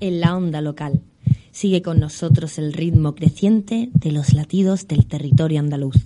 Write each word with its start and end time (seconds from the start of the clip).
en 0.00 0.20
la 0.20 0.36
onda 0.36 0.60
local. 0.60 1.02
Sigue 1.50 1.82
con 1.82 1.98
nosotros 2.00 2.58
el 2.58 2.72
ritmo 2.72 3.14
creciente 3.14 3.90
de 3.92 4.12
los 4.12 4.32
latidos 4.32 4.86
del 4.86 5.06
territorio 5.06 5.60
andaluz. 5.60 5.96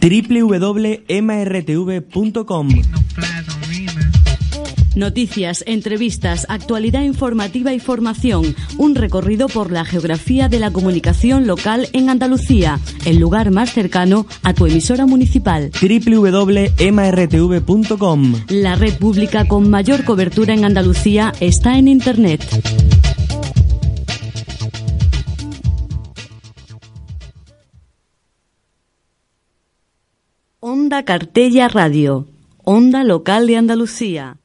www.mrtv.com 0.00 0.98
Noticias, 4.98 5.62
entrevistas, 5.68 6.44
actualidad 6.48 7.02
informativa 7.02 7.72
y 7.72 7.78
formación. 7.78 8.56
Un 8.78 8.96
recorrido 8.96 9.46
por 9.48 9.70
la 9.70 9.84
geografía 9.84 10.48
de 10.48 10.58
la 10.58 10.72
comunicación 10.72 11.46
local 11.46 11.88
en 11.92 12.10
Andalucía, 12.10 12.80
el 13.06 13.18
lugar 13.18 13.52
más 13.52 13.72
cercano 13.72 14.26
a 14.42 14.54
tu 14.54 14.66
emisora 14.66 15.06
municipal. 15.06 15.70
www.mrtv.com 15.80 16.74
La 18.48 18.74
red 18.74 18.98
pública 18.98 19.46
con 19.46 19.70
mayor 19.70 20.02
cobertura 20.02 20.52
en 20.52 20.64
Andalucía 20.64 21.32
está 21.38 21.78
en 21.78 21.86
Internet. 21.86 22.44
Onda 30.58 31.04
Cartella 31.04 31.68
Radio, 31.68 32.26
Onda 32.64 33.04
Local 33.04 33.46
de 33.46 33.56
Andalucía. 33.58 34.38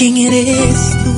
¿Quién 0.00 0.16
eres 0.16 0.96
tú? 1.04 1.12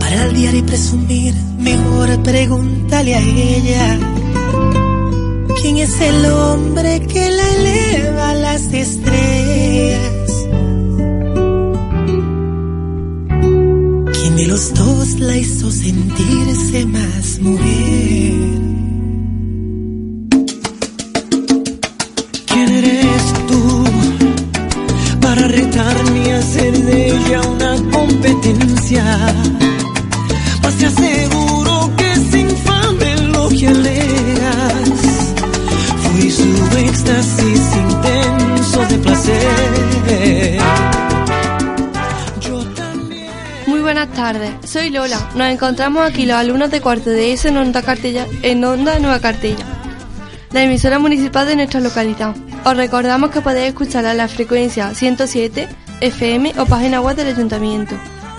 Para 0.00 0.24
el 0.24 0.34
diario 0.34 0.60
y 0.60 0.62
presumir, 0.62 1.34
mejor 1.58 2.22
pregúntale 2.22 3.14
a 3.14 3.20
ella. 3.20 3.98
¿Quién 5.60 5.76
es 5.76 6.00
el 6.00 6.24
hombre 6.24 7.00
que 7.00 7.30
la 7.30 7.48
eleva 7.56 8.30
a 8.30 8.34
las 8.34 8.62
estrellas? 8.72 10.46
¿Quién 14.14 14.36
de 14.36 14.46
los 14.46 14.72
dos 14.72 15.20
la 15.20 15.36
hizo 15.36 15.70
sentirse 15.70 16.86
más 16.86 17.40
mujer? 17.40 18.32
¿Quién 22.46 22.68
eres 22.70 23.34
tú 23.48 23.84
para 25.20 25.46
retarme 25.46 26.21
hacer 26.42 26.76
de 26.84 27.06
ella 27.06 27.40
una 27.42 27.76
competencia? 27.90 29.04
Te 30.78 30.86
aseguro 30.86 31.92
que 31.96 32.12
es 32.12 32.34
infame 32.34 33.16
lo 33.28 33.48
que. 33.48 33.70
Fui 36.02 36.28
su 36.28 36.78
éxtasis 36.78 37.62
intenso 37.76 38.84
de 38.86 38.98
placer. 38.98 40.58
Muy 43.68 43.80
buenas 43.80 44.08
tardes, 44.10 44.50
soy 44.64 44.90
Lola. 44.90 45.20
Nos 45.36 45.48
encontramos 45.48 46.02
aquí 46.04 46.26
los 46.26 46.36
alumnos 46.36 46.72
de 46.72 46.80
cuarto 46.80 47.10
de 47.10 47.32
ESO 47.32 47.48
en 47.48 47.58
Onda, 47.58 47.82
Cartella, 47.82 48.26
en 48.42 48.64
Onda 48.64 48.98
Nueva 48.98 49.20
Cartella, 49.20 49.64
la 50.50 50.64
emisora 50.64 50.98
municipal 50.98 51.46
de 51.46 51.54
nuestra 51.54 51.78
localidad. 51.78 52.34
Os 52.64 52.76
recordamos 52.76 53.30
que 53.30 53.40
podéis 53.40 53.68
escucharla 53.68 54.10
en 54.10 54.18
la 54.18 54.26
frecuencia 54.26 54.92
107 54.94 55.68
FM 56.02 56.52
o 56.58 56.66
página 56.66 57.00
web 57.00 57.16
del 57.16 57.28
ayuntamiento 57.28 57.94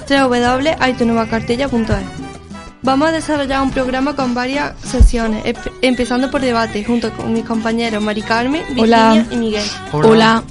www.aitonuevacartella.es 0.10 2.04
Vamos 2.82 3.08
a 3.08 3.12
desarrollar 3.14 3.62
un 3.62 3.72
programa 3.72 4.14
con 4.14 4.34
varias 4.34 4.74
sesiones, 4.84 5.42
empezando 5.82 6.30
por 6.30 6.42
debate, 6.42 6.84
junto 6.84 7.14
con 7.14 7.32
mis 7.32 7.46
compañeros 7.46 8.04
Mari 8.04 8.22
Carmen, 8.22 8.62
Virginia 8.76 9.12
Hola. 9.14 9.26
y 9.32 9.36
Miguel. 9.38 9.64
Hola. 9.94 10.44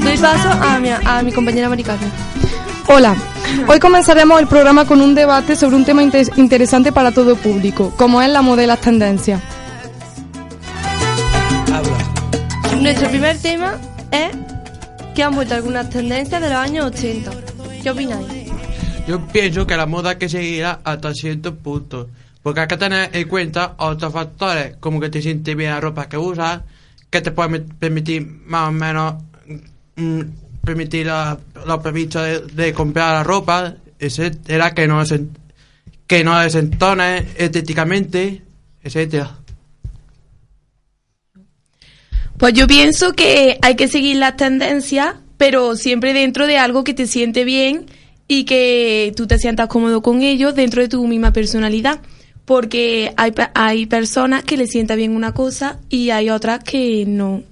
Doy 0.00 0.16
paso 0.18 0.48
a 0.50 0.78
mi, 0.78 0.88
a 0.90 1.22
mi 1.22 1.32
compañera 1.32 1.68
Mari 1.68 1.82
Carmen. 1.82 2.10
Hola. 2.86 3.14
Hoy 3.66 3.78
comenzaremos 3.78 4.40
el 4.40 4.46
programa 4.46 4.84
con 4.84 5.00
un 5.00 5.14
debate 5.14 5.56
sobre 5.56 5.76
un 5.76 5.84
tema 5.84 6.02
inter- 6.02 6.30
interesante 6.36 6.92
para 6.92 7.12
todo 7.12 7.32
el 7.32 7.36
público, 7.38 7.92
como 7.96 8.22
es 8.22 8.28
la 8.30 8.42
moda 8.42 8.62
y 8.62 8.66
las 8.66 8.80
tendencias. 8.80 9.40
Nuestro 12.88 13.10
primer 13.10 13.36
tema 13.36 13.76
es 14.10 14.30
que 15.14 15.22
han 15.22 15.34
vuelto 15.34 15.54
algunas 15.54 15.90
tendencias 15.90 16.40
de 16.40 16.48
los 16.48 16.56
años 16.56 16.86
80. 16.86 17.30
¿Qué 17.82 17.90
opináis? 17.90 18.26
Yo 19.06 19.20
pienso 19.26 19.66
que 19.66 19.76
la 19.76 19.84
moda 19.84 20.16
que 20.16 20.26
seguirá 20.26 20.80
hasta 20.84 21.12
cierto 21.12 21.54
punto, 21.54 22.08
porque 22.42 22.60
hay 22.60 22.66
que 22.66 22.78
tener 22.78 23.10
en 23.12 23.28
cuenta 23.28 23.74
otros 23.76 24.10
factores, 24.10 24.76
como 24.80 25.00
que 25.00 25.10
te 25.10 25.20
sientes 25.20 25.54
bien 25.54 25.72
la 25.72 25.82
ropa 25.82 26.08
que 26.08 26.16
usas, 26.16 26.62
que 27.10 27.20
te 27.20 27.30
puede 27.30 27.60
permitir 27.60 28.22
más 28.46 28.70
o 28.70 28.72
menos 28.72 29.16
mm, 29.96 30.20
permitir 30.64 31.08
la, 31.08 31.36
permisos 31.82 32.22
de, 32.22 32.40
de 32.64 32.72
comprar 32.72 33.12
la 33.12 33.22
ropa, 33.22 33.74
etcétera, 33.98 34.72
que 34.72 34.88
no 34.88 35.02
desen- 35.02 35.28
que 36.06 36.24
no 36.24 36.40
estéticamente, 36.40 38.40
etcétera. 38.82 39.34
Pues 42.38 42.54
yo 42.54 42.68
pienso 42.68 43.14
que 43.14 43.58
hay 43.62 43.74
que 43.74 43.88
seguir 43.88 44.16
las 44.16 44.36
tendencias, 44.36 45.16
pero 45.36 45.74
siempre 45.74 46.12
dentro 46.12 46.46
de 46.46 46.56
algo 46.56 46.84
que 46.84 46.94
te 46.94 47.08
siente 47.08 47.44
bien 47.44 47.86
y 48.28 48.44
que 48.44 49.12
tú 49.16 49.26
te 49.26 49.38
sientas 49.38 49.66
cómodo 49.66 50.02
con 50.02 50.22
ello 50.22 50.52
dentro 50.52 50.80
de 50.80 50.88
tu 50.88 51.04
misma 51.08 51.32
personalidad. 51.32 52.00
Porque 52.44 53.12
hay, 53.16 53.32
hay 53.54 53.86
personas 53.86 54.44
que 54.44 54.56
le 54.56 54.68
sienta 54.68 54.94
bien 54.94 55.16
una 55.16 55.34
cosa 55.34 55.80
y 55.90 56.10
hay 56.10 56.30
otras 56.30 56.62
que 56.62 57.04
no. 57.06 57.42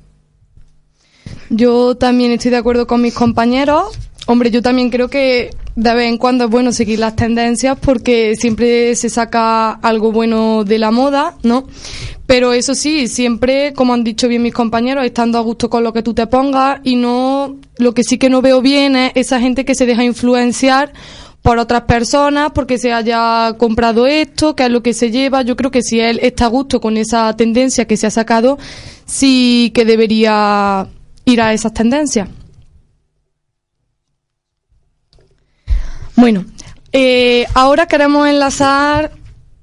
Yo 1.50 1.96
también 1.96 2.30
estoy 2.30 2.52
de 2.52 2.56
acuerdo 2.58 2.86
con 2.86 3.02
mis 3.02 3.12
compañeros. 3.12 3.98
Hombre, 4.26 4.52
yo 4.52 4.62
también 4.62 4.90
creo 4.90 5.08
que 5.08 5.50
de 5.76 5.94
vez 5.94 6.08
en 6.08 6.16
cuando 6.16 6.44
es 6.44 6.50
bueno 6.50 6.72
seguir 6.72 6.98
las 6.98 7.16
tendencias 7.16 7.78
porque 7.78 8.34
siempre 8.34 8.96
se 8.96 9.10
saca 9.10 9.72
algo 9.72 10.10
bueno 10.10 10.64
de 10.64 10.78
la 10.78 10.90
moda, 10.90 11.36
¿no? 11.42 11.66
Pero 12.26 12.54
eso 12.54 12.74
sí, 12.74 13.08
siempre, 13.08 13.74
como 13.74 13.92
han 13.92 14.02
dicho 14.02 14.26
bien 14.26 14.42
mis 14.42 14.54
compañeros, 14.54 15.04
estando 15.04 15.38
a 15.38 15.42
gusto 15.42 15.68
con 15.68 15.84
lo 15.84 15.92
que 15.92 16.02
tú 16.02 16.14
te 16.14 16.26
pongas 16.26 16.80
y 16.82 16.96
no, 16.96 17.56
lo 17.76 17.92
que 17.92 18.04
sí 18.04 18.16
que 18.16 18.30
no 18.30 18.40
veo 18.40 18.62
bien 18.62 18.96
es 18.96 19.12
esa 19.14 19.38
gente 19.38 19.66
que 19.66 19.74
se 19.74 19.84
deja 19.84 20.02
influenciar 20.02 20.92
por 21.42 21.58
otras 21.58 21.82
personas 21.82 22.50
porque 22.52 22.78
se 22.78 22.92
haya 22.92 23.54
comprado 23.58 24.06
esto, 24.06 24.56
que 24.56 24.64
es 24.64 24.70
lo 24.70 24.82
que 24.82 24.94
se 24.94 25.10
lleva. 25.10 25.42
Yo 25.42 25.56
creo 25.56 25.70
que 25.70 25.82
si 25.82 26.00
él 26.00 26.18
está 26.22 26.46
a 26.46 26.48
gusto 26.48 26.80
con 26.80 26.96
esa 26.96 27.36
tendencia 27.36 27.84
que 27.84 27.98
se 27.98 28.06
ha 28.06 28.10
sacado, 28.10 28.58
sí 29.04 29.70
que 29.74 29.84
debería 29.84 30.88
ir 31.26 31.40
a 31.42 31.52
esas 31.52 31.74
tendencias. 31.74 32.28
Bueno, 36.16 36.46
eh, 36.92 37.46
ahora 37.52 37.86
queremos 37.86 38.26
enlazar 38.26 39.12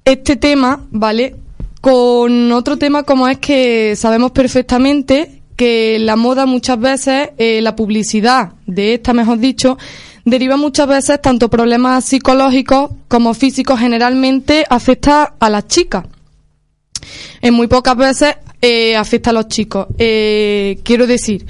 este 0.04 0.36
tema, 0.36 0.86
¿vale? 0.90 1.34
Con 1.80 2.52
otro 2.52 2.78
tema 2.78 3.02
como 3.02 3.26
es 3.26 3.38
que 3.38 3.96
sabemos 3.96 4.30
perfectamente 4.30 5.42
que 5.56 5.98
la 5.98 6.14
moda 6.14 6.46
muchas 6.46 6.78
veces, 6.78 7.30
eh, 7.38 7.60
la 7.60 7.74
publicidad 7.74 8.52
de 8.66 8.94
esta, 8.94 9.12
mejor 9.12 9.38
dicho, 9.38 9.78
deriva 10.24 10.56
muchas 10.56 10.86
veces 10.86 11.20
tanto 11.20 11.50
problemas 11.50 12.04
psicológicos 12.04 12.90
como 13.08 13.34
físicos, 13.34 13.80
generalmente 13.80 14.64
afecta 14.70 15.34
a 15.38 15.50
las 15.50 15.66
chicas. 15.66 16.04
En 17.40 17.54
muy 17.54 17.66
pocas 17.66 17.96
veces 17.96 18.36
eh, 18.62 18.96
afecta 18.96 19.30
a 19.30 19.32
los 19.32 19.48
chicos. 19.48 19.88
Eh, 19.98 20.78
quiero 20.84 21.06
decir 21.06 21.44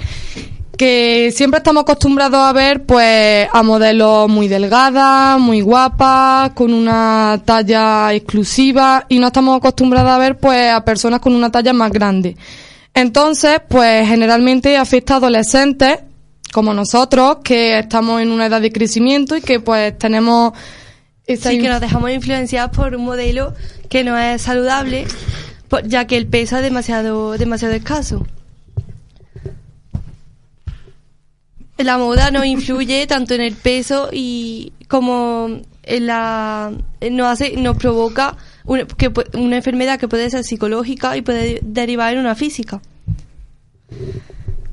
que 0.77 1.31
siempre 1.33 1.59
estamos 1.59 1.83
acostumbrados 1.83 2.39
a 2.39 2.53
ver 2.53 2.85
pues 2.85 3.47
a 3.51 3.63
modelos 3.63 4.29
muy 4.29 4.47
delgadas, 4.47 5.39
muy 5.39 5.61
guapas, 5.61 6.51
con 6.51 6.73
una 6.73 7.41
talla 7.45 8.13
exclusiva 8.13 9.05
y 9.09 9.19
no 9.19 9.27
estamos 9.27 9.57
acostumbrados 9.57 10.11
a 10.11 10.17
ver 10.17 10.37
pues 10.37 10.71
a 10.71 10.83
personas 10.83 11.19
con 11.19 11.35
una 11.35 11.51
talla 11.51 11.73
más 11.73 11.91
grande. 11.91 12.35
Entonces, 12.93 13.61
pues 13.67 14.07
generalmente 14.07 14.77
afecta 14.77 15.15
a 15.15 15.17
adolescentes 15.17 15.99
como 16.53 16.73
nosotros 16.73 17.37
que 17.43 17.79
estamos 17.79 18.21
en 18.21 18.31
una 18.31 18.45
edad 18.45 18.61
de 18.61 18.71
crecimiento 18.71 19.35
y 19.35 19.41
que 19.41 19.59
pues 19.59 19.97
tenemos 19.97 20.53
esa 21.27 21.49
Sí, 21.49 21.59
que 21.59 21.67
nos 21.67 21.81
dejamos 21.81 22.11
influenciar 22.11 22.71
por 22.71 22.95
un 22.95 23.03
modelo 23.03 23.53
que 23.89 24.03
no 24.03 24.17
es 24.17 24.41
saludable, 24.41 25.05
ya 25.85 26.07
que 26.07 26.17
el 26.17 26.27
peso 26.27 26.55
es 26.57 26.63
demasiado, 26.63 27.37
demasiado 27.37 27.73
escaso. 27.73 28.25
La 31.77 31.97
moda 31.97 32.31
nos 32.31 32.45
influye 32.45 33.05
tanto 33.05 33.33
en 33.33 33.41
el 33.41 33.53
peso 33.53 34.09
y 34.11 34.71
como 34.87 35.59
en 35.83 36.07
la 36.07 36.71
nos 37.11 37.27
hace 37.27 37.57
nos 37.57 37.77
provoca 37.77 38.37
una, 38.65 38.85
que, 38.85 39.11
una 39.33 39.57
enfermedad 39.57 39.99
que 39.99 40.07
puede 40.07 40.29
ser 40.29 40.43
psicológica 40.43 41.17
y 41.17 41.21
puede 41.21 41.59
derivar 41.61 42.13
en 42.13 42.19
una 42.19 42.35
física. 42.35 42.81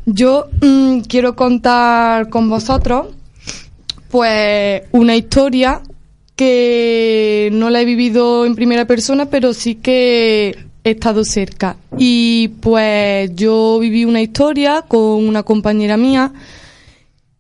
yo 0.07 0.47
mm, 0.61 1.01
quiero 1.01 1.35
contar 1.35 2.29
con 2.29 2.49
vosotros 2.49 3.09
pues 4.11 4.83
una 4.93 5.17
historia 5.17 5.83
que 6.37 7.51
no 7.53 7.71
la 7.71 7.81
he 7.81 7.85
vivido 7.85 8.47
en 8.47 8.55
primera 8.55 8.85
persona, 8.87 9.27
pero 9.27 9.53
sí 9.53 9.77
que 9.77 10.57
he 10.85 10.91
estado 10.91 11.25
cerca. 11.25 11.77
Y 11.99 12.49
pues 12.61 13.35
yo 13.35 13.79
viví 13.79 14.05
una 14.05 14.21
historia 14.21 14.83
con 14.87 15.27
una 15.27 15.43
compañera 15.43 15.97
mía 15.97 16.33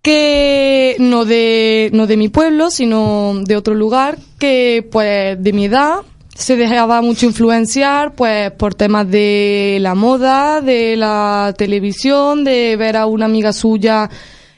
que 0.02 0.96
no 0.98 1.24
de, 1.24 1.90
no 1.92 2.06
de 2.06 2.16
mi 2.16 2.28
pueblo, 2.28 2.70
sino 2.70 3.40
de 3.44 3.56
otro 3.56 3.74
lugar, 3.74 4.18
que 4.38 4.86
pues 4.90 5.42
de 5.42 5.52
mi 5.52 5.66
edad 5.66 6.00
se 6.34 6.56
dejaba 6.56 7.02
mucho 7.02 7.26
influenciar 7.26 8.14
pues 8.14 8.50
por 8.52 8.74
temas 8.74 9.08
de 9.08 9.78
la 9.80 9.94
moda, 9.94 10.60
de 10.60 10.96
la 10.96 11.54
televisión, 11.56 12.42
de 12.42 12.76
ver 12.76 12.96
a 12.96 13.06
una 13.06 13.26
amiga 13.26 13.52
suya 13.52 14.10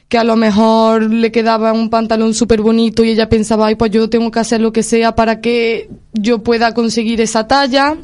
que 0.07 0.17
a 0.17 0.23
lo 0.23 0.35
mejor 0.35 1.11
le 1.11 1.31
quedaba 1.31 1.73
un 1.73 1.89
pantalón 1.89 2.33
súper 2.33 2.61
bonito 2.61 3.03
y 3.03 3.09
ella 3.09 3.27
pensaba, 3.29 3.67
ay, 3.67 3.75
pues 3.75 3.91
yo 3.91 4.09
tengo 4.09 4.31
que 4.31 4.39
hacer 4.39 4.61
lo 4.61 4.71
que 4.71 4.83
sea 4.83 5.15
para 5.15 5.41
que 5.41 5.89
yo 6.13 6.39
pueda 6.39 6.73
conseguir 6.73 7.21
esa 7.21 7.47
talla. 7.47 7.97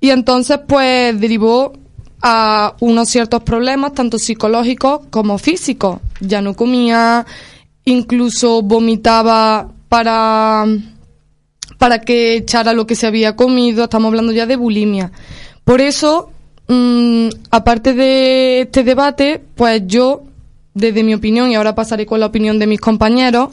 Y 0.00 0.10
entonces 0.10 0.58
pues 0.66 1.18
derivó 1.20 1.72
a 2.22 2.76
unos 2.80 3.08
ciertos 3.08 3.42
problemas, 3.42 3.94
tanto 3.94 4.18
psicológicos 4.18 5.00
como 5.10 5.38
físicos. 5.38 5.98
Ya 6.20 6.40
no 6.40 6.54
comía, 6.54 7.26
incluso 7.84 8.62
vomitaba 8.62 9.68
para, 9.88 10.64
para 11.78 12.00
que 12.00 12.36
echara 12.36 12.72
lo 12.72 12.86
que 12.86 12.94
se 12.94 13.08
había 13.08 13.34
comido. 13.34 13.84
Estamos 13.84 14.08
hablando 14.08 14.32
ya 14.32 14.46
de 14.46 14.56
bulimia. 14.56 15.10
Por 15.64 15.80
eso, 15.80 16.30
mm, 16.68 17.28
aparte 17.50 17.92
de 17.92 18.62
este 18.62 18.84
debate, 18.84 19.42
pues 19.56 19.82
yo, 19.86 20.22
desde 20.74 21.02
mi 21.02 21.14
opinión, 21.14 21.50
y 21.50 21.56
ahora 21.56 21.74
pasaré 21.74 22.06
con 22.06 22.20
la 22.20 22.26
opinión 22.26 22.60
de 22.60 22.68
mis 22.68 22.80
compañeros, 22.80 23.50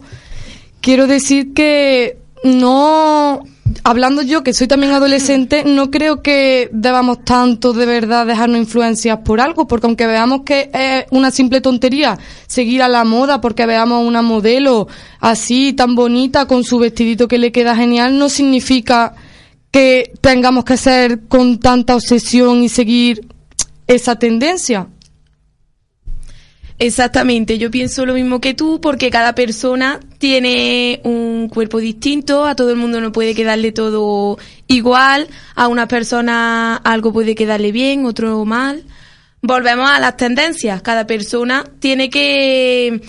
quiero 0.80 1.08
decir 1.08 1.54
que 1.54 2.18
no 2.44 3.42
hablando 3.84 4.22
yo, 4.22 4.44
que 4.44 4.54
soy 4.54 4.68
también 4.68 4.92
adolescente, 4.92 5.64
no 5.66 5.92
creo 5.92 6.22
que 6.22 6.70
debamos 6.72 7.24
tanto 7.24 7.74
de 7.74 7.86
verdad 7.86 8.26
dejarnos 8.26 8.60
influenciar 8.60 9.24
por 9.24 9.42
algo, 9.42 9.68
porque 9.68 9.88
aunque 9.88 10.08
veamos 10.08 10.42
que 10.44 10.70
es 10.74 11.06
una 11.12 11.32
simple 11.32 11.62
tontería 11.62 12.18
seguir 12.48 12.82
a 12.82 12.88
la 12.88 13.04
moda, 13.04 13.42
porque 13.42 13.66
veamos 13.66 14.08
una 14.08 14.22
modelo 14.22 14.88
así, 15.20 15.74
tan 15.74 15.96
bonita, 15.96 16.46
con 16.46 16.64
su 16.64 16.80
vestidito 16.80 17.28
que 17.28 17.38
le 17.38 17.52
queda 17.52 17.76
genial, 17.76 18.18
no 18.18 18.30
significa 18.30 19.16
que 19.72 20.14
tengamos 20.22 20.66
que 20.66 20.78
ser 20.78 21.28
con 21.28 21.60
tanta 21.60 21.96
obsesión 21.96 22.64
y 22.64 22.70
seguir 22.70 23.28
esa 23.88 24.18
tendencia. 24.18 24.88
Exactamente, 26.80 27.58
yo 27.58 27.70
pienso 27.70 28.06
lo 28.06 28.14
mismo 28.14 28.40
que 28.40 28.54
tú 28.54 28.80
porque 28.80 29.10
cada 29.10 29.36
persona 29.36 30.00
tiene 30.20 31.00
un 31.06 31.50
cuerpo 31.50 31.80
distinto, 31.80 32.46
a 32.46 32.54
todo 32.54 32.70
el 32.70 32.76
mundo 32.76 33.02
no 33.02 33.12
puede 33.12 33.34
quedarle 33.34 33.72
todo 33.72 34.38
igual, 34.68 35.28
a 35.56 35.68
una 35.68 35.88
persona 35.88 36.76
algo 36.76 37.12
puede 37.12 37.34
quedarle 37.34 37.72
bien, 37.72 38.06
otro 38.06 38.46
mal. 38.46 38.84
Volvemos 39.42 39.90
a 39.90 40.00
las 40.00 40.18
tendencias, 40.18 40.82
cada 40.82 41.08
persona 41.08 41.64
tiene 41.80 42.10
que 42.10 43.02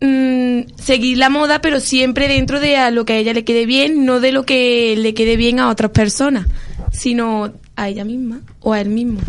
mm, 0.00 0.74
seguir 0.78 1.16
la 1.16 1.30
moda, 1.30 1.62
pero 1.62 1.80
siempre 1.80 2.28
dentro 2.28 2.60
de 2.60 2.90
lo 2.92 3.06
que 3.06 3.14
a 3.14 3.16
ella 3.16 3.32
le 3.32 3.44
quede 3.44 3.64
bien, 3.64 4.04
no 4.04 4.20
de 4.20 4.32
lo 4.32 4.44
que 4.44 4.94
le 4.98 5.14
quede 5.14 5.38
bien 5.38 5.60
a 5.60 5.70
otras 5.70 5.90
personas, 5.92 6.46
sino 6.92 7.50
a 7.76 7.88
ella 7.88 8.04
misma 8.04 8.42
o 8.60 8.74
a 8.74 8.80
él 8.82 8.90
mismo. 8.90 9.20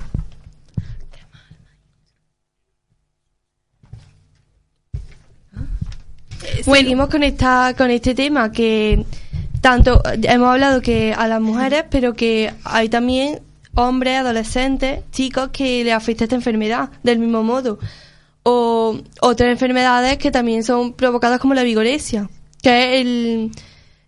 Seguimos 6.63 7.09
con 7.09 7.23
esta, 7.23 7.73
con 7.77 7.89
este 7.89 8.15
tema 8.15 8.51
que 8.51 9.05
tanto 9.61 10.01
hemos 10.23 10.49
hablado 10.49 10.81
que 10.81 11.13
a 11.13 11.27
las 11.27 11.41
mujeres, 11.41 11.85
pero 11.89 12.13
que 12.13 12.53
hay 12.63 12.89
también 12.89 13.41
hombres, 13.75 14.19
adolescentes, 14.19 15.01
chicos 15.11 15.49
que 15.51 15.83
le 15.83 15.93
afecta 15.93 16.25
esta 16.25 16.35
enfermedad 16.35 16.89
del 17.03 17.19
mismo 17.19 17.43
modo. 17.43 17.79
O 18.43 18.99
otras 19.21 19.49
enfermedades 19.49 20.17
que 20.17 20.31
también 20.31 20.63
son 20.63 20.93
provocadas 20.93 21.39
como 21.39 21.53
la 21.53 21.63
vigoresia, 21.63 22.29
que 22.61 22.69
es 22.95 23.01
el, 23.01 23.51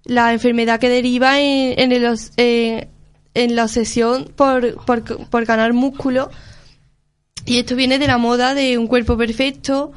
la 0.06 0.34
enfermedad 0.34 0.80
que 0.80 0.90
deriva 0.90 1.40
en, 1.40 1.80
en, 1.80 1.92
el, 1.92 2.88
en 3.34 3.56
la 3.56 3.64
obsesión 3.64 4.32
por, 4.36 4.84
por, 4.86 5.04
por 5.30 5.46
ganar 5.46 5.74
músculo. 5.74 6.30
Y 7.46 7.60
esto 7.60 7.76
viene 7.76 8.00
de 8.00 8.08
la 8.08 8.18
moda 8.18 8.54
de 8.54 8.78
un 8.78 8.88
cuerpo 8.88 9.18
perfecto, 9.18 9.92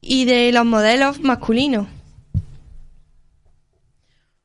y 0.00 0.24
de 0.24 0.52
los 0.52 0.64
modelos 0.64 1.20
masculinos. 1.20 1.86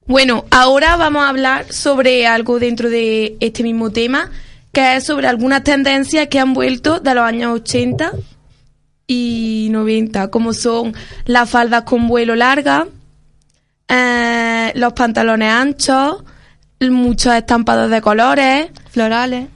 Bueno, 0.06 0.46
ahora 0.52 0.98
vamos 0.98 1.24
a 1.24 1.30
hablar 1.30 1.72
sobre 1.72 2.28
algo 2.28 2.60
dentro 2.60 2.90
de 2.90 3.38
este 3.40 3.64
mismo 3.64 3.92
tema, 3.92 4.30
que 4.74 4.98
es 4.98 5.06
sobre 5.06 5.28
algunas 5.28 5.64
tendencias 5.64 6.28
que 6.28 6.40
han 6.40 6.54
vuelto 6.54 7.00
de 7.00 7.16
los 7.16 7.24
años 7.24 7.54
80 7.62 8.12
y 9.08 9.70
90, 9.72 10.30
como 10.30 10.54
son 10.54 10.94
las 11.26 11.50
faldas 11.50 11.84
con 11.84 12.08
vuelo 12.08 12.36
larga, 12.36 12.88
eh, 13.88 14.72
los 14.76 14.94
pantalones 14.94 15.52
anchos, 15.52 16.24
muchos 16.82 17.34
estampados 17.34 17.90
de 17.90 18.02
colores, 18.02 18.72
florales, 18.90 19.48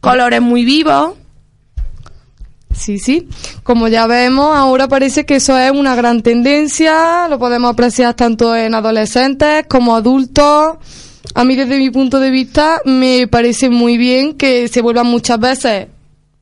colores 0.00 0.42
muy 0.42 0.64
vivos, 0.64 1.16
Sí, 2.74 2.98
sí. 2.98 3.28
Como 3.62 3.88
ya 3.88 4.06
vemos, 4.06 4.56
ahora 4.56 4.88
parece 4.88 5.24
que 5.24 5.36
eso 5.36 5.56
es 5.58 5.70
una 5.70 5.94
gran 5.94 6.22
tendencia, 6.22 7.28
lo 7.28 7.38
podemos 7.38 7.72
apreciar 7.72 8.14
tanto 8.14 8.54
en 8.56 8.74
adolescentes 8.74 9.66
como 9.68 9.94
adultos. 9.94 10.76
A 11.34 11.44
mí 11.44 11.56
desde 11.56 11.78
mi 11.78 11.90
punto 11.90 12.20
de 12.20 12.30
vista 12.30 12.80
me 12.84 13.26
parece 13.28 13.70
muy 13.70 13.96
bien 13.96 14.34
que 14.34 14.68
se 14.68 14.82
vuelvan 14.82 15.06
muchas 15.06 15.38
veces 15.38 15.86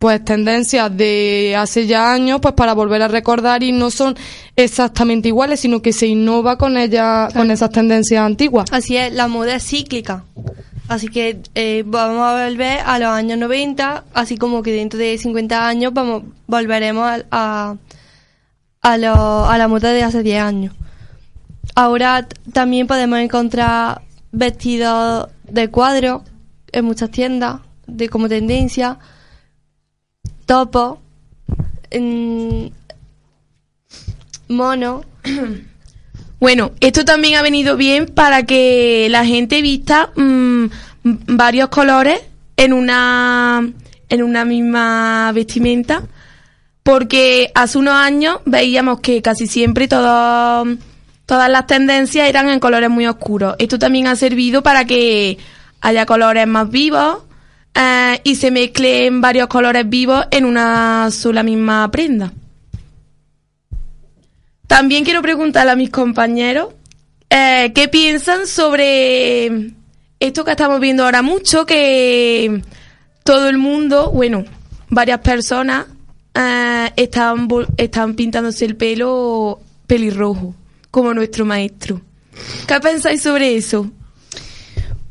pues 0.01 0.25
tendencias 0.25 0.97
de 0.97 1.55
hace 1.59 1.87
ya 1.87 2.11
años 2.11 2.41
pues 2.41 2.55
para 2.55 2.73
volver 2.73 3.03
a 3.03 3.09
recordar 3.09 3.63
y 3.63 3.71
no 3.71 3.91
son 3.91 4.17
exactamente 4.57 5.29
iguales 5.29 5.61
sino 5.61 5.83
que 5.83 5.93
se 5.93 6.07
innova 6.07 6.57
con 6.57 6.79
ellas 6.79 7.31
con 7.35 7.51
esas 7.51 7.69
tendencias 7.69 8.25
antiguas 8.25 8.65
así 8.73 8.97
es 8.97 9.13
la 9.13 9.29
moda 9.29 9.57
es 9.57 9.67
cíclica 9.67 10.25
Así 10.91 11.07
que 11.07 11.41
eh, 11.55 11.85
vamos 11.87 12.21
a 12.27 12.49
volver 12.49 12.81
a 12.85 12.99
los 12.99 13.11
años 13.11 13.39
90, 13.39 14.07
así 14.13 14.37
como 14.37 14.61
que 14.61 14.73
dentro 14.73 14.99
de 14.99 15.17
50 15.19 15.69
años 15.69 15.95
vamos 15.95 16.25
volveremos 16.49 17.05
a, 17.05 17.25
a, 17.31 17.77
a, 18.83 18.99
la 18.99 19.69
moda 19.69 19.93
de 19.93 20.03
hace 20.03 20.25
10 20.25 20.43
años. 20.43 20.75
Ahora 21.77 22.27
también 22.53 22.89
podemos 22.89 23.21
encontrar 23.21 24.03
vestidos 24.33 25.29
de 25.45 25.69
cuadro 25.69 26.25
en 26.73 26.87
muchas 26.87 27.13
tiendas, 27.13 27.61
de 27.87 28.09
como 28.09 28.29
tendencia, 28.29 28.99
topo, 30.45 30.99
mono. 34.49 35.03
Bueno, 36.41 36.73
esto 36.81 37.05
también 37.05 37.37
ha 37.37 37.43
venido 37.43 37.77
bien 37.77 38.07
para 38.07 38.45
que 38.45 39.09
la 39.11 39.27
gente 39.27 39.61
vista 39.61 40.11
mm, 40.17 40.65
varios 41.05 41.69
colores 41.69 42.19
en 42.57 42.73
una 42.73 43.63
en 44.09 44.23
una 44.23 44.45
misma 44.45 45.31
vestimenta, 45.33 46.03
porque 46.83 47.53
hace 47.55 47.79
unos 47.79 47.95
años 47.95 48.39
veíamos 48.47 49.01
que 49.01 49.23
casi 49.23 49.47
siempre 49.47 49.87
todas 49.87 50.67
las 51.27 51.67
tendencias 51.67 52.29
eran 52.29 52.49
en 52.49 52.59
colores 52.59 52.91
muy 52.91 53.07
oscuros. 53.07 53.55
Esto 53.59 53.79
también 53.79 54.09
ha 54.09 54.17
servido 54.17 54.63
para 54.63 54.87
que 54.87 55.39
haya 55.81 56.07
colores 56.07 56.47
más 56.49 56.71
vivos 56.71 57.19
eh, 57.75 58.21
y 58.25 58.35
se 58.35 58.51
mezclen 58.51 59.21
varios 59.21 59.47
colores 59.47 59.89
vivos 59.89 60.27
en 60.31 60.45
una 60.45 61.11
sola 61.13 61.43
misma 61.43 61.89
prenda. 61.91 62.33
También 64.71 65.03
quiero 65.03 65.21
preguntarle 65.21 65.73
a 65.73 65.75
mis 65.75 65.91
compañeros 65.91 66.69
eh, 67.29 67.73
qué 67.75 67.89
piensan 67.89 68.47
sobre 68.47 69.73
esto 70.21 70.45
que 70.45 70.53
estamos 70.53 70.79
viendo 70.79 71.05
ahora 71.05 71.23
mucho, 71.23 71.67
que 71.67 72.63
todo 73.25 73.49
el 73.49 73.59
mundo, 73.59 74.13
bueno, 74.13 74.45
varias 74.89 75.19
personas 75.23 75.87
eh, 76.35 76.89
están, 76.95 77.49
están 77.77 78.15
pintándose 78.15 78.65
el 78.65 78.77
pelo 78.77 79.59
pelirrojo, 79.89 80.55
como 80.93 81.15
nuestro 81.15 81.45
maestro. 81.45 82.01
¿Qué 82.69 82.79
pensáis 82.79 83.23
sobre 83.23 83.57
eso? 83.57 83.91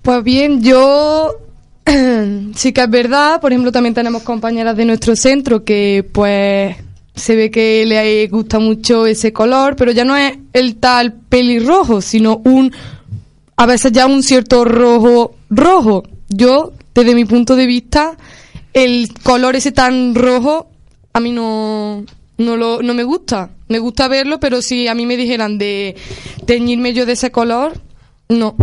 Pues 0.01 0.23
bien, 0.23 0.63
yo 0.63 1.35
sí 2.55 2.71
que 2.71 2.81
es 2.81 2.89
verdad, 2.89 3.41
por 3.41 3.51
ejemplo, 3.51 3.73
también 3.73 3.93
tenemos 3.93 4.23
compañeras 4.23 4.77
de 4.77 4.85
nuestro 4.85 5.17
centro 5.17 5.65
que 5.65 6.09
pues 6.13 6.77
se 7.19 7.35
ve 7.35 7.51
que 7.51 7.85
le 7.85 8.27
gusta 8.27 8.59
mucho 8.59 9.05
ese 9.05 9.31
color, 9.31 9.75
pero 9.75 9.91
ya 9.91 10.05
no 10.05 10.15
es 10.17 10.37
el 10.53 10.77
tal 10.77 11.13
pelirrojo, 11.13 12.01
sino 12.01 12.41
un, 12.45 12.73
a 13.55 13.65
veces 13.65 13.91
ya 13.91 14.07
un 14.07 14.23
cierto 14.23 14.65
rojo, 14.65 15.35
rojo. 15.49 16.03
Yo, 16.29 16.73
desde 16.93 17.15
mi 17.15 17.25
punto 17.25 17.55
de 17.55 17.65
vista, 17.65 18.17
el 18.73 19.09
color 19.23 19.55
ese 19.55 19.71
tan 19.71 20.15
rojo 20.15 20.69
a 21.13 21.19
mí 21.19 21.31
no, 21.31 22.05
no, 22.37 22.57
lo, 22.57 22.81
no 22.81 22.93
me 22.93 23.03
gusta. 23.03 23.49
Me 23.67 23.79
gusta 23.79 24.07
verlo, 24.07 24.39
pero 24.39 24.61
si 24.61 24.87
a 24.87 24.95
mí 24.95 25.05
me 25.05 25.17
dijeran 25.17 25.57
de 25.57 25.95
teñirme 26.45 26.93
yo 26.93 27.05
de 27.05 27.13
ese 27.13 27.31
color, 27.31 27.79
no. 28.29 28.55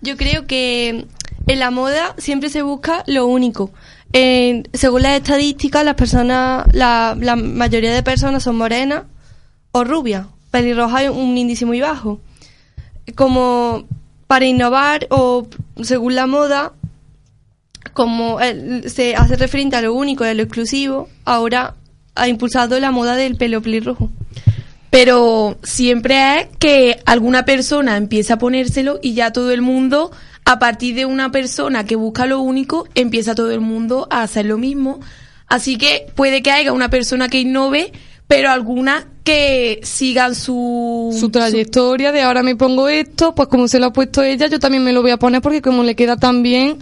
Yo 0.00 0.16
creo 0.16 0.46
que 0.46 1.06
en 1.46 1.58
la 1.58 1.70
moda 1.70 2.14
siempre 2.18 2.48
se 2.48 2.62
busca 2.62 3.04
lo 3.06 3.26
único. 3.26 3.70
En- 4.12 4.68
según 4.72 5.02
las 5.02 5.16
estadísticas, 5.16 5.84
las 5.84 5.94
personas, 5.94 6.66
la, 6.72 7.16
mayoría 7.36 7.92
de 7.92 8.02
personas 8.02 8.42
son 8.42 8.56
morenas 8.56 9.04
o 9.72 9.84
rubias. 9.84 10.26
Pelirroja 10.50 10.98
hay 10.98 11.08
un 11.08 11.36
índice 11.36 11.64
muy 11.64 11.80
bajo. 11.80 12.20
Como 13.14 13.84
para 14.26 14.44
innovar 14.44 15.06
o 15.10 15.46
según 15.82 16.14
la 16.14 16.26
moda, 16.26 16.72
como 17.94 18.40
eh, 18.40 18.82
se 18.88 19.14
hace 19.16 19.36
referente 19.36 19.76
a 19.76 19.82
lo 19.82 19.94
único 19.94 20.24
y 20.24 20.28
a 20.28 20.34
lo 20.34 20.42
exclusivo, 20.42 21.08
ahora 21.24 21.74
ha 22.14 22.28
impulsado 22.28 22.78
la 22.80 22.90
moda 22.90 23.16
del 23.16 23.36
pelo 23.36 23.62
pelirrojo. 23.62 24.10
Pero 24.90 25.56
siempre 25.62 26.40
es 26.40 26.48
que 26.58 27.00
alguna 27.06 27.46
persona 27.46 27.96
empieza 27.96 28.34
a 28.34 28.38
ponérselo 28.38 28.98
y 29.02 29.14
ya 29.14 29.32
todo 29.32 29.50
el 29.50 29.62
mundo, 29.62 30.10
a 30.44 30.58
partir 30.58 30.94
de 30.94 31.06
una 31.06 31.30
persona 31.30 31.84
que 31.84 31.96
busca 31.96 32.26
lo 32.26 32.40
único, 32.40 32.88
empieza 32.94 33.34
todo 33.34 33.50
el 33.50 33.60
mundo 33.60 34.06
a 34.10 34.22
hacer 34.22 34.46
lo 34.46 34.58
mismo. 34.58 35.00
Así 35.46 35.76
que 35.76 36.06
puede 36.14 36.42
que 36.42 36.50
haya 36.50 36.72
una 36.72 36.88
persona 36.88 37.28
que 37.28 37.40
innove, 37.40 37.92
pero 38.26 38.50
algunas 38.50 39.06
que 39.24 39.80
sigan 39.82 40.34
su... 40.34 41.14
Su 41.18 41.30
trayectoria 41.30 42.12
de 42.12 42.22
ahora 42.22 42.42
me 42.42 42.56
pongo 42.56 42.88
esto, 42.88 43.34
pues 43.34 43.48
como 43.48 43.68
se 43.68 43.78
lo 43.78 43.86
ha 43.86 43.92
puesto 43.92 44.22
ella, 44.22 44.46
yo 44.48 44.58
también 44.58 44.82
me 44.82 44.92
lo 44.92 45.02
voy 45.02 45.10
a 45.10 45.18
poner 45.18 45.42
porque 45.42 45.62
como 45.62 45.84
le 45.84 45.94
queda 45.94 46.16
tan 46.16 46.42
bien, 46.42 46.78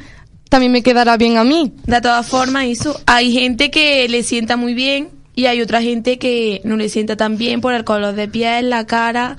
también 0.49 0.73
me 0.73 0.83
quedará 0.83 1.17
bien 1.17 1.37
a 1.37 1.45
mí. 1.45 1.73
De 1.85 2.01
todas 2.01 2.27
formas, 2.27 2.67
eso, 2.67 3.01
hay 3.07 3.33
gente 3.33 3.71
que 3.71 4.09
le 4.09 4.23
sienta 4.23 4.57
muy 4.57 4.75
bien 4.75 5.09
y 5.35 5.47
hay 5.47 5.61
otra 5.61 5.83
gente 5.83 6.19
que 6.19 6.61
no 6.65 6.77
le 6.77 6.89
sienta 6.89 7.17
tan 7.17 7.37
bien 7.37 7.61
por 7.61 7.75
el 7.75 7.85
color 7.85 8.15
de 8.15 8.29
piel, 8.29 8.71
la 8.71 8.87
cara, 8.87 9.37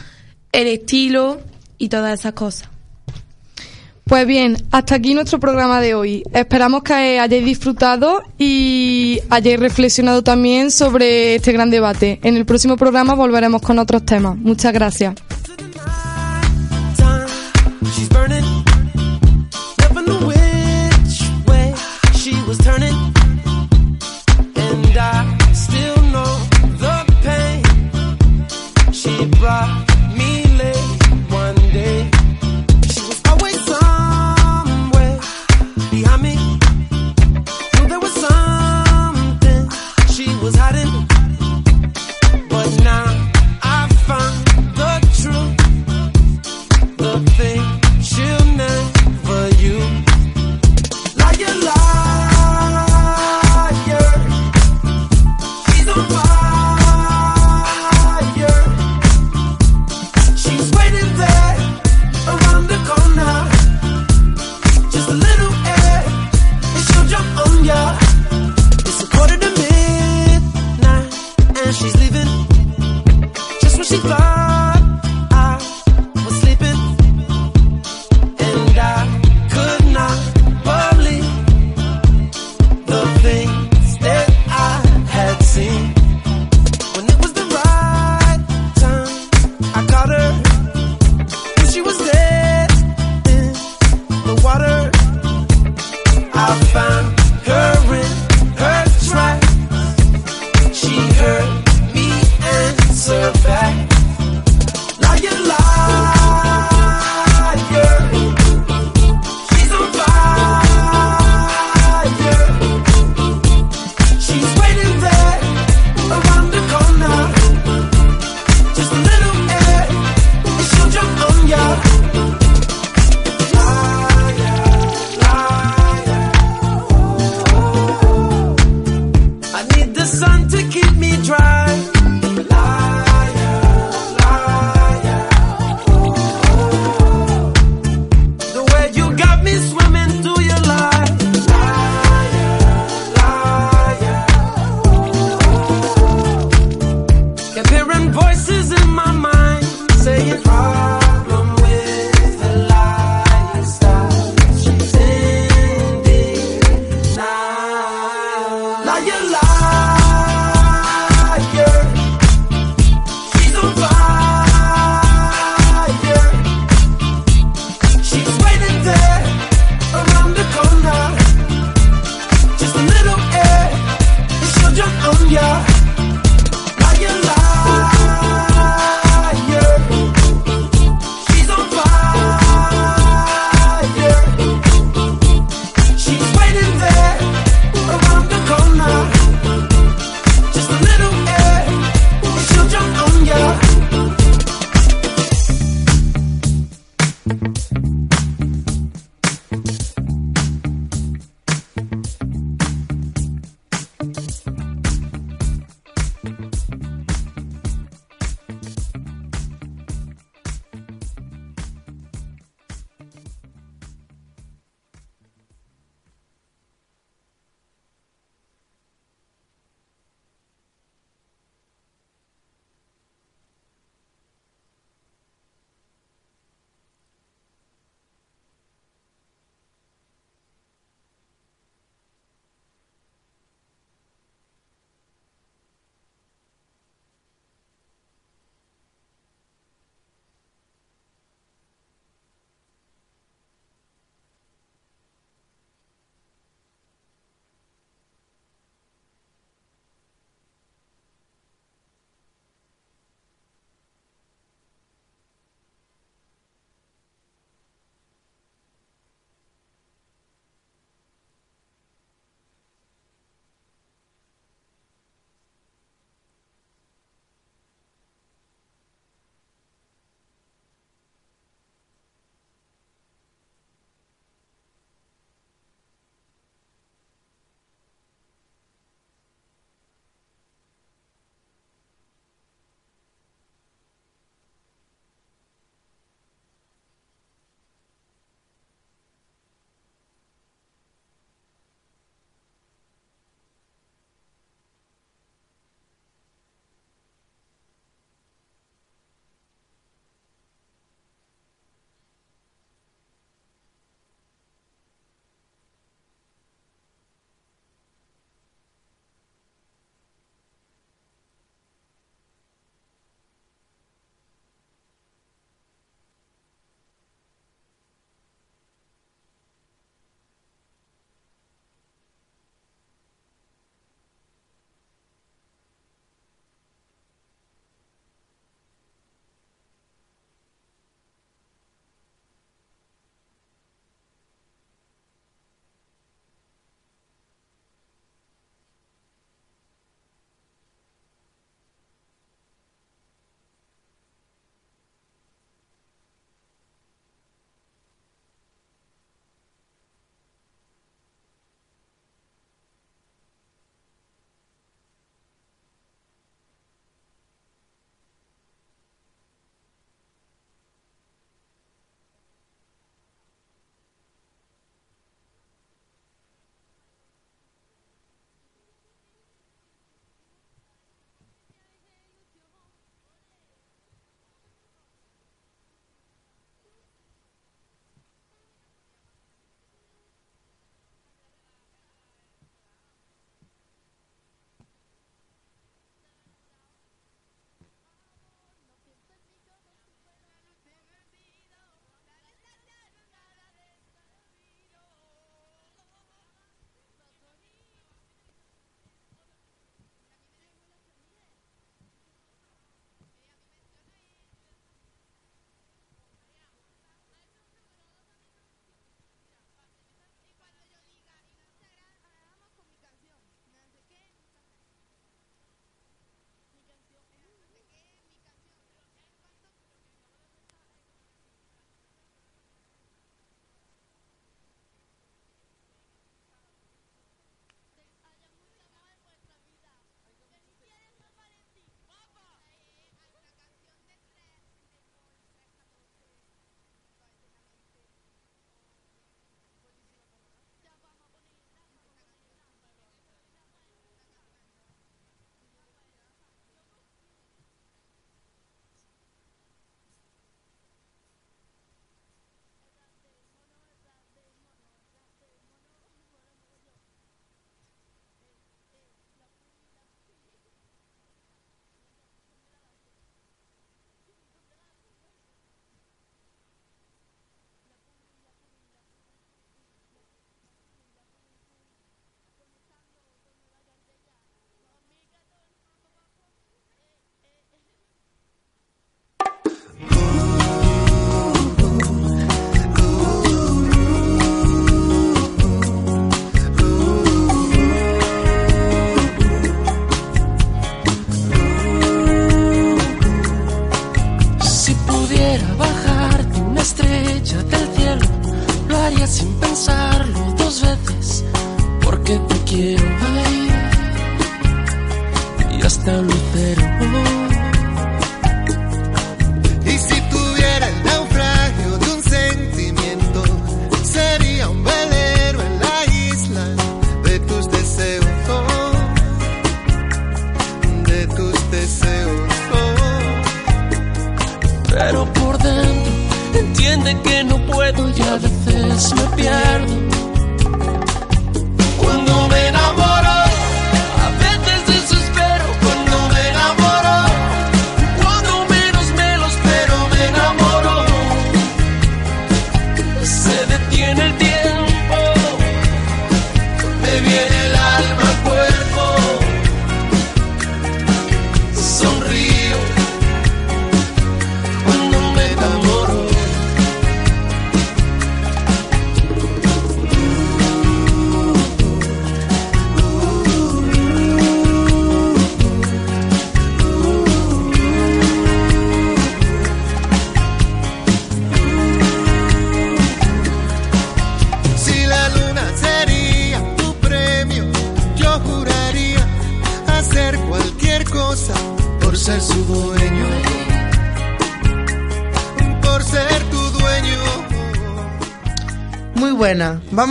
el 0.51 0.68
estilo 0.68 1.40
y 1.78 1.90
todas 1.90 2.20
esas 2.20 2.34
cosas. 2.34 2.71
Pues 4.12 4.27
bien, 4.27 4.58
hasta 4.72 4.96
aquí 4.96 5.13
nuestro 5.13 5.39
programa 5.39 5.80
de 5.80 5.96
hoy. 5.96 6.24
Esperamos 6.34 6.84
que 6.84 7.18
hayáis 7.18 7.46
disfrutado 7.46 8.22
y 8.38 9.22
hayáis 9.30 9.58
reflexionado 9.58 10.22
también 10.22 10.70
sobre 10.70 11.36
este 11.36 11.53
gran 11.53 11.72
debate. 11.72 12.20
En 12.22 12.36
el 12.36 12.46
próximo 12.46 12.75
programa 12.75 13.13
volveremos 13.13 13.62
con 13.62 13.80
otros 13.80 14.03
temas. 14.03 14.36
Muchas 14.36 14.74
gracias. 14.74 15.15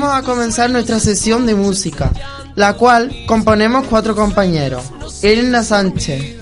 vamos 0.00 0.16
a 0.16 0.22
comenzar 0.22 0.70
nuestra 0.70 0.98
sesión 0.98 1.44
de 1.44 1.54
música, 1.54 2.10
la 2.54 2.72
cual 2.72 3.14
componemos 3.26 3.86
cuatro 3.86 4.16
compañeros. 4.16 4.82
Elena 5.20 5.62
Sánchez, 5.62 6.36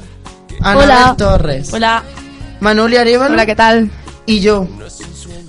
Ana 0.61 1.17
Torres, 1.17 1.73
Hola. 1.73 2.05
Manuel 2.61 2.97
Arevalo 2.99 3.35
Hola, 3.35 3.47
¿qué 3.47 3.57
tal? 3.57 3.91
y 4.27 4.39
yo. 4.41 4.69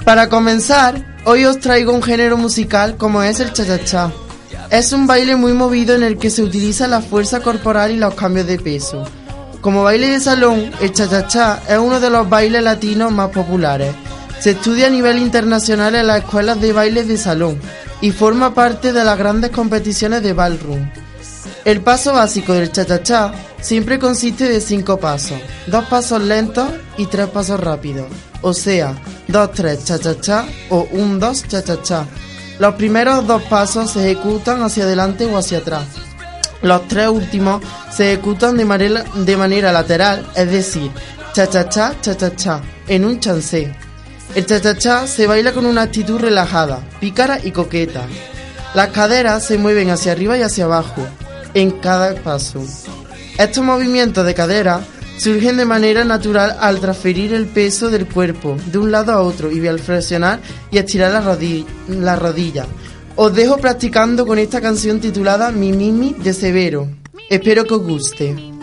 Para 0.05 0.27
comenzar, 0.27 1.19
hoy 1.25 1.45
os 1.45 1.59
traigo 1.59 1.93
un 1.93 2.01
género 2.01 2.35
musical 2.35 2.97
como 2.97 3.21
es 3.21 3.39
el 3.41 3.53
cha-cha-cha. 3.53 4.11
Es 4.71 4.91
un 4.91 5.05
baile 5.05 5.35
muy 5.35 5.53
movido 5.53 5.93
en 5.93 6.01
el 6.01 6.17
que 6.17 6.31
se 6.31 6.41
utiliza 6.41 6.87
la 6.87 7.01
fuerza 7.01 7.41
corporal 7.41 7.91
y 7.91 7.97
los 7.97 8.15
cambios 8.15 8.47
de 8.47 8.57
peso. 8.57 9.03
Como 9.61 9.83
baile 9.83 10.09
de 10.09 10.19
salón, 10.19 10.71
el 10.81 10.93
cha-cha-cha 10.93 11.61
es 11.69 11.77
uno 11.77 11.99
de 11.99 12.09
los 12.09 12.27
bailes 12.27 12.63
latinos 12.63 13.11
más 13.11 13.29
populares. 13.29 13.93
Se 14.39 14.51
estudia 14.51 14.87
a 14.87 14.89
nivel 14.89 15.19
internacional 15.19 15.93
en 15.93 16.07
las 16.07 16.19
escuelas 16.19 16.59
de 16.61 16.73
baile 16.73 17.03
de 17.03 17.17
salón 17.17 17.59
y 18.01 18.11
forma 18.11 18.53
parte 18.53 18.93
de 18.93 19.03
las 19.03 19.17
grandes 19.17 19.51
competiciones 19.51 20.23
de 20.23 20.33
ballroom. 20.33 20.89
El 21.65 21.81
paso 21.81 22.13
básico 22.13 22.53
del 22.53 22.71
cha-cha-cha 22.71 23.33
siempre 23.61 23.99
consiste 23.99 24.47
de 24.47 24.61
cinco 24.61 24.97
pasos, 24.97 25.37
dos 25.67 25.85
pasos 25.85 26.21
lentos 26.21 26.69
y 26.97 27.05
tres 27.07 27.27
pasos 27.27 27.59
rápidos, 27.59 28.07
o 28.41 28.53
sea, 28.53 28.95
2-3 29.27 29.83
cha-cha-cha 29.83 30.45
o 30.69 30.87
1-2 30.87 31.47
cha-cha-cha. 31.47 32.05
Los 32.59 32.75
primeros 32.75 33.27
dos 33.27 33.43
pasos 33.43 33.91
se 33.91 34.11
ejecutan 34.11 34.63
hacia 34.63 34.83
adelante 34.85 35.25
o 35.25 35.37
hacia 35.37 35.59
atrás. 35.59 35.85
Los 36.61 36.87
tres 36.87 37.09
últimos 37.09 37.61
se 37.91 38.13
ejecutan 38.13 38.57
de 38.57 38.65
manera, 38.65 39.03
de 39.15 39.37
manera 39.37 39.71
lateral, 39.71 40.29
es 40.35 40.51
decir, 40.51 40.91
cha-cha-cha, 41.33 41.99
cha-cha-cha, 42.01 42.61
en 42.87 43.05
un 43.05 43.19
chancé. 43.19 43.73
El 44.35 44.45
cha-cha-cha 44.45 45.07
se 45.07 45.27
baila 45.27 45.53
con 45.53 45.65
una 45.65 45.83
actitud 45.83 46.19
relajada, 46.19 46.79
pícara 46.99 47.39
y 47.43 47.51
coqueta. 47.51 48.05
Las 48.75 48.89
caderas 48.89 49.45
se 49.45 49.57
mueven 49.57 49.89
hacia 49.89 50.11
arriba 50.11 50.37
y 50.37 50.41
hacia 50.41 50.65
abajo 50.65 51.05
en 51.53 51.71
cada 51.71 52.15
paso. 52.21 52.63
Estos 53.37 53.63
movimientos 53.63 54.25
de 54.25 54.33
cadera 54.33 54.81
surgen 55.17 55.57
de 55.57 55.65
manera 55.65 56.03
natural 56.03 56.57
al 56.59 56.79
transferir 56.79 57.33
el 57.33 57.45
peso 57.47 57.89
del 57.89 58.07
cuerpo 58.07 58.57
de 58.67 58.77
un 58.77 58.91
lado 58.91 59.11
a 59.11 59.21
otro 59.21 59.51
y 59.51 59.65
al 59.67 59.79
flexionar 59.79 60.39
y 60.71 60.77
estirar 60.77 61.11
la, 61.11 61.21
rodilla, 61.21 61.65
la 61.87 62.15
rodilla. 62.15 62.65
Os 63.15 63.33
dejo 63.33 63.57
practicando 63.57 64.25
con 64.25 64.39
esta 64.39 64.61
canción 64.61 64.99
titulada 64.99 65.51
Mi 65.51 65.73
Mimi 65.73 66.13
de 66.13 66.33
Severo. 66.33 66.87
Espero 67.29 67.65
que 67.65 67.73
os 67.73 67.83
guste. 67.83 68.58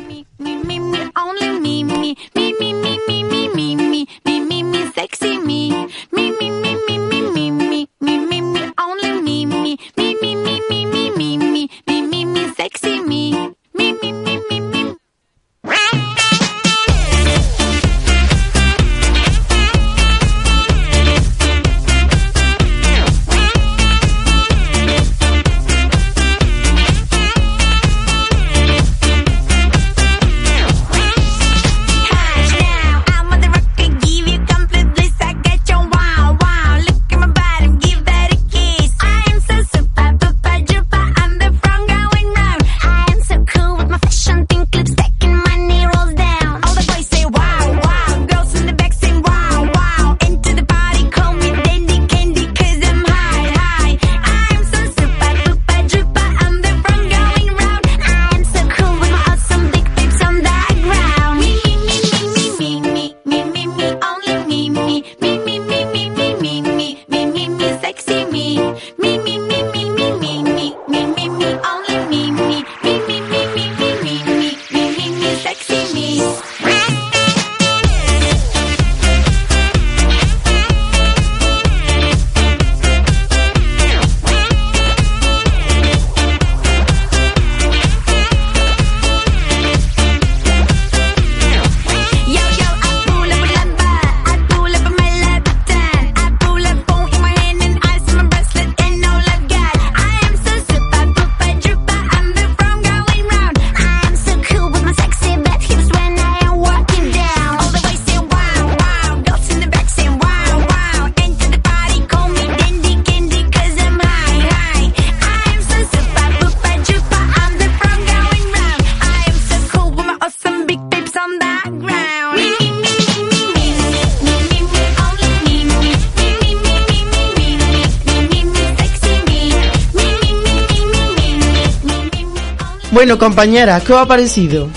Compañera, 133.19 133.81
¿qué 133.81 133.95
ha 133.95 134.07
parecido? 134.07 134.69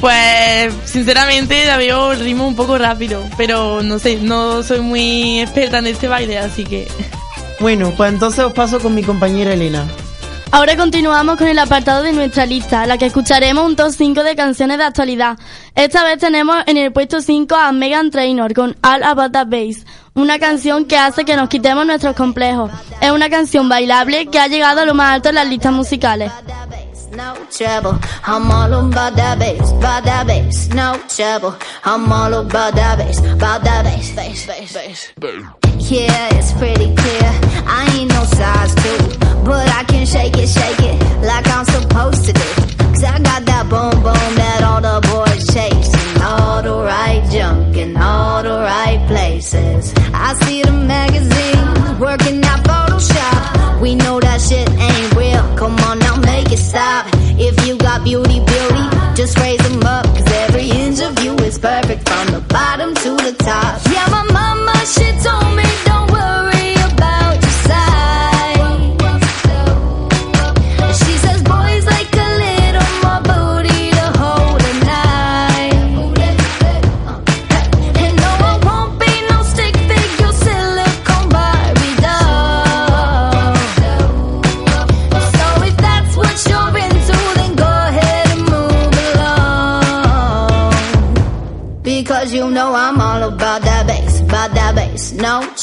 Pues 0.00 0.72
sinceramente 0.84 1.64
la 1.66 1.76
veo 1.76 2.14
ritmo 2.14 2.46
un 2.46 2.54
poco 2.54 2.78
rápido, 2.78 3.22
pero 3.36 3.82
no 3.82 3.98
sé, 3.98 4.16
no 4.16 4.62
soy 4.62 4.80
muy 4.80 5.40
experta 5.40 5.78
en 5.78 5.86
este 5.86 6.08
baile, 6.08 6.38
así 6.38 6.64
que... 6.64 6.86
Bueno, 7.60 7.92
pues 7.96 8.12
entonces 8.12 8.44
os 8.44 8.52
paso 8.52 8.80
con 8.80 8.94
mi 8.94 9.02
compañera 9.02 9.54
Elena. 9.54 9.86
Ahora 10.52 10.76
continuamos 10.76 11.36
con 11.36 11.48
el 11.48 11.58
apartado 11.58 12.02
de 12.02 12.12
nuestra 12.12 12.46
lista, 12.46 12.86
la 12.86 12.98
que 12.98 13.06
escucharemos 13.06 13.66
un 13.66 13.76
top 13.76 13.90
5 13.90 14.22
de 14.22 14.36
canciones 14.36 14.78
de 14.78 14.84
actualidad. 14.84 15.38
Esta 15.74 16.04
vez 16.04 16.18
tenemos 16.18 16.56
en 16.66 16.76
el 16.76 16.92
puesto 16.92 17.20
5 17.20 17.54
a 17.54 17.72
Megan 17.72 18.10
Trainor 18.10 18.54
con 18.54 18.76
All 18.82 19.02
About 19.02 19.32
That 19.32 19.48
Bass, 19.48 19.84
una 20.14 20.38
canción 20.38 20.84
que 20.84 20.96
hace 20.96 21.24
que 21.24 21.36
nos 21.36 21.48
quitemos 21.48 21.84
nuestros 21.84 22.14
complejos. 22.14 22.70
Es 23.06 23.12
una 23.12 23.30
canción 23.30 23.68
bailable 23.68 24.26
que 24.26 24.40
ha 24.40 24.48
llegado 24.48 24.80
a 24.80 24.84
lo 24.84 24.92
más 24.92 25.14
alto 25.14 25.28
en 25.28 25.36
las 25.36 25.46
listas 25.46 25.72
musicales. 25.72 26.32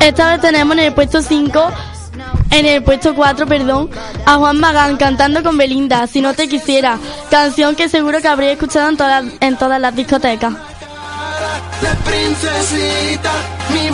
Esta 0.00 0.30
vez 0.30 0.40
tenemos 0.40 0.76
en 0.76 0.84
el 0.84 0.94
puesto 0.94 1.20
5, 1.20 1.70
en 2.50 2.66
el 2.66 2.84
puesto 2.84 3.12
4, 3.12 3.46
perdón, 3.46 3.90
a 4.24 4.36
Juan 4.36 4.60
Magán 4.60 4.96
cantando 4.96 5.42
con 5.42 5.56
Belinda, 5.58 6.06
Si 6.06 6.20
no 6.20 6.32
te 6.34 6.48
quisiera, 6.48 6.96
canción 7.28 7.74
que 7.74 7.88
seguro 7.88 8.20
que 8.20 8.28
habréis 8.28 8.52
escuchado 8.52 8.88
en 8.88 8.96
todas, 8.96 9.24
en 9.40 9.56
todas 9.56 9.80
las 9.80 9.96
discotecas. 9.96 10.52
La 11.82 11.94
princesita, 12.04 13.32
mi 13.70 13.90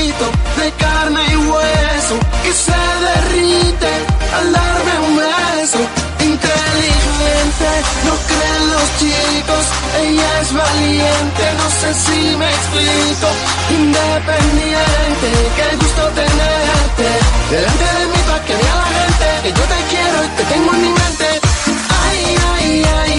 de 0.00 0.72
carne 0.78 1.20
y 1.30 1.36
hueso 1.36 2.16
que 2.42 2.52
se 2.54 2.80
derrite 3.06 3.92
al 4.34 4.52
darme 4.52 4.94
un 5.08 5.16
beso. 5.16 5.78
Inteligente, 6.20 7.70
no 8.06 8.14
creen 8.30 8.62
los 8.72 8.88
chicos, 8.98 9.64
ella 10.00 10.40
es 10.40 10.52
valiente, 10.54 11.44
no 11.60 11.68
sé 11.80 11.90
si 12.04 12.36
me 12.36 12.48
explico. 12.48 13.28
Independiente, 13.78 15.28
qué 15.56 15.76
gusto 15.76 16.02
tenerte 16.20 17.08
delante 17.50 17.84
de 17.98 18.06
mí 18.06 18.20
para 18.26 18.44
que 18.46 18.54
vea 18.56 18.74
la 18.76 18.88
gente 18.96 19.26
que 19.42 19.48
yo 19.52 19.64
te 19.72 19.80
quiero 19.90 20.24
y 20.24 20.28
te 20.28 20.44
tengo 20.44 20.72
en 20.72 20.82
mi 20.82 20.92
mente. 21.00 21.28
Ay, 22.04 22.36
ay, 22.54 22.84
ay, 23.02 23.09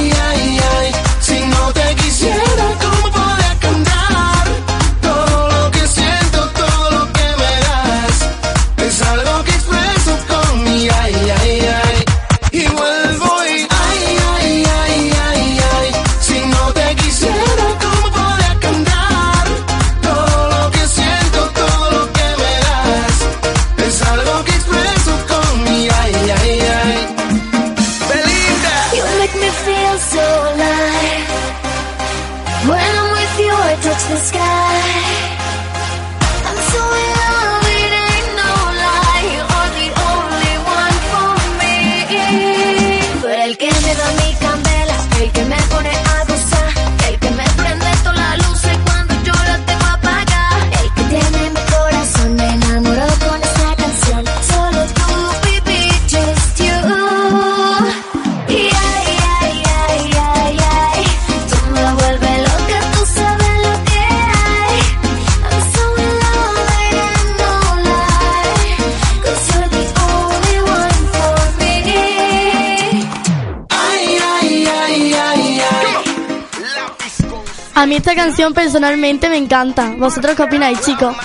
A 77.82 77.88
mí 77.88 77.96
esta 77.96 78.13
canción 78.13 78.54
personalmente 78.54 79.28
me 79.28 79.38
encanta. 79.38 79.96
¿Vosotros 79.98 80.36
qué 80.36 80.44
opináis, 80.44 80.82
chicos? 80.82 81.15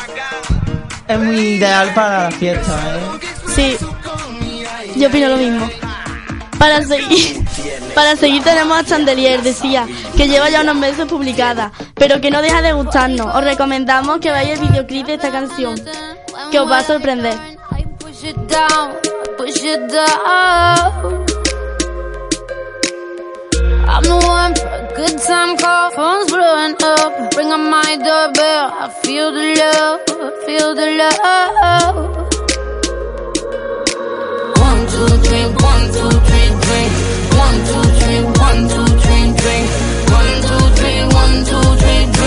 Es 1.06 1.18
muy 1.18 1.36
ideal 1.36 1.92
para 1.92 2.22
la 2.22 2.30
fiesta, 2.30 2.96
¿eh? 2.96 3.26
Sí, 3.54 3.76
yo 4.96 5.08
opino 5.08 5.28
lo 5.28 5.36
mismo. 5.36 5.68
Para 6.58 6.82
seguir, 6.82 7.44
para 7.94 8.16
seguir 8.16 8.42
tenemos 8.42 8.78
a 8.78 8.84
Chandelier, 8.84 9.42
decía, 9.42 9.86
que 10.16 10.28
lleva 10.28 10.48
ya 10.48 10.62
unos 10.62 10.76
meses 10.76 11.04
publicada, 11.04 11.72
pero 11.94 12.22
que 12.22 12.30
no 12.30 12.40
deja 12.40 12.62
de 12.62 12.72
gustarnos. 12.72 13.34
Os 13.34 13.44
recomendamos 13.44 14.18
que 14.20 14.30
vayáis 14.30 14.58
al 14.58 14.66
videoclip 14.66 15.08
de 15.08 15.14
esta 15.16 15.30
canción, 15.30 15.78
que 16.50 16.58
os 16.58 16.70
va 16.70 16.78
a 16.78 16.84
sorprender. 16.84 17.34
I'm 23.88 24.02
the 24.02 24.16
one 24.16 24.52
for 24.54 24.66
a 24.66 24.82
good 24.96 25.16
time 25.22 25.56
call, 25.56 25.90
phone's 25.92 26.30
blowing 26.30 26.74
up. 26.82 27.34
Ring 27.36 27.52
on 27.52 27.70
my 27.70 27.96
doorbell, 27.96 28.66
I 28.82 28.88
feel 29.02 29.30
the 29.32 29.46
love, 29.62 30.00
feel 30.44 30.74
the 30.74 30.88
love. 31.00 31.96
One, 34.66 34.82
two, 34.92 35.12
three, 35.26 35.46
one, 35.70 35.84
two, 35.96 36.12
three, 36.26 36.48
drink. 36.66 36.92
One, 37.44 37.58
two, 37.68 37.84
three, 37.98 38.22
one, 38.46 38.60
two, 38.72 38.86
three, 39.02 39.26
drink. 39.40 39.66
One, 40.18 40.34
two, 40.46 40.64
three, 40.78 41.00
one, 41.22 41.34
two, 41.46 41.66
three, 41.80 42.04
drink. 42.12 42.26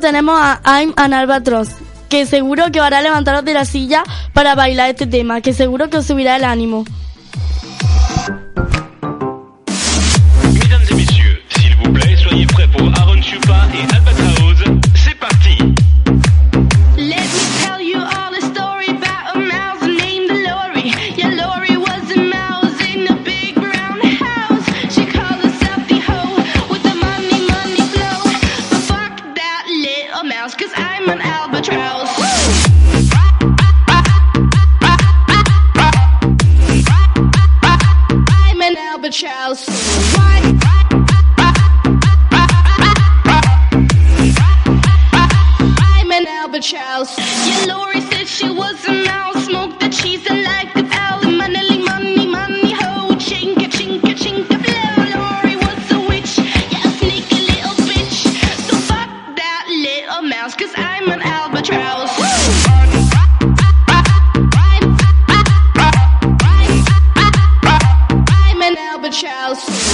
tenemos 0.00 0.38
a 0.40 0.60
I'm 0.64 0.92
an 0.96 1.12
Albatross, 1.12 1.68
que 2.08 2.26
seguro 2.26 2.70
que 2.72 2.80
os 2.80 2.86
hará 2.86 3.00
levantaros 3.02 3.44
de 3.44 3.54
la 3.54 3.64
silla 3.64 4.02
para 4.32 4.54
bailar 4.54 4.90
este 4.90 5.06
tema, 5.06 5.40
que 5.40 5.52
seguro 5.52 5.90
que 5.90 5.98
os 5.98 6.06
subirá 6.06 6.36
el 6.36 6.44
ánimo. 6.44 6.84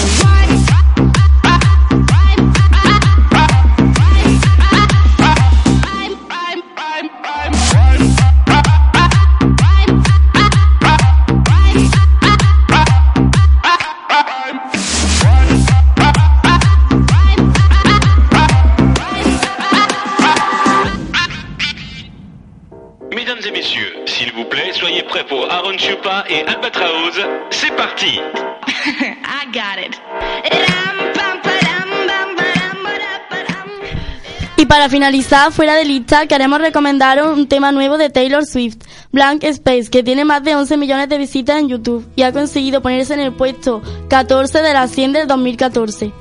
Albatross. 0.03 0.62
Y 34.63 34.67
para 34.67 34.89
finalizar, 34.89 35.51
fuera 35.51 35.75
de 35.75 35.85
lista, 35.85 36.29
queremos 36.29 36.61
recomendaros 36.61 37.37
un 37.37 37.49
tema 37.49 37.73
nuevo 37.73 37.99
de 37.99 38.11
Taylor 38.11 38.47
Swift, 38.47 38.77
Blank 39.11 39.43
Space, 39.43 39.91
que 39.91 40.05
tiene 40.05 40.25
más 40.25 40.45
de 40.45 40.55
11 40.55 40.77
millones 40.77 41.09
de 41.09 41.19
visitas 41.19 41.59
en 41.59 41.69
YouTube 41.69 42.07
y 42.15 42.23
ha 42.23 42.33
conseguido 42.33 42.81
ponerse 42.81 43.13
en 43.15 43.19
el 43.19 43.33
puesto 43.33 43.83
14 44.09 44.63
de 44.63 44.73
las 44.73 44.93
100 44.93 45.15
del 45.15 45.27
2014. 45.27 46.13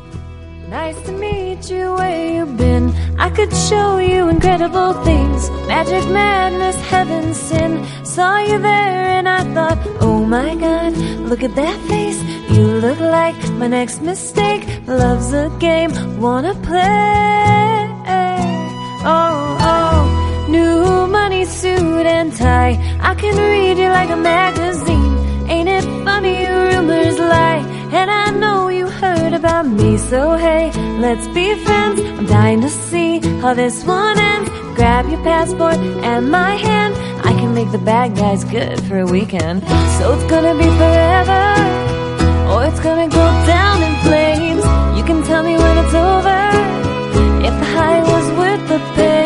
Nice 0.72 1.00
to 1.06 1.12
meet 1.12 1.70
you, 1.70 1.94
where 1.94 2.36
you 2.36 2.48
been? 2.58 2.92
I 3.20 3.30
could 3.30 3.54
show 3.54 4.00
you 4.00 4.28
incredible 4.28 4.96
things. 5.04 5.48
Magic, 5.68 6.04
madness, 6.10 6.78
heaven, 6.90 7.36
sin. 7.36 7.86
Saw 8.04 8.40
you 8.40 8.58
there 8.58 9.20
and 9.20 9.30
I 9.30 9.44
thought, 9.54 9.78
oh 10.00 10.26
my 10.26 10.56
god, 10.56 10.98
look 11.30 11.44
at 11.44 11.54
that 11.54 11.80
face. 11.88 12.20
You 12.50 12.66
look 12.66 13.00
like 13.00 13.38
my 13.60 13.68
next 13.68 14.02
mistake. 14.02 14.66
Love's 14.88 15.32
a 15.32 15.56
game, 15.60 15.92
wanna 16.20 16.56
play. 16.56 17.71
Oh, 19.04 19.58
oh, 19.60 20.46
new 20.48 21.08
money 21.08 21.46
suit 21.46 22.06
and 22.06 22.32
tie. 22.36 22.78
I 23.02 23.16
can 23.16 23.36
read 23.36 23.78
you 23.82 23.90
like 23.90 24.10
a 24.10 24.16
magazine. 24.16 25.18
Ain't 25.50 25.70
it 25.70 25.84
funny, 26.06 26.46
rumors 26.46 27.18
lie. 27.18 27.66
And 27.92 28.12
I 28.12 28.30
know 28.32 28.68
you 28.70 28.88
heard 28.88 29.34
about 29.34 29.66
me, 29.68 29.98
so 29.98 30.36
hey, 30.36 30.72
let's 31.00 31.28
be 31.30 31.56
friends. 31.66 32.00
I'm 32.00 32.28
dying 32.28 32.62
to 32.62 32.70
see 32.70 33.20
how 33.42 33.54
this 33.56 33.84
one 33.84 34.20
ends. 34.20 34.50
Grab 34.76 35.10
your 35.10 35.22
passport 35.24 35.78
and 35.78 36.30
my 36.30 36.56
hand. 36.56 36.96
I 37.26 37.34
can 37.40 37.56
make 37.56 37.72
the 37.72 37.80
bad 37.80 38.16
guys 38.16 38.44
good 38.44 38.80
for 38.84 39.00
a 39.00 39.06
weekend. 39.06 39.64
So 39.98 40.14
it's 40.14 40.30
gonna 40.30 40.54
be 40.54 40.70
forever, 40.82 41.44
or 42.52 42.66
it's 42.66 42.80
gonna 42.80 43.10
go 43.10 43.26
down 43.48 43.82
in 43.82 43.94
flames. 44.06 44.64
You 44.98 45.04
can 45.04 45.24
tell 45.24 45.44
me 45.44 45.56
when 45.58 45.76
it's 45.84 45.94
over, 45.94 46.40
if 47.48 47.54
the 47.62 47.70
high 47.76 48.02
was 48.04 48.26
worth 48.72 48.96
the 48.96 49.21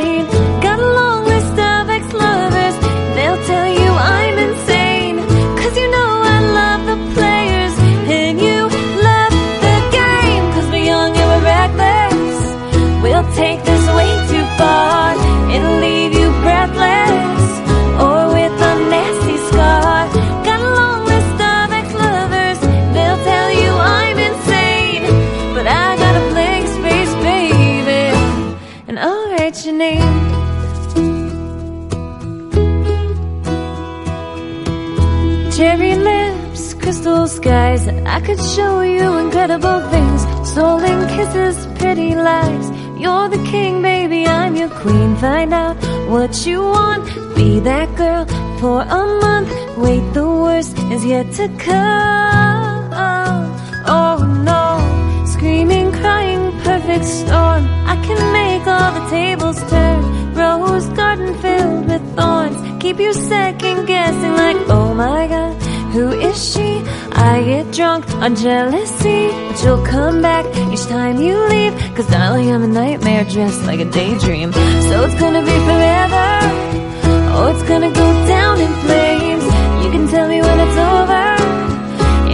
could 38.25 38.41
show 38.55 38.81
you 38.81 39.17
incredible 39.17 39.79
things. 39.91 40.21
Stolen 40.49 41.07
kisses, 41.15 41.67
pretty 41.77 42.15
lies. 42.15 42.67
You're 42.99 43.29
the 43.29 43.43
king, 43.51 43.83
baby, 43.83 44.25
I'm 44.25 44.55
your 44.55 44.69
queen. 44.69 45.15
Find 45.17 45.53
out 45.53 45.75
what 46.09 46.45
you 46.45 46.61
want. 46.61 47.03
Be 47.35 47.59
that 47.59 47.95
girl 47.95 48.25
for 48.59 48.81
a 48.81 49.01
month. 49.25 49.51
Wait, 49.77 50.05
the 50.13 50.27
worst 50.27 50.75
is 50.95 51.05
yet 51.05 51.31
to 51.33 51.47
come. 51.59 52.83
Oh 53.97 54.17
no, 54.51 55.25
screaming, 55.33 55.91
crying, 55.91 56.51
perfect 56.61 57.05
storm. 57.05 57.63
I 57.93 57.95
can 58.05 58.21
make 58.33 58.65
all 58.65 58.91
the 58.99 59.05
tables 59.11 59.59
turn. 59.69 59.99
Rose 60.33 60.89
garden 60.99 61.31
filled 61.43 61.87
with 61.89 62.03
thorns. 62.15 62.57
Keep 62.81 62.99
you 62.99 63.13
second 63.13 63.85
guessing, 63.85 64.33
like, 64.43 64.57
oh 64.69 64.93
my 64.95 65.27
god, 65.27 65.53
who 65.95 66.11
is 66.11 66.37
she? 66.51 66.83
I 67.13 67.41
get 67.51 67.71
drunk 67.71 68.03
on 68.23 68.35
jealousy, 68.35 69.29
but 69.47 69.63
you'll 69.63 69.85
come 69.85 70.21
back 70.21 70.45
each 70.73 70.85
time 70.87 71.21
you 71.21 71.35
leave. 71.47 71.73
Cause 71.95 72.07
darling, 72.07 72.51
I'm 72.51 72.63
a 72.63 72.67
nightmare 72.67 73.23
dressed 73.23 73.63
like 73.63 73.79
a 73.79 73.85
daydream. 73.85 74.51
So 74.89 74.95
it's 75.05 75.17
gonna 75.23 75.43
be 75.51 75.57
forever. 75.69 76.27
Oh, 77.35 77.47
it's 77.53 77.63
gonna 77.71 77.93
go 78.03 78.07
down 78.27 78.59
in 78.59 78.71
flames. 78.83 79.45
You 79.83 79.89
can 79.95 80.05
tell 80.13 80.27
me 80.27 80.39
when 80.47 80.57
it's 80.65 80.79
over. 80.93 81.25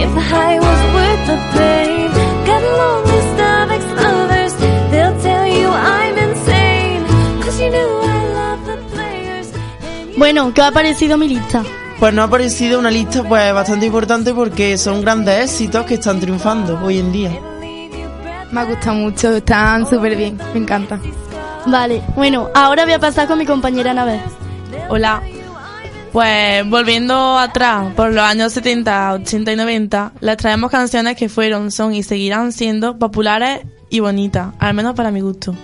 If 0.02 0.10
the 0.18 0.24
high 0.32 0.58
was 0.68 0.80
worth 0.96 1.22
the 1.30 1.38
pain. 1.54 2.08
Got 2.50 2.62
a 2.70 2.72
long 2.82 3.02
list 3.14 3.36
of 3.50 3.64
ex-lovers. 3.76 4.54
They'll 4.90 5.18
tell 5.28 5.46
you 5.46 5.68
I'm 5.68 6.16
insane. 6.26 7.02
Cause 7.42 7.60
you 7.60 7.70
know 7.70 7.90
I 8.16 8.20
love 8.40 8.60
the 8.70 8.76
players. 8.92 9.48
Bueno, 10.18 10.52
¿qué 10.52 10.62
ha 10.62 10.72
parecido 10.72 11.16
mi 11.16 11.28
lista? 11.28 11.62
Pues 12.02 12.12
nos 12.14 12.24
ha 12.24 12.30
parecido 12.30 12.80
una 12.80 12.90
lista 12.90 13.22
pues 13.22 13.54
bastante 13.54 13.86
importante 13.86 14.34
porque 14.34 14.76
son 14.76 15.02
grandes 15.02 15.44
éxitos 15.44 15.86
que 15.86 15.94
están 15.94 16.18
triunfando 16.18 16.80
hoy 16.82 16.98
en 16.98 17.12
día. 17.12 17.30
Me 18.50 18.60
ha 18.60 18.64
gustado 18.64 18.96
mucho, 18.96 19.32
están 19.36 19.88
súper 19.88 20.16
bien, 20.16 20.36
me 20.52 20.58
encanta. 20.58 20.98
Vale, 21.64 22.02
bueno, 22.16 22.50
ahora 22.56 22.82
voy 22.86 22.94
a 22.94 22.98
pasar 22.98 23.28
con 23.28 23.38
mi 23.38 23.46
compañera 23.46 23.92
Anabel. 23.92 24.20
Hola. 24.88 25.22
Pues 26.12 26.68
volviendo 26.68 27.38
atrás, 27.38 27.94
por 27.94 28.10
los 28.12 28.24
años 28.24 28.52
70, 28.52 29.12
80 29.12 29.52
y 29.52 29.56
90, 29.56 30.12
les 30.18 30.36
traemos 30.38 30.72
canciones 30.72 31.14
que 31.16 31.28
fueron, 31.28 31.70
son 31.70 31.94
y 31.94 32.02
seguirán 32.02 32.50
siendo 32.50 32.98
populares 32.98 33.60
y 33.90 34.00
bonitas, 34.00 34.48
al 34.58 34.74
menos 34.74 34.96
para 34.96 35.12
mi 35.12 35.20
gusto. 35.20 35.54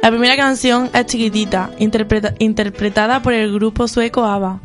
La 0.00 0.10
primera 0.10 0.36
canción 0.36 0.90
es 0.94 1.06
Chiquitita, 1.06 1.70
interpreta- 1.80 2.34
interpretada 2.38 3.20
por 3.20 3.32
el 3.32 3.52
grupo 3.52 3.88
sueco 3.88 4.24
ABBA. 4.24 4.60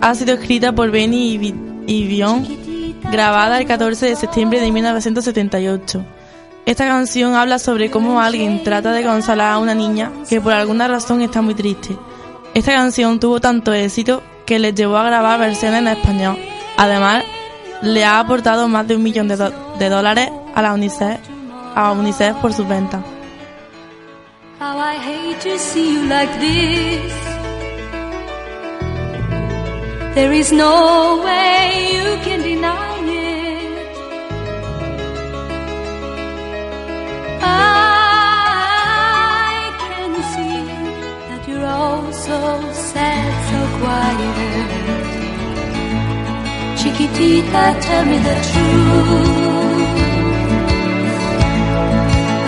Ha 0.00 0.14
sido 0.14 0.34
escrita 0.34 0.72
por 0.72 0.90
Benny 0.90 1.54
y, 1.86 2.08
Björn, 2.08 2.46
grabada 3.12 3.60
el 3.60 3.66
14 3.66 4.06
de 4.06 4.16
septiembre 4.16 4.58
de 4.58 4.72
1978. 4.72 6.04
Esta 6.64 6.86
canción 6.86 7.34
habla 7.34 7.58
sobre 7.58 7.90
cómo 7.90 8.20
alguien 8.20 8.62
trata 8.64 8.92
de 8.92 9.02
consolar 9.02 9.52
a 9.52 9.58
una 9.58 9.74
niña 9.74 10.10
que 10.28 10.40
por 10.40 10.54
alguna 10.54 10.88
razón 10.88 11.20
está 11.20 11.42
muy 11.42 11.54
triste. 11.54 11.94
Esta 12.54 12.72
canción 12.72 13.20
tuvo 13.20 13.38
tanto 13.38 13.74
éxito 13.74 14.22
que 14.46 14.58
les 14.58 14.74
llevó 14.74 14.96
a 14.96 15.04
grabar 15.04 15.38
versiones 15.38 15.80
en 15.80 15.88
español. 15.88 16.38
Además, 16.78 17.22
le 17.82 18.06
ha 18.06 18.20
aportado 18.20 18.66
más 18.66 18.88
de 18.88 18.96
un 18.96 19.02
millón 19.02 19.28
de, 19.28 19.36
de 19.78 19.88
dólares 19.90 20.30
a 20.54 20.62
la 20.62 20.72
UNICEF, 20.72 21.20
a 21.74 21.92
UNICEF 21.92 22.36
por 22.36 22.54
sus 22.54 22.66
ventas. 22.66 23.02
How 24.58 24.78
I 24.78 24.96
hate 24.96 25.40
to 25.42 25.58
see 25.58 25.94
you 25.94 26.04
like 26.08 26.32
this. 26.40 27.27
There 30.18 30.32
is 30.32 30.50
no 30.50 31.22
way 31.24 31.90
you 31.94 32.08
can 32.24 32.40
deny 32.42 32.98
it. 33.06 33.86
I 37.40 37.60
can 39.84 40.12
see 40.32 40.60
that 41.28 41.42
you're 41.46 41.64
all 41.64 42.12
so 42.12 42.38
sad, 42.90 43.30
so 43.50 43.60
quiet. 43.78 44.68
Chiquitita, 46.80 47.64
tell 47.86 48.04
me 48.10 48.18
the 48.28 48.36
truth. 48.50 49.86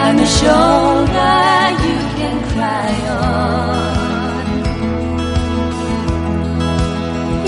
I'm 0.04 0.18
a 0.18 0.28
shoulder 0.40 1.38
you 1.86 1.98
can 2.18 2.36
cry 2.52 2.94
on. 3.14 3.79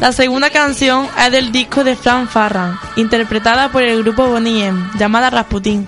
La 0.00 0.12
segunda 0.12 0.48
canción 0.48 1.06
es 1.18 1.30
del 1.30 1.52
disco 1.52 1.84
de 1.84 1.94
Fran 1.94 2.26
Farran, 2.26 2.76
interpretada 2.96 3.70
por 3.70 3.82
el 3.82 4.02
grupo 4.02 4.26
Bonnie 4.26 4.64
M, 4.64 4.90
llamada 4.98 5.28
Rasputin. 5.28 5.86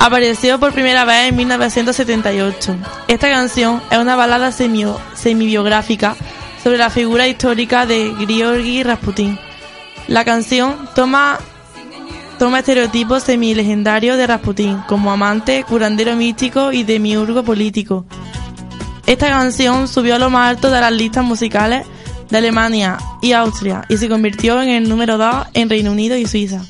Apareció 0.00 0.58
por 0.60 0.72
primera 0.72 1.04
vez 1.04 1.28
en 1.28 1.36
1978. 1.36 2.76
Esta 3.08 3.28
canción 3.28 3.82
es 3.90 3.98
una 3.98 4.14
balada 4.16 4.50
semio- 4.52 4.98
semi-biográfica 5.14 6.16
sobre 6.62 6.78
la 6.78 6.88
figura 6.90 7.26
histórica 7.26 7.84
de 7.84 8.14
Griorgi 8.18 8.82
Rasputin. 8.84 9.38
La 10.06 10.24
canción 10.24 10.88
toma, 10.94 11.38
toma 12.38 12.60
estereotipos 12.60 13.24
semi-legendarios 13.24 14.16
de 14.16 14.26
Rasputin, 14.26 14.78
como 14.86 15.10
amante, 15.10 15.64
curandero 15.64 16.14
místico 16.16 16.72
y 16.72 16.84
demiurgo 16.84 17.42
político. 17.42 18.04
Esta 19.06 19.28
canción 19.28 19.88
subió 19.88 20.14
a 20.14 20.18
lo 20.18 20.30
más 20.30 20.50
alto 20.50 20.70
de 20.70 20.80
las 20.80 20.92
listas 20.92 21.24
musicales 21.24 21.86
de 22.30 22.38
Alemania 22.38 22.98
y 23.20 23.32
Austria 23.32 23.84
y 23.88 23.96
se 23.96 24.08
convirtió 24.08 24.62
en 24.62 24.68
el 24.68 24.88
número 24.88 25.18
2 25.18 25.48
en 25.54 25.68
Reino 25.68 25.90
Unido 25.92 26.16
y 26.16 26.26
Suiza. 26.26 26.62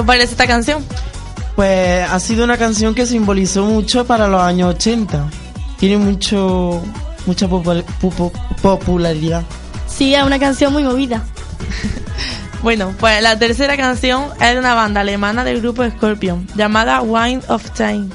Os 0.00 0.06
parece 0.06 0.32
esta 0.32 0.46
canción? 0.46 0.84
Pues 1.56 2.08
ha 2.10 2.18
sido 2.20 2.44
una 2.44 2.56
canción 2.56 2.94
que 2.94 3.06
simbolizó 3.06 3.64
mucho 3.64 4.06
para 4.06 4.28
los 4.28 4.40
años 4.42 4.74
80. 4.74 5.28
Tiene 5.78 5.98
mucho 5.98 6.82
mucha 7.26 7.46
popul- 7.48 7.84
popu- 8.00 8.32
popularidad. 8.62 9.42
Sí, 9.86 10.14
es 10.14 10.22
una 10.22 10.38
canción 10.38 10.72
muy 10.72 10.82
movida. 10.82 11.22
Bueno, 12.62 12.92
pues 13.00 13.22
la 13.22 13.38
tercera 13.38 13.74
canción 13.78 14.24
es 14.38 14.52
de 14.52 14.58
una 14.58 14.74
banda 14.74 15.00
alemana 15.00 15.44
del 15.44 15.62
grupo 15.62 15.82
Scorpion, 15.88 16.46
llamada 16.56 17.00
Wine 17.00 17.40
of 17.48 17.70
Time, 17.70 18.08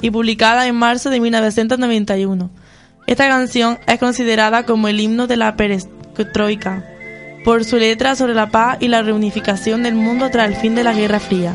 y 0.00 0.10
publicada 0.10 0.66
en 0.66 0.74
marzo 0.74 1.08
de 1.08 1.20
1991. 1.20 2.50
Esta 3.06 3.28
canción 3.28 3.78
es 3.86 4.00
considerada 4.00 4.64
como 4.66 4.88
el 4.88 4.98
himno 4.98 5.28
de 5.28 5.36
la 5.36 5.54
perestroika, 5.54 6.84
por 7.44 7.64
su 7.64 7.76
letra 7.76 8.16
sobre 8.16 8.34
la 8.34 8.50
paz 8.50 8.78
y 8.80 8.88
la 8.88 9.02
reunificación 9.02 9.82
del 9.82 9.94
mundo 9.94 10.30
tras 10.30 10.48
el 10.48 10.56
fin 10.56 10.74
de 10.74 10.84
la 10.84 10.92
Guerra 10.92 11.20
Fría. 11.20 11.54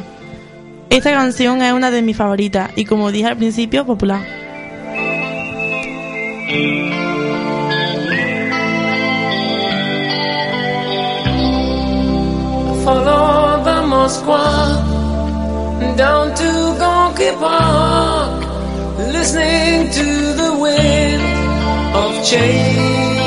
Esta 0.90 1.12
canción 1.12 1.62
es 1.62 1.74
una 1.74 1.92
de 1.92 2.02
mis 2.02 2.18
favoritas 2.18 2.72
y 2.76 2.86
como 2.86 3.12
dije 3.12 3.28
al 3.28 3.38
principio, 3.38 3.86
popular. 3.86 4.22
Follow 12.84 13.64
the 13.66 13.82
Moskwa 13.86 14.98
down 15.98 16.34
to 16.36 16.44
Gonky 16.80 17.32
Park, 17.40 18.46
listening 19.12 19.90
to 19.92 20.34
the 20.42 20.58
wind 20.62 21.24
of 21.96 22.24
change. 22.24 23.27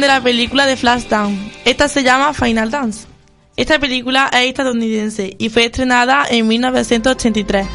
de 0.00 0.06
la 0.06 0.20
película 0.20 0.66
de 0.66 0.76
Flashdance. 0.76 1.38
Esta 1.64 1.88
se 1.88 2.02
llama 2.02 2.34
Final 2.34 2.70
Dance. 2.70 3.06
Esta 3.56 3.78
película 3.78 4.30
es 4.32 4.48
estadounidense 4.48 5.36
y 5.38 5.48
fue 5.50 5.66
estrenada 5.66 6.24
en 6.28 6.48
1983, 6.48 7.66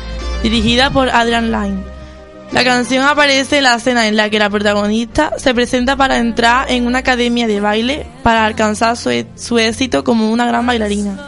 dirigida 0.41 0.89
por 0.89 1.09
Adrian 1.09 1.51
Lyne. 1.51 1.83
La 2.51 2.63
canción 2.63 3.03
aparece 3.03 3.57
en 3.57 3.63
la 3.63 3.75
escena 3.75 4.07
en 4.07 4.15
la 4.15 4.29
que 4.29 4.39
la 4.39 4.49
protagonista 4.49 5.33
se 5.37 5.53
presenta 5.53 5.95
para 5.95 6.17
entrar 6.17 6.71
en 6.71 6.87
una 6.87 6.99
academia 6.99 7.45
de 7.45 7.59
baile 7.59 8.07
para 8.23 8.45
alcanzar 8.45 8.95
su, 8.95 9.09
e-, 9.09 9.27
su 9.35 9.59
éxito 9.59 10.03
como 10.03 10.31
una 10.31 10.47
gran 10.47 10.65
bailarina. 10.65 11.26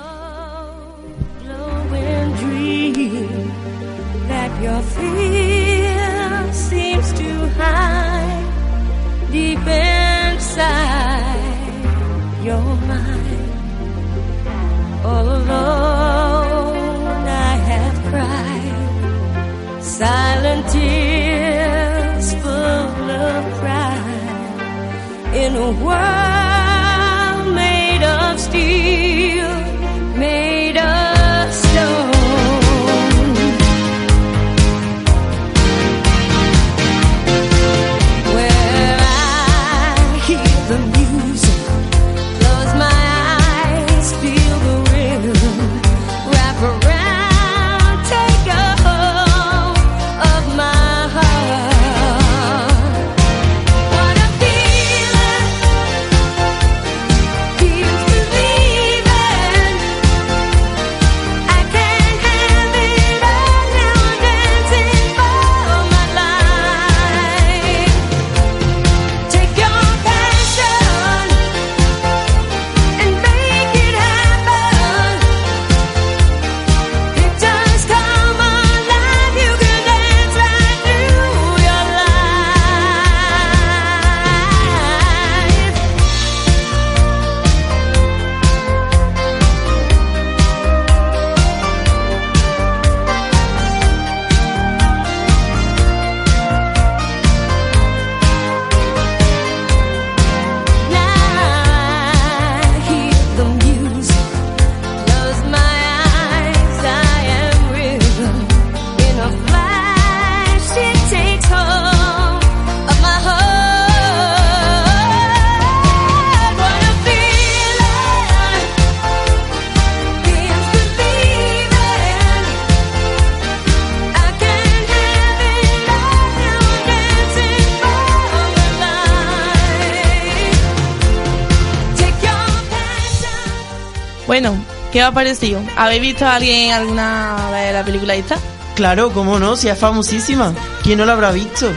¿Qué 135.00 135.04
os 135.04 135.12
ha 135.12 135.14
parecido? 135.14 135.62
¿Habéis 135.78 136.02
visto 136.02 136.26
a 136.26 136.36
alguien 136.36 136.74
alguna 136.74 137.52
de 137.54 137.72
la 137.72 137.86
película 137.86 138.16
esta? 138.16 138.36
Claro, 138.76 139.14
cómo 139.14 139.40
no, 139.40 139.56
si 139.56 139.70
es 139.70 139.80
famosísima. 139.80 140.54
¿Quién 140.84 140.98
no 140.98 141.06
la 141.06 141.14
habrá 141.14 141.32
visto? 141.32 141.72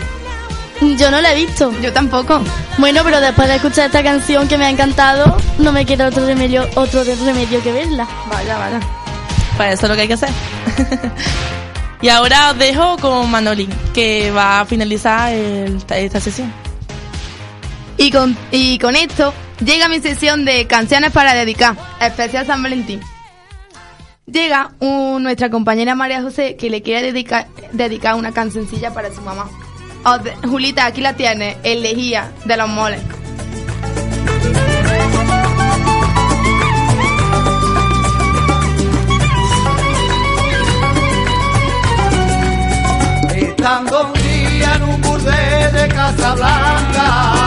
Yo 0.98 1.08
no 1.08 1.20
la 1.20 1.32
he 1.32 1.36
visto. 1.36 1.72
Yo 1.80 1.92
tampoco. 1.92 2.42
Bueno, 2.78 3.02
pero 3.04 3.20
después 3.20 3.46
de 3.46 3.54
escuchar 3.54 3.86
esta 3.86 4.02
canción 4.02 4.48
que 4.48 4.58
me 4.58 4.64
ha 4.64 4.70
encantado, 4.70 5.36
no 5.58 5.70
me 5.70 5.86
queda 5.86 6.08
otro 6.08 6.26
remedio, 6.26 6.68
otro 6.74 7.04
remedio 7.04 7.62
que 7.62 7.70
verla. 7.70 8.08
Vaya, 8.28 8.58
vaya. 8.58 8.80
Para 9.56 9.70
eso 9.70 9.86
es 9.86 9.88
lo 9.90 9.94
que 9.94 10.00
hay 10.00 10.08
que 10.08 10.14
hacer. 10.14 10.30
y 12.02 12.08
ahora 12.08 12.50
os 12.50 12.58
dejo 12.58 12.96
con 12.96 13.30
Manoli, 13.30 13.68
que 13.94 14.32
va 14.32 14.62
a 14.62 14.66
finalizar 14.66 15.32
esta 15.32 16.18
sesión. 16.18 16.52
Y 17.98 18.10
con, 18.10 18.36
y 18.50 18.80
con 18.80 18.96
esto 18.96 19.32
llega 19.64 19.86
mi 19.86 20.00
sesión 20.00 20.44
de 20.44 20.66
canciones 20.66 21.12
para 21.12 21.34
dedicar, 21.34 21.76
especial 22.00 22.44
San 22.48 22.64
Valentín. 22.64 23.00
Llega 24.32 24.70
nuestra 24.80 25.50
compañera 25.50 25.94
María 25.94 26.22
José 26.22 26.56
que 26.56 26.70
le 26.70 26.82
quiere 26.82 27.08
dedicar, 27.08 27.46
dedicar 27.72 28.14
una 28.14 28.32
cancioncilla 28.32 28.92
para 28.94 29.12
su 29.12 29.20
mamá. 29.20 29.48
De- 30.24 30.34
Julita, 30.48 30.86
aquí 30.86 31.00
la 31.00 31.14
tienes, 31.14 31.56
el 31.62 31.82
lejía 31.82 32.32
de 32.44 32.56
los 32.56 32.68
moles. 32.68 33.00
Estando 43.34 44.06
un 44.06 44.12
día 44.14 44.74
en 44.76 44.82
un 44.82 45.00
burdel 45.00 45.72
de 45.72 45.88
Casablanca, 45.88 47.41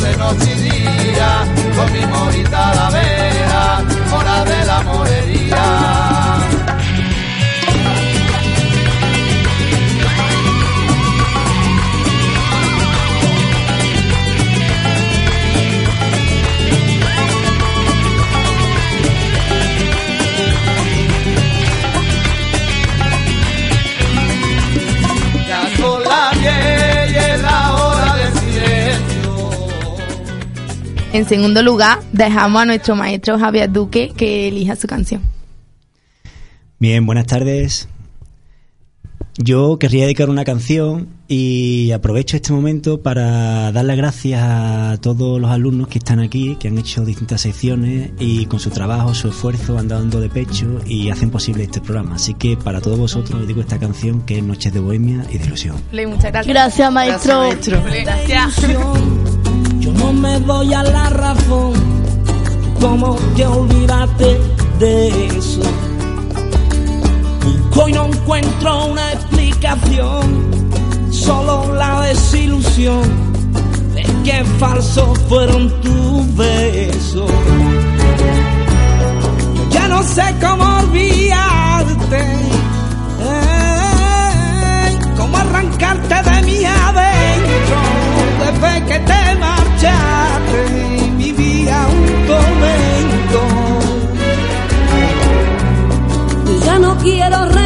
de 0.00 0.16
noche 0.16 0.52
y 0.52 0.58
día, 0.70 1.44
con 1.76 1.92
mi 1.92 2.06
morita 2.06 2.70
a 2.70 2.74
la 2.74 2.90
vela, 2.90 3.19
En 31.12 31.28
segundo 31.28 31.62
lugar, 31.62 31.98
dejamos 32.12 32.62
a 32.62 32.64
nuestro 32.66 32.94
maestro 32.94 33.38
Javier 33.38 33.70
Duque 33.70 34.12
que 34.16 34.48
elija 34.48 34.76
su 34.76 34.86
canción. 34.86 35.22
Bien, 36.78 37.04
buenas 37.04 37.26
tardes. 37.26 37.88
Yo 39.36 39.78
querría 39.78 40.04
dedicar 40.04 40.28
una 40.28 40.44
canción 40.44 41.08
y 41.26 41.92
aprovecho 41.92 42.36
este 42.36 42.52
momento 42.52 43.02
para 43.02 43.72
dar 43.72 43.84
las 43.84 43.96
gracias 43.96 44.42
a 44.42 44.98
todos 45.00 45.40
los 45.40 45.50
alumnos 45.50 45.88
que 45.88 45.98
están 45.98 46.20
aquí, 46.20 46.56
que 46.56 46.68
han 46.68 46.78
hecho 46.78 47.04
distintas 47.04 47.40
secciones 47.40 48.10
y 48.18 48.46
con 48.46 48.60
su 48.60 48.70
trabajo, 48.70 49.14
su 49.14 49.28
esfuerzo 49.28 49.78
han 49.78 49.88
dando 49.88 50.20
de 50.20 50.28
pecho 50.28 50.80
y 50.86 51.10
hacen 51.10 51.30
posible 51.30 51.64
este 51.64 51.80
programa. 51.80 52.16
Así 52.16 52.34
que 52.34 52.56
para 52.56 52.80
todos 52.80 52.98
vosotros 52.98 53.40
os 53.40 53.48
digo 53.48 53.60
esta 53.60 53.78
canción 53.78 54.22
que 54.22 54.38
es 54.38 54.44
Noches 54.44 54.72
de 54.72 54.80
Bohemia 54.80 55.24
y 55.30 55.38
de 55.38 55.44
Ilusión. 55.44 55.76
muchas 55.92 56.32
gracias. 56.32 56.46
Gracias, 56.46 56.92
maestro. 56.92 57.48
Gracias. 58.04 59.49
Me 60.12 60.40
doy 60.40 60.72
a 60.74 60.82
la 60.82 61.10
razón. 61.10 61.72
¿Cómo 62.80 63.16
te 63.36 63.46
olvidaste 63.46 64.40
de 64.78 65.26
eso? 65.26 65.62
Hoy 67.76 67.92
no 67.92 68.06
encuentro 68.06 68.86
una 68.86 69.12
explicación, 69.12 70.50
solo 71.10 71.74
la 71.74 72.02
desilusión 72.02 73.02
de 73.94 74.02
que 74.24 74.44
falsos 74.58 75.18
fueron 75.28 75.70
tus 75.80 76.36
besos. 76.36 77.30
Ya 79.70 79.88
no 79.88 80.02
sé 80.02 80.24
cómo 80.40 80.78
olvidarte, 80.80 82.20
eh, 83.22 84.98
cómo 85.16 85.38
arrancarte 85.38 86.30
de 86.30 86.42
mi 86.42 86.64
adentro 86.64 87.80
desde 88.40 88.84
que 88.86 88.98
te 89.00 89.19
quiero 97.02 97.59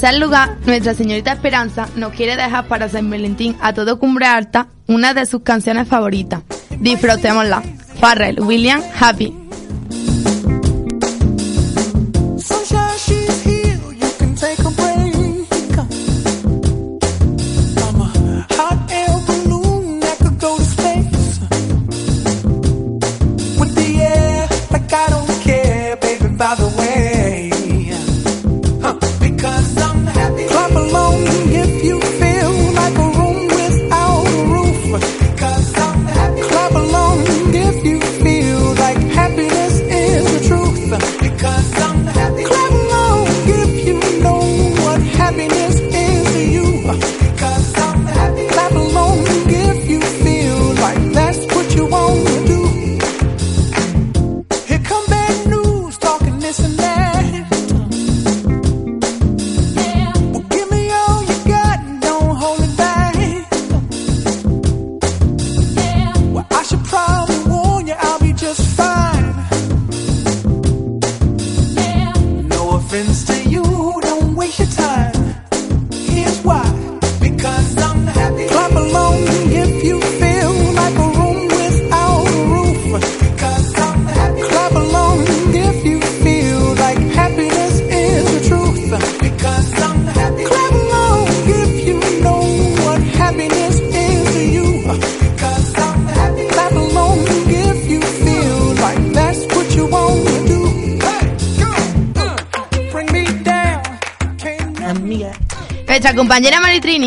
tercer 0.00 0.20
lugar, 0.20 0.58
nuestra 0.66 0.92
señorita 0.92 1.32
Esperanza 1.32 1.88
nos 1.96 2.12
quiere 2.12 2.36
dejar 2.36 2.68
para 2.68 2.86
San 2.86 3.08
Valentín 3.08 3.56
a 3.62 3.72
todo 3.72 3.98
cumbre 3.98 4.26
alta 4.26 4.66
una 4.86 5.14
de 5.14 5.24
sus 5.24 5.40
canciones 5.40 5.88
favoritas. 5.88 6.42
Disfrutémosla. 6.80 7.62
Farrell 7.98 8.42
William 8.42 8.82
Happy. 9.00 9.45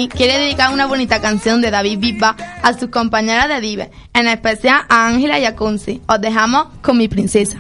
Quiere 0.10 0.38
dedicar 0.38 0.74
una 0.74 0.86
bonita 0.86 1.22
canción 1.22 1.62
de 1.62 1.72
David 1.72 2.00
Bisbal 2.00 2.36
a 2.62 2.74
sus 2.74 2.90
compañeras 2.90 3.48
de 3.48 3.62
Dive, 3.62 3.92
en 4.14 4.28
especial 4.28 4.82
a 4.90 5.08
Ángela 5.08 5.40
y 5.40 5.46
a 5.46 5.56
Conce. 5.56 6.02
Os 6.08 6.22
dejamos 6.22 6.68
con 6.82 6.98
mi 6.98 7.08
princesa. 7.08 7.58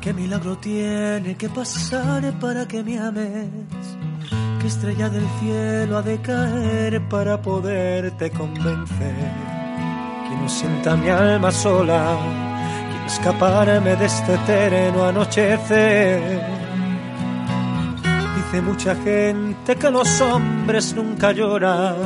¿Qué 0.00 0.12
milagro 0.12 0.58
tiene 0.58 1.34
que 1.34 1.48
pasar 1.48 2.38
para 2.38 2.68
que 2.68 2.82
me 2.82 2.98
ames? 2.98 3.48
¿Qué 4.60 4.66
estrella 4.66 5.08
del 5.08 5.26
cielo 5.40 5.96
ha 5.96 6.02
de 6.02 6.20
caer 6.20 7.08
para 7.08 7.40
poderte 7.40 8.30
convencer? 8.30 9.14
Que 10.28 10.36
no 10.36 10.48
sienta 10.48 10.94
mi 10.96 11.08
alma 11.08 11.50
sola, 11.50 12.18
escaparme 13.24 13.96
de 13.96 14.04
este 14.04 14.34
eterno 14.34 15.04
anochecer. 15.04 16.42
Dice 18.36 18.60
mucha 18.60 18.94
gente 18.96 19.76
que 19.76 19.90
los 19.90 20.20
hombres 20.20 20.94
nunca 20.94 21.32
lloran, 21.32 21.96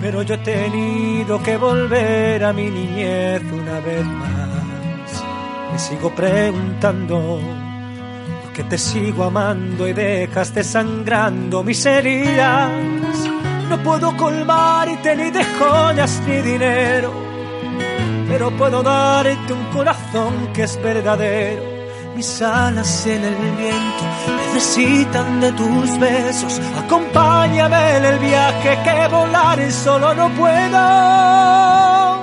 pero 0.00 0.22
yo 0.22 0.36
he 0.36 0.38
tenido 0.38 1.42
que 1.42 1.58
volver 1.58 2.42
a 2.44 2.52
mi 2.54 2.70
niñez 2.70 3.42
una 3.52 3.78
vez 3.80 4.06
más. 4.06 5.22
Me 5.70 5.78
sigo 5.78 6.14
preguntando 6.14 7.38
por 8.42 8.52
qué 8.54 8.64
te 8.64 8.78
sigo 8.78 9.24
amando 9.24 9.86
y 9.86 9.92
dejas 9.92 10.54
desangrando 10.54 11.62
mis 11.62 11.84
heridas. 11.84 12.70
No 13.68 13.76
puedo 13.82 14.16
colmarte 14.16 15.14
ni 15.14 15.30
de 15.30 15.44
joyas 15.58 16.22
ni 16.26 16.36
dinero, 16.40 17.12
pero 18.42 18.56
puedo 18.56 18.82
darte 18.82 19.52
un 19.52 19.64
corazón 19.66 20.52
que 20.52 20.64
es 20.64 20.76
verdadero. 20.82 21.62
Mis 22.16 22.42
alas 22.42 23.06
en 23.06 23.22
el 23.22 23.36
viento 23.36 24.04
necesitan 24.52 25.40
de 25.40 25.52
tus 25.52 25.96
besos. 26.00 26.60
Acompáñame 26.84 27.98
en 27.98 28.04
el 28.04 28.18
viaje 28.18 28.78
que 28.82 29.06
volar 29.14 29.70
solo 29.70 30.12
no 30.14 30.28
puedo. 30.30 32.21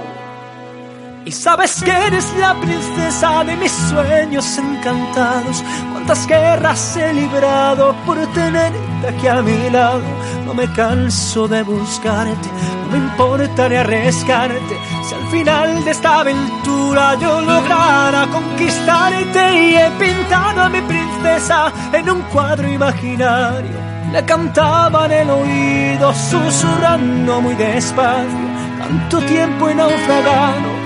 Y 1.26 1.32
sabes 1.32 1.84
que 1.84 1.91
eres 1.91 2.26
la 2.39 2.55
princesa 2.59 3.43
de 3.43 3.55
mis 3.57 3.72
sueños 3.72 4.57
encantados. 4.57 5.63
Cuántas 5.91 6.26
guerras 6.26 6.97
he 6.97 7.13
librado 7.13 7.95
por 8.05 8.17
tenerte 8.34 9.07
aquí 9.07 9.28
a 9.28 9.41
mi 9.41 9.70
lado. 9.70 10.01
No 10.45 10.53
me 10.53 10.72
canso 10.74 11.47
de 11.47 11.61
buscarte, 11.61 12.49
no 12.84 12.91
me 12.91 12.97
importa 12.97 13.70
ni 13.70 13.76
arriesgarte. 13.76 14.78
Si 15.07 15.13
al 15.13 15.28
final 15.28 15.86
de 15.86 15.91
esta 15.91 16.22
aventura 16.22 17.15
yo 17.20 17.41
lograra 17.41 18.26
conquistarte 18.28 19.61
y 19.61 19.76
he 19.76 19.91
pintado 19.99 20.63
a 20.63 20.70
mi 20.70 20.82
princesa 20.82 21.72
en 21.93 22.09
un 22.09 22.22
cuadro 22.34 22.67
imaginario. 22.67 23.78
Le 24.11 24.26
cantaba 24.26 25.05
en 25.05 25.11
el 25.11 25.30
oído, 25.30 26.11
susurrando 26.13 27.41
muy 27.41 27.53
despacio. 27.53 28.49
Tanto 28.80 29.22
tiempo 29.26 29.70
he 29.70 29.76
naufragado 29.76 30.78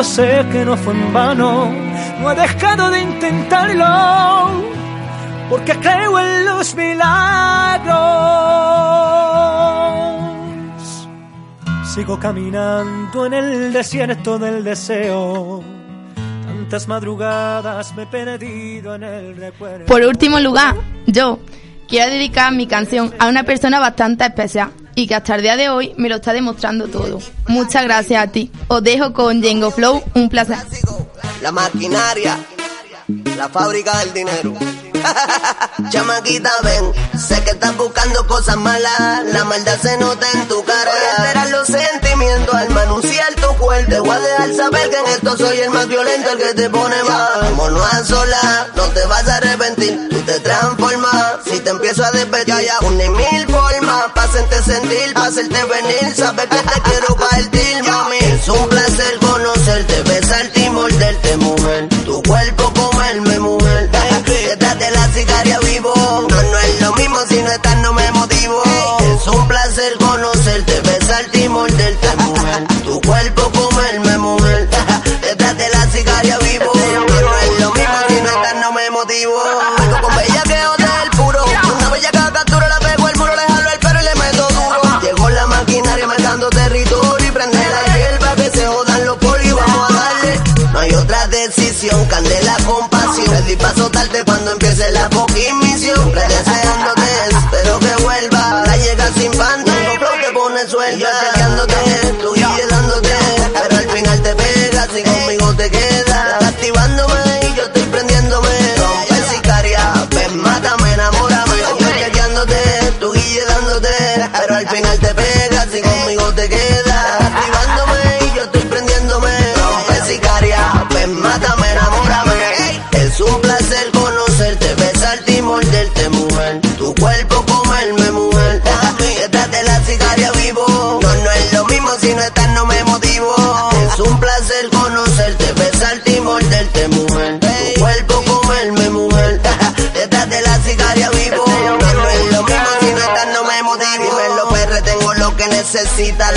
yo 0.00 0.04
sé 0.04 0.46
que 0.50 0.64
no 0.64 0.78
fue 0.78 0.94
en 0.94 1.12
vano. 1.12 1.70
No 2.20 2.32
he 2.32 2.34
dejado 2.34 2.90
de 2.90 3.02
intentarlo 3.02 4.64
porque 5.50 5.72
creo 5.74 6.18
en 6.18 6.46
los 6.46 6.74
milagros. 6.74 7.94
Sigo 11.94 12.18
caminando 12.18 13.26
en 13.26 13.34
el 13.34 13.72
desierto 13.74 14.38
del 14.38 14.64
deseo. 14.64 15.62
Tantas 16.46 16.88
madrugadas 16.88 17.94
me 17.94 18.04
he 18.04 18.06
perdido 18.06 18.94
en 18.94 19.02
el 19.02 19.36
recuerdo. 19.36 19.84
Por 19.84 20.00
último 20.00 20.40
lugar, 20.40 20.76
yo 21.06 21.40
quiero 21.86 22.10
dedicar 22.10 22.54
mi 22.54 22.66
canción 22.66 23.12
a 23.18 23.28
una 23.28 23.42
persona 23.42 23.78
bastante 23.78 24.24
especial 24.24 24.70
y 24.94 25.06
que 25.06 25.14
hasta 25.14 25.36
el 25.36 25.42
día 25.42 25.56
de 25.56 25.68
hoy 25.68 25.94
me 25.96 26.08
lo 26.08 26.16
está 26.16 26.32
demostrando 26.32 26.88
todo. 26.88 27.18
Muchas 27.48 27.84
gracias 27.84 28.22
a 28.22 28.26
ti. 28.28 28.50
Os 28.68 28.82
dejo 28.82 29.12
con 29.12 29.40
Django 29.40 29.70
Flow, 29.70 30.02
un 30.14 30.28
placer. 30.28 30.58
La 31.42 31.52
maquinaria, 31.52 32.38
la 33.36 33.48
fábrica 33.48 33.98
del 34.00 34.12
dinero. 34.12 34.54
Chamaquita, 35.90 36.50
ven, 36.62 36.92
sé 37.18 37.42
que 37.44 37.50
estás 37.50 37.76
buscando 37.76 38.26
cosas 38.26 38.56
malas. 38.56 39.24
La 39.26 39.44
maldad 39.44 39.78
se 39.80 39.96
nota 39.98 40.26
en 40.34 40.48
tu 40.48 40.62
cara. 40.64 40.90
Voy 40.90 41.24
alterar 41.26 41.50
los 41.50 41.66
sentimientos 41.66 42.54
al 42.54 42.70
manunciar 42.70 43.34
tu 43.34 43.54
cuerpo. 43.58 43.90
Te 43.90 44.00
voy 44.00 44.10
a 44.10 44.18
dejar 44.18 44.54
saber 44.54 44.90
que 44.90 44.96
en 44.96 45.06
esto 45.06 45.36
soy 45.36 45.58
el 45.60 45.70
más 45.70 45.88
violento, 45.88 46.30
el 46.30 46.38
que 46.38 46.54
te 46.54 46.70
pone. 46.70 46.96
Como 47.48 47.70
no 47.70 47.84
a 47.84 48.04
sola, 48.04 48.68
no 48.76 48.84
te 48.88 49.04
vas 49.06 49.28
a 49.28 49.36
arrepentir. 49.36 50.08
Tú 50.10 50.20
te 50.22 50.40
transformas 50.40 51.38
si 51.44 51.60
te 51.60 51.70
empiezo 51.70 52.04
a 52.04 52.10
despedir. 52.12 52.50
Una 52.82 53.04
y 53.04 53.08
mil 53.10 53.46
formas 53.48 54.04
para 54.14 54.30
sentir, 54.62 55.12
hacerte 55.14 55.64
venir. 55.64 56.14
Sabes 56.16 56.46
que 56.46 56.56
te 56.56 56.80
quiero 56.82 57.16
partir, 57.16 57.84
mami. 57.84 58.18
Es 58.18 58.48
un 58.48 58.68
placer 58.68 59.18
conocerte, 59.20 60.02
besarte 60.02 60.60
y 60.60 60.70
morderte, 60.70 61.36
mujer. 61.36 61.88
Tu 62.04 62.22
cuerpo 62.22 62.72
comerme, 62.74 63.38
mujer. 63.38 63.90
Detrás 64.50 64.80
de 64.80 64.90
la 64.90 65.12
sicaria 65.12 65.60
vivo. 65.60 65.94
No, 66.28 66.58
es 66.58 66.80
lo 66.80 66.92
mismo 66.94 67.18
si 67.28 67.40
no 67.40 67.52
estás, 67.52 67.76
no 67.82 67.92
me 67.92 68.10
motivo. 68.10 68.60
Hey. 68.64 69.14
Es 69.14 69.28
un 69.28 69.46
placer 69.46 69.92
conocerte, 69.96 70.80
besarte 70.80 71.44
y 71.44 71.48
morderte, 71.48 72.08
tu 72.82 73.00
cuerpo 73.00 73.42
comerme, 73.52 74.18
mujer. 74.18 74.39
paso 93.60 93.90
tarde 93.90 94.22
cuando 94.24 94.59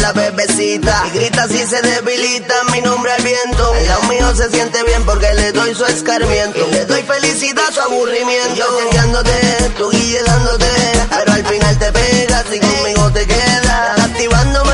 la 0.01 0.11
bebecita. 0.11 1.03
Y 1.07 1.18
grita 1.18 1.47
si 1.47 1.66
se 1.66 1.82
debilita 1.82 2.53
mi 2.72 2.82
nombre 2.82 3.11
al 3.14 3.24
viento. 3.24 3.74
El 3.76 3.88
lado 3.88 4.03
mío 4.03 4.36
se 4.36 4.49
siente 4.49 4.84
bien 4.84 5.03
porque 5.05 5.34
le 5.34 5.51
doy 5.53 5.74
su 5.74 5.86
escarmiento. 5.86 6.59
Y 6.68 6.72
le 6.72 6.86
doy 6.86 7.01
felicidad 7.03 7.72
su 7.72 7.80
aburrimiento. 7.80 8.55
Yo 8.55 8.66
tú 9.78 9.89
guille 9.89 10.22
dándote. 10.24 10.66
Pero 11.09 11.32
al 11.32 11.45
final 11.45 11.80
te 11.80 11.91
pegas 11.91 12.45
y 12.51 12.59
conmigo 12.59 13.11
te 13.11 13.26
quedas. 13.26 13.99
Activándome 13.99 14.72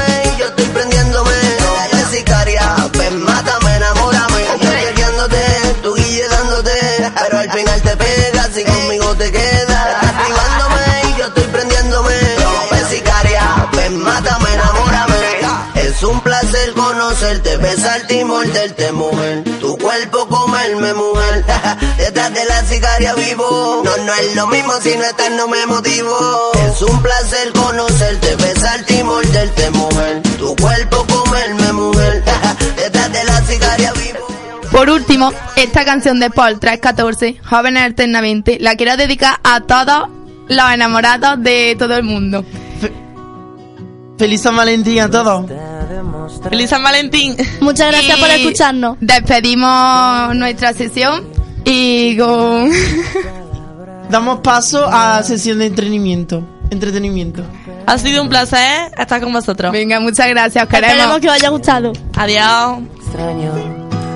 un 16.09 16.19
placer 16.21 16.73
conocerte, 16.73 17.57
besarte 17.57 18.19
y 18.19 18.23
morderte, 18.23 18.91
mujer. 18.91 19.43
Tu 19.59 19.77
cuerpo 19.77 20.27
comerme, 20.27 20.93
mujer. 20.93 21.45
Detrás 21.97 22.33
de 22.33 22.45
la 22.45 22.63
sicaria 22.63 23.13
vivo. 23.15 23.81
No, 23.83 23.97
no 24.05 24.13
es 24.13 24.35
lo 24.35 24.47
mismo 24.47 24.73
si 24.81 24.95
no 24.95 25.03
estás, 25.03 25.31
no 25.31 25.47
me 25.47 25.65
motivo. 25.65 26.11
Es 26.67 26.81
un 26.81 27.01
placer 27.01 27.51
conocerte, 27.53 28.35
besarte 28.35 28.99
y 28.99 29.03
morderte, 29.03 29.71
mujer. 29.71 30.21
Tu 30.37 30.55
cuerpo 30.55 31.05
comerme, 31.05 31.73
mujer. 31.73 32.23
Detrás 32.75 33.11
de 33.11 33.23
la 33.23 33.41
sicaria 33.43 33.93
vivo. 33.93 34.19
Por 34.71 34.89
último, 34.89 35.31
esta 35.55 35.83
canción 35.83 36.19
de 36.19 36.29
Paul 36.29 36.59
314, 36.59 37.37
Jóvenes 37.43 37.91
Eternamente, 37.91 38.57
la 38.59 38.75
quiero 38.75 38.97
dedicar 38.97 39.39
a 39.43 39.61
todos 39.61 40.09
los 40.47 40.71
enamorados 40.71 41.41
de 41.41 41.75
todo 41.77 41.95
el 41.95 42.03
mundo. 42.03 42.45
Feliz 44.17 44.41
San 44.41 44.55
Valentín 44.55 44.99
a 44.99 45.09
todos. 45.09 45.45
Feliz 46.43 46.69
San 46.69 46.83
Valentín. 46.83 47.35
Muchas 47.61 47.91
gracias 47.91 48.19
por 48.19 48.29
escucharnos. 48.29 48.97
Despedimos 49.01 50.35
nuestra 50.35 50.73
sesión 50.73 51.27
y 51.65 52.17
con... 52.17 52.71
Damos 54.09 54.39
paso 54.39 54.87
a 54.89 55.21
sesión 55.23 55.59
de 55.59 55.67
entretenimiento. 55.67 56.43
Entretenimiento. 56.71 57.43
Ha 57.85 57.97
sido 57.97 58.23
un 58.23 58.29
placer 58.29 58.91
estar 58.97 59.21
con 59.21 59.31
vosotros. 59.33 59.71
Venga, 59.71 59.99
muchas 59.99 60.27
gracias, 60.29 60.63
os 60.63 60.69
queremos. 60.69 60.95
Esperemos 60.95 61.19
que 61.19 61.27
os 61.27 61.33
haya 61.33 61.49
gustado. 61.49 61.93
Adiós. 62.15 62.79
extraño 63.05 63.53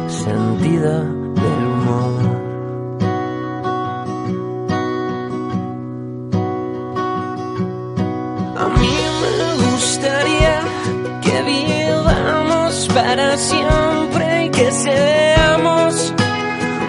sentido 0.08 1.00
del 1.34 1.66
humor. 1.68 2.22
A 8.58 8.68
mí 8.80 8.96
me 9.22 9.72
gustaría 9.72 10.62
que 11.22 11.42
vivamos 11.44 11.73
para 12.94 13.38
siempre 13.38 14.46
y 14.46 14.50
que 14.50 14.72
seamos 14.72 16.14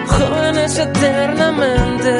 jóvenes 0.07 0.77
eternamente. 0.77 2.13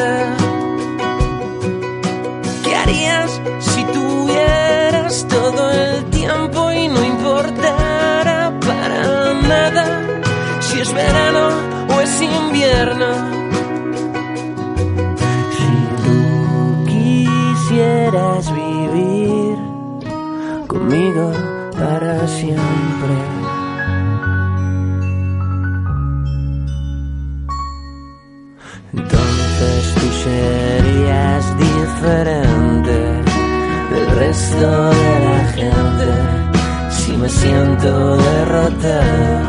¿Qué 2.64 2.76
harías 2.76 3.42
si 3.60 3.84
tuvieras 3.86 5.28
todo 5.28 5.72
el 5.72 6.06
tiempo 6.06 6.72
y 6.72 6.88
no 6.88 7.06
importara 7.06 8.52
para 8.60 9.34
nada 9.48 9.86
si 10.62 10.80
es 10.80 10.92
verano 10.94 11.50
o 11.96 12.02
es 12.02 12.22
invierno? 12.22 13.10
Quisieras 16.88 18.52
vivir 18.52 19.58
conmigo 20.68 21.32
para 21.78 22.28
siempre. 22.28 23.45
Serías 30.26 31.58
diferente 31.58 32.98
del 33.92 34.08
resto 34.18 34.90
de 34.90 35.20
la 35.26 35.44
gente. 35.54 36.08
Si 36.90 37.12
me 37.16 37.30
siento 37.30 38.18
derrotado, 38.18 39.42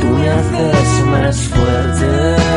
tú 0.00 0.06
me 0.06 0.30
haces 0.30 1.06
más 1.06 1.36
fuerte. 1.48 2.49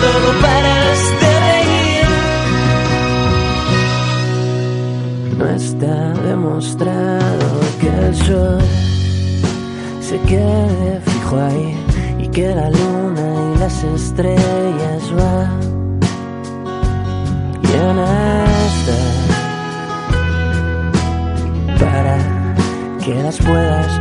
Cuando 0.00 0.20
no 0.20 0.32
paras 0.40 1.00
de. 1.20 1.36
No 5.36 5.46
está 5.50 6.12
demostrado 6.22 7.60
que 7.80 7.88
el 7.88 8.14
sol 8.14 8.60
se 10.00 10.18
quede 10.20 11.00
fijo 11.04 11.36
ahí 11.40 11.76
y 12.18 12.28
que 12.28 12.54
la 12.54 12.70
luna 12.70 13.54
y 13.54 13.58
las 13.58 13.84
estrellas 13.84 15.12
van 15.16 15.60
y 17.62 17.66
en 17.72 17.96
para 21.78 22.16
que 23.02 23.14
las 23.22 23.38
puedas 23.38 24.00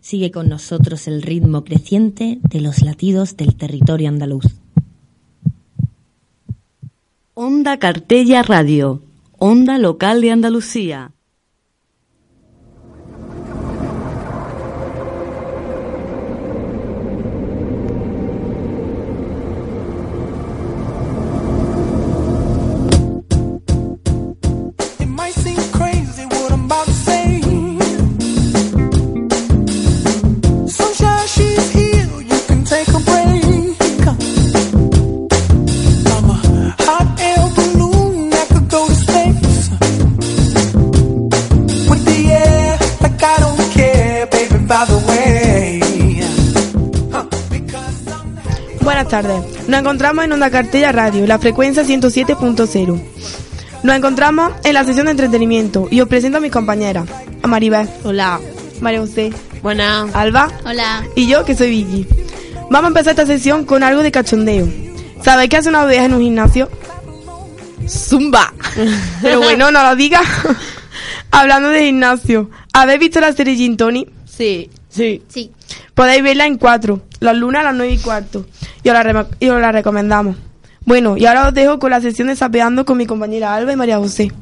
Sigue 0.00 0.30
con 0.30 0.48
nosotros 0.48 1.06
el 1.06 1.22
ritmo 1.22 1.64
creciente 1.64 2.38
de 2.42 2.60
los 2.60 2.82
latidos 2.82 3.36
del 3.36 3.56
territorio 3.56 4.08
andaluz. 4.08 4.46
Onda 7.34 7.78
Cartella 7.78 8.42
Radio, 8.42 9.02
Onda 9.38 9.78
Local 9.78 10.20
de 10.20 10.30
Andalucía. 10.30 11.12
Buenas 49.08 49.42
tardes. 49.44 49.68
Nos 49.68 49.80
encontramos 49.80 50.24
en 50.24 50.32
Onda 50.32 50.50
Cartella 50.50 50.92
Radio, 50.92 51.26
la 51.26 51.38
frecuencia 51.38 51.82
107.0. 51.82 53.02
Nos 53.82 53.96
encontramos 53.96 54.52
en 54.64 54.74
la 54.74 54.84
sesión 54.84 55.06
de 55.06 55.12
entretenimiento 55.12 55.88
y 55.90 56.00
os 56.00 56.08
presento 56.08 56.38
a 56.38 56.40
mis 56.40 56.52
compañeras. 56.52 57.08
A 57.42 57.46
Maribel. 57.46 57.88
Hola. 58.04 58.40
María 58.80 59.00
José. 59.00 59.32
Buena. 59.62 60.02
Alba. 60.12 60.48
Hola. 60.64 61.04
Y 61.16 61.26
yo, 61.26 61.44
que 61.44 61.54
soy 61.56 61.70
Vicky. 61.70 62.06
Vamos 62.70 62.84
a 62.84 62.88
empezar 62.88 63.10
esta 63.12 63.26
sesión 63.26 63.64
con 63.64 63.82
algo 63.82 64.02
de 64.02 64.12
cachondeo. 64.12 64.68
¿Sabéis 65.22 65.50
qué 65.50 65.56
hace 65.56 65.68
una 65.68 65.84
oveja 65.84 66.04
en 66.04 66.14
un 66.14 66.20
gimnasio? 66.20 66.68
Zumba. 67.88 68.52
Pero 69.22 69.40
bueno, 69.40 69.70
no 69.70 69.82
lo 69.82 69.96
digas. 69.96 70.26
Hablando 71.30 71.70
de 71.70 71.84
gimnasio, 71.84 72.50
¿habéis 72.72 73.00
visto 73.00 73.20
la 73.20 73.32
serie 73.32 73.56
Gin 73.56 73.76
Tony? 73.76 74.06
Sí. 74.26 74.70
Sí. 74.88 75.22
Sí. 75.28 75.50
Podéis 75.94 76.22
verla 76.22 76.46
en 76.46 76.58
cuatro, 76.58 77.02
los 77.20 77.36
lunes 77.36 77.60
a 77.60 77.64
las 77.64 77.74
nueve 77.74 77.92
y 77.92 77.98
cuarto. 77.98 78.46
Y 78.88 78.90
os 78.90 79.04
la, 79.04 79.26
y 79.38 79.48
os 79.50 79.60
la 79.60 79.70
recomendamos. 79.70 80.34
Bueno, 80.86 81.18
y 81.18 81.26
ahora 81.26 81.48
os 81.48 81.52
dejo 81.52 81.78
con 81.78 81.90
la 81.90 82.00
sesión 82.00 82.28
de 82.28 82.36
Sapeando 82.36 82.86
con 82.86 82.96
mi 82.96 83.04
compañera 83.04 83.54
Alba 83.54 83.74
y 83.74 83.76
María 83.76 83.98
José. 83.98 84.32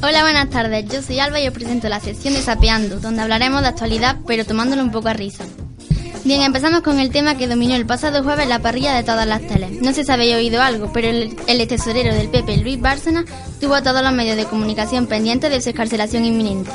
Hola, 0.00 0.22
buenas 0.22 0.48
tardes. 0.48 0.88
Yo 0.88 1.02
soy 1.02 1.18
Alba 1.18 1.40
y 1.40 1.48
os 1.48 1.52
presento 1.52 1.90
la 1.90 2.00
sección 2.00 2.32
de 2.32 2.40
Sapeando, 2.40 3.00
donde 3.00 3.20
hablaremos 3.20 3.60
de 3.60 3.68
actualidad, 3.68 4.16
pero 4.26 4.46
tomándolo 4.46 4.82
un 4.82 4.90
poco 4.90 5.08
a 5.08 5.12
risa. 5.12 5.44
Bien, 6.24 6.40
empezamos 6.40 6.80
con 6.80 6.98
el 7.00 7.10
tema 7.10 7.36
que 7.36 7.46
dominó 7.46 7.74
el 7.74 7.84
pasado 7.84 8.22
jueves 8.22 8.48
la 8.48 8.58
parrilla 8.58 8.94
de 8.94 9.02
todas 9.02 9.26
las 9.26 9.42
teles. 9.46 9.82
No 9.82 9.92
sé 9.92 10.04
si 10.04 10.10
habéis 10.12 10.34
oído 10.34 10.62
algo, 10.62 10.90
pero 10.92 11.08
el, 11.08 11.36
el 11.46 11.68
tesorero 11.68 12.14
del 12.14 12.28
PP, 12.30 12.58
Luis 12.58 12.80
Bárcena, 12.80 13.24
tuvo 13.60 13.74
a 13.74 13.82
todos 13.82 14.02
los 14.02 14.12
medios 14.12 14.36
de 14.36 14.46
comunicación 14.46 15.06
pendientes 15.06 15.50
de 15.50 15.60
su 15.60 15.68
escarcelación 15.70 16.24
inminente. 16.24 16.70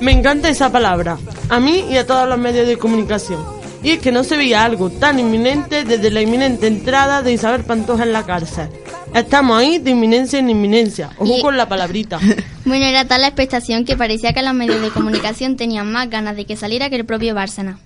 Me 0.00 0.12
encanta 0.12 0.48
esa 0.48 0.70
palabra, 0.70 1.18
a 1.48 1.58
mí 1.58 1.84
y 1.90 1.96
a 1.96 2.06
todos 2.06 2.28
los 2.28 2.38
medios 2.38 2.66
de 2.68 2.76
comunicación. 2.78 3.44
Y 3.82 3.90
es 3.90 3.98
que 3.98 4.12
no 4.12 4.22
se 4.24 4.36
veía 4.36 4.64
algo 4.64 4.88
tan 4.90 5.18
inminente 5.18 5.84
desde 5.84 6.10
la 6.10 6.22
inminente 6.22 6.66
entrada 6.68 7.22
de 7.22 7.32
Isabel 7.32 7.64
Pantoja 7.64 8.04
en 8.04 8.12
la 8.12 8.24
cárcel. 8.24 8.68
Estamos 9.14 9.58
ahí 9.58 9.78
de 9.78 9.90
inminencia 9.90 10.38
en 10.38 10.48
inminencia. 10.48 11.10
Ojo 11.18 11.38
Y- 11.38 11.42
con 11.42 11.56
la 11.56 11.68
palabrita. 11.68 12.18
Bueno, 12.66 12.84
era 12.84 13.04
tal 13.06 13.22
la 13.22 13.26
expectación 13.28 13.84
que 13.84 13.96
parecía 13.96 14.32
que 14.32 14.42
los 14.42 14.54
medios 14.54 14.80
de 14.80 14.90
comunicación 14.90 15.56
tenían 15.56 15.90
más 15.90 16.08
ganas 16.08 16.36
de 16.36 16.44
que 16.44 16.54
saliera 16.56 16.88
que 16.88 16.94
el 16.96 17.04
propio 17.06 17.34
Bárcena. 17.34 17.80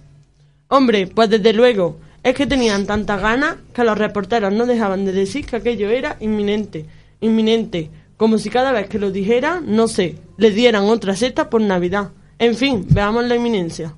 Hombre, 0.69 1.07
pues 1.07 1.31
desde 1.31 1.53
luego, 1.53 1.97
es 2.23 2.35
que 2.35 2.47
tenían 2.47 2.87
tantas 2.87 3.21
ganas 3.21 3.57
que 3.75 3.85
los 3.85 3.99
reporteros 3.99 4.53
no 4.53 4.67
dejaban 4.67 5.05
de 5.05 5.13
decir 5.13 5.45
que 5.45 5.57
aquello 5.57 5.91
era 5.91 6.17
inminente, 6.21 6.87
inminente, 7.21 7.91
como 8.17 8.39
si 8.39 8.49
cada 8.49 8.73
vez 8.73 8.89
que 8.89 8.99
lo 8.99 9.11
dijera, 9.11 9.61
no 9.65 9.89
sé, 9.89 10.17
le 10.39 10.51
dieran 10.51 10.85
otra 10.85 11.17
seta 11.17 11.51
por 11.51 11.61
Navidad. 11.61 12.11
En 12.39 12.55
fin, 12.57 12.87
veamos 12.89 13.25
la 13.25 13.37
inminencia. 13.37 13.95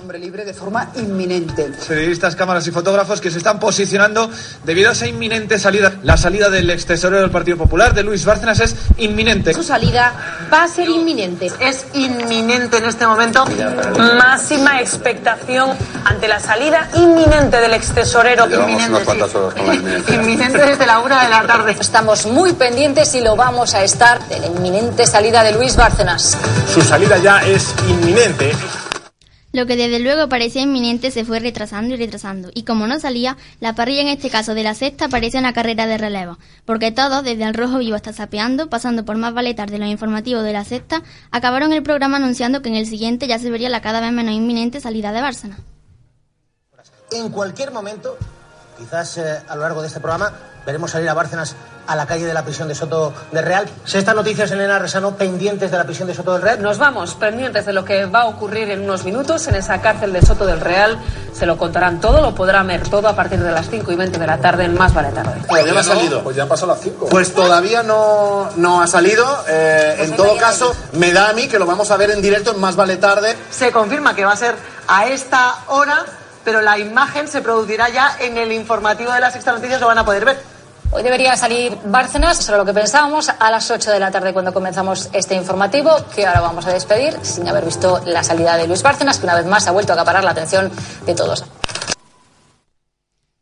Hombre 0.00 0.20
libre 0.20 0.44
de 0.44 0.54
forma 0.54 0.90
inminente. 0.94 1.72
Periodistas, 1.88 2.36
cámaras 2.36 2.64
y 2.68 2.70
fotógrafos 2.70 3.20
que 3.20 3.32
se 3.32 3.38
están 3.38 3.58
posicionando 3.58 4.30
debido 4.64 4.90
a 4.90 4.92
esa 4.92 5.08
inminente 5.08 5.58
salida. 5.58 5.94
La 6.04 6.16
salida 6.16 6.48
del 6.48 6.70
ex 6.70 6.86
tesorero 6.86 7.20
del 7.20 7.32
Partido 7.32 7.56
Popular, 7.56 7.92
de 7.94 8.04
Luis 8.04 8.24
Bárcenas, 8.24 8.60
es 8.60 8.76
inminente. 8.98 9.52
Su 9.52 9.64
salida 9.64 10.12
va 10.52 10.62
a 10.62 10.68
ser 10.68 10.88
inminente. 10.88 11.50
Es 11.58 11.84
inminente 11.94 12.76
en 12.76 12.84
este 12.84 13.08
momento. 13.08 13.44
Máxima 14.18 14.80
expectación 14.80 15.70
ante 16.04 16.28
la 16.28 16.38
salida 16.38 16.88
inminente 16.94 17.56
del 17.56 17.74
ex 17.74 17.92
tesorero. 17.92 18.46
Inminente, 18.46 19.04
sí. 19.04 20.14
Inminente 20.14 20.58
desde 20.58 20.86
la 20.86 21.00
una 21.00 21.24
de 21.24 21.28
la 21.28 21.44
tarde. 21.44 21.76
Estamos 21.78 22.24
muy 22.26 22.52
pendientes 22.52 23.12
y 23.16 23.20
lo 23.20 23.34
vamos 23.34 23.74
a 23.74 23.82
estar 23.82 24.26
de 24.28 24.38
la 24.38 24.46
inminente 24.46 25.06
salida 25.06 25.42
de 25.42 25.52
Luis 25.52 25.74
Bárcenas. 25.74 26.36
Su 26.72 26.82
salida 26.82 27.18
ya 27.18 27.40
es 27.40 27.74
inminente. 27.88 28.52
Lo 29.50 29.64
que 29.64 29.76
desde 29.76 29.98
luego 29.98 30.28
parecía 30.28 30.60
inminente 30.60 31.10
se 31.10 31.24
fue 31.24 31.40
retrasando 31.40 31.94
y 31.94 31.96
retrasando, 31.96 32.50
y 32.54 32.64
como 32.64 32.86
no 32.86 33.00
salía, 33.00 33.38
la 33.60 33.74
parrilla 33.74 34.02
en 34.02 34.08
este 34.08 34.28
caso 34.28 34.54
de 34.54 34.62
la 34.62 34.74
sexta 34.74 35.08
parecía 35.08 35.40
una 35.40 35.54
carrera 35.54 35.86
de 35.86 35.96
relevo, 35.96 36.38
porque 36.66 36.92
todos, 36.92 37.24
desde 37.24 37.44
el 37.44 37.54
rojo 37.54 37.78
vivo 37.78 37.96
hasta 37.96 38.12
sapeando, 38.12 38.68
pasando 38.68 39.06
por 39.06 39.16
más 39.16 39.32
vale 39.32 39.54
tarde 39.54 39.78
los 39.78 39.88
informativos 39.88 40.44
de 40.44 40.52
la 40.52 40.64
sexta, 40.64 41.02
acabaron 41.30 41.72
el 41.72 41.82
programa 41.82 42.18
anunciando 42.18 42.60
que 42.60 42.68
en 42.68 42.74
el 42.74 42.86
siguiente 42.86 43.26
ya 43.26 43.38
se 43.38 43.50
vería 43.50 43.70
la 43.70 43.80
cada 43.80 44.00
vez 44.00 44.12
menos 44.12 44.34
inminente 44.34 44.80
salida 44.80 45.12
de 45.12 45.22
Bárcena. 45.22 45.58
En 47.10 47.30
cualquier 47.30 47.72
momento, 47.72 48.18
quizás 48.78 49.18
eh, 49.18 49.42
a 49.48 49.54
lo 49.56 49.62
largo 49.62 49.82
de 49.82 49.88
este 49.88 50.00
programa, 50.00 50.32
veremos 50.64 50.90
salir 50.90 51.08
a 51.08 51.14
Bárcenas 51.14 51.56
a 51.88 51.96
la 51.96 52.06
calle 52.06 52.26
de 52.26 52.34
la 52.34 52.44
prisión 52.44 52.68
de 52.68 52.74
Soto 52.74 53.14
del 53.32 53.44
Real. 53.44 53.66
Sexta 53.86 54.12
noticias, 54.12 54.50
Elena 54.50 54.78
Resano, 54.78 55.16
pendientes 55.16 55.70
de 55.70 55.78
la 55.78 55.84
prisión 55.84 56.06
de 56.06 56.14
Soto 56.14 56.34
del 56.34 56.42
Real. 56.42 56.62
Nos 56.62 56.76
vamos 56.76 57.14
pendientes 57.14 57.64
de 57.64 57.72
lo 57.72 57.82
que 57.82 58.04
va 58.04 58.22
a 58.22 58.26
ocurrir 58.26 58.70
en 58.70 58.82
unos 58.82 59.04
minutos 59.04 59.48
en 59.48 59.54
esa 59.54 59.80
cárcel 59.80 60.12
de 60.12 60.20
Soto 60.20 60.44
del 60.44 60.60
Real. 60.60 60.98
Se 61.32 61.46
lo 61.46 61.56
contarán 61.56 61.98
todo, 61.98 62.20
lo 62.20 62.34
podrán 62.34 62.66
ver 62.66 62.86
todo 62.86 63.08
a 63.08 63.16
partir 63.16 63.42
de 63.42 63.50
las 63.50 63.70
5 63.70 63.90
y 63.90 63.96
20 63.96 64.18
de 64.18 64.26
la 64.26 64.36
tarde 64.36 64.64
en 64.64 64.74
Más 64.74 64.92
Vale 64.92 65.12
Tarde. 65.12 65.40
Todavía 65.48 65.72
no 65.72 65.80
ha 65.80 65.82
salido. 65.82 66.22
Pues 66.22 66.36
ya 66.36 66.42
han 66.42 66.48
pasado 66.50 66.72
las 66.72 66.80
5. 66.82 67.06
Pues 67.06 67.32
todavía 67.32 67.82
no, 67.82 68.50
no 68.56 68.82
ha 68.82 68.86
salido. 68.86 69.24
Eh, 69.48 69.96
en 70.00 70.14
todo 70.14 70.36
caso, 70.36 70.76
me 70.92 71.14
da 71.14 71.30
a 71.30 71.32
mí 71.32 71.48
que 71.48 71.58
lo 71.58 71.64
vamos 71.64 71.90
a 71.90 71.96
ver 71.96 72.10
en 72.10 72.20
directo 72.20 72.50
en 72.50 72.60
Más 72.60 72.76
Vale 72.76 72.98
Tarde. 72.98 73.34
Se 73.50 73.72
confirma 73.72 74.14
que 74.14 74.26
va 74.26 74.32
a 74.32 74.36
ser 74.36 74.54
a 74.88 75.06
esta 75.06 75.54
hora, 75.68 76.04
pero 76.44 76.60
la 76.60 76.78
imagen 76.78 77.28
se 77.28 77.40
producirá 77.40 77.88
ya 77.88 78.16
en 78.20 78.36
el 78.36 78.52
informativo 78.52 79.12
de 79.12 79.20
las 79.20 79.32
Sexta 79.32 79.52
Noticias, 79.52 79.80
lo 79.80 79.86
van 79.86 79.98
a 79.98 80.04
poder 80.04 80.24
ver. 80.24 80.38
Hoy 80.90 81.02
debería 81.02 81.36
salir 81.36 81.76
Bárcenas, 81.84 82.40
eso 82.40 82.50
era 82.50 82.58
lo 82.58 82.64
que 82.64 82.72
pensábamos, 82.72 83.28
a 83.28 83.50
las 83.50 83.70
8 83.70 83.90
de 83.90 84.00
la 84.00 84.10
tarde 84.10 84.32
cuando 84.32 84.54
comenzamos 84.54 85.10
este 85.12 85.34
informativo, 85.34 85.90
que 86.14 86.26
ahora 86.26 86.40
vamos 86.40 86.66
a 86.66 86.72
despedir 86.72 87.14
sin 87.22 87.46
haber 87.46 87.66
visto 87.66 88.00
la 88.06 88.24
salida 88.24 88.56
de 88.56 88.66
Luis 88.66 88.82
Bárcenas, 88.82 89.18
que 89.18 89.26
una 89.26 89.34
vez 89.34 89.44
más 89.44 89.66
ha 89.66 89.72
vuelto 89.72 89.92
a 89.92 89.96
acaparar 89.96 90.24
la 90.24 90.30
atención 90.30 90.70
de 91.04 91.14
todos. 91.14 91.44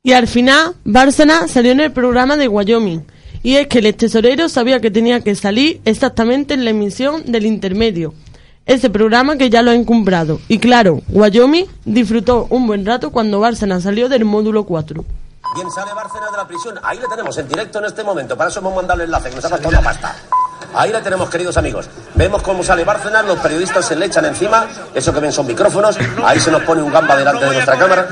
Y 0.03 0.13
al 0.13 0.27
final, 0.27 0.75
Bárcena 0.85 1.47
salió 1.49 1.73
en 1.73 1.81
el 1.81 1.93
programa 1.93 2.37
de 2.37 2.49
Wyoming. 2.49 3.07
Y 3.43 3.57
es 3.57 3.69
que 3.69 3.79
el 3.79 3.87
ex 3.87 3.99
tesorero 3.99 4.49
sabía 4.49 4.81
que 4.81 4.91
tenía 4.91 5.21
que 5.21 5.37
salir 5.37 5.81
exactamente 5.85 6.55
en 6.55 6.65
la 6.65 6.71
emisión 6.71 7.25
del 7.27 7.47
intermedio. 7.47 8.13
Ese 8.67 8.91
programa 8.91 9.37
que 9.37 9.49
ya 9.49 9.63
lo 9.63 9.71
ha 9.71 9.75
encumbrado. 9.75 10.41
Y 10.49 10.59
claro, 10.59 11.01
Wyoming 11.11 11.67
disfrutó 11.85 12.49
un 12.51 12.67
buen 12.67 12.85
rato 12.85 13.13
cuando 13.13 13.39
Bárcena 13.39 13.81
salió 13.81 14.09
del 14.09 14.25
módulo 14.25 14.65
4. 14.65 15.05
Bien, 15.55 15.71
sale 15.71 15.95
Bárcenas 15.95 16.33
de 16.33 16.37
la 16.37 16.49
prisión. 16.49 16.75
Ahí 16.83 16.99
le 16.99 17.07
tenemos 17.07 17.39
en 17.39 17.47
directo 17.47 17.79
en 17.79 17.85
este 17.85 18.03
momento. 18.03 18.37
Para 18.37 18.51
eso 18.51 18.59
hemos 18.59 18.75
mandado 18.75 19.01
el 19.01 19.07
enlace, 19.07 19.31
que 19.31 19.37
nos 19.37 19.45
ha 19.45 19.51
faltado 19.51 19.69
una 19.71 19.83
pasta. 19.83 20.17
Ahí 20.75 20.93
le 20.93 21.01
tenemos, 21.01 21.31
queridos 21.31 21.57
amigos. 21.57 21.89
Vemos 22.15 22.43
cómo 22.43 22.63
sale 22.63 22.85
Bárcenas, 22.85 23.25
los 23.25 23.39
periodistas 23.39 23.87
se 23.87 23.97
le 23.97 24.07
echan 24.07 24.27
encima. 24.27 24.67
Eso 24.95 25.13
que 25.13 25.21
ven 25.21 25.33
son 25.33 25.47
micrófonos. 25.47 25.97
Ahí 26.23 26.39
se 26.39 26.51
nos 26.51 26.63
pone 26.63 26.83
un 26.83 26.93
gamba 26.93 27.17
delante 27.17 27.45
de 27.47 27.53
nuestra 27.53 27.79
cámara. 27.79 28.07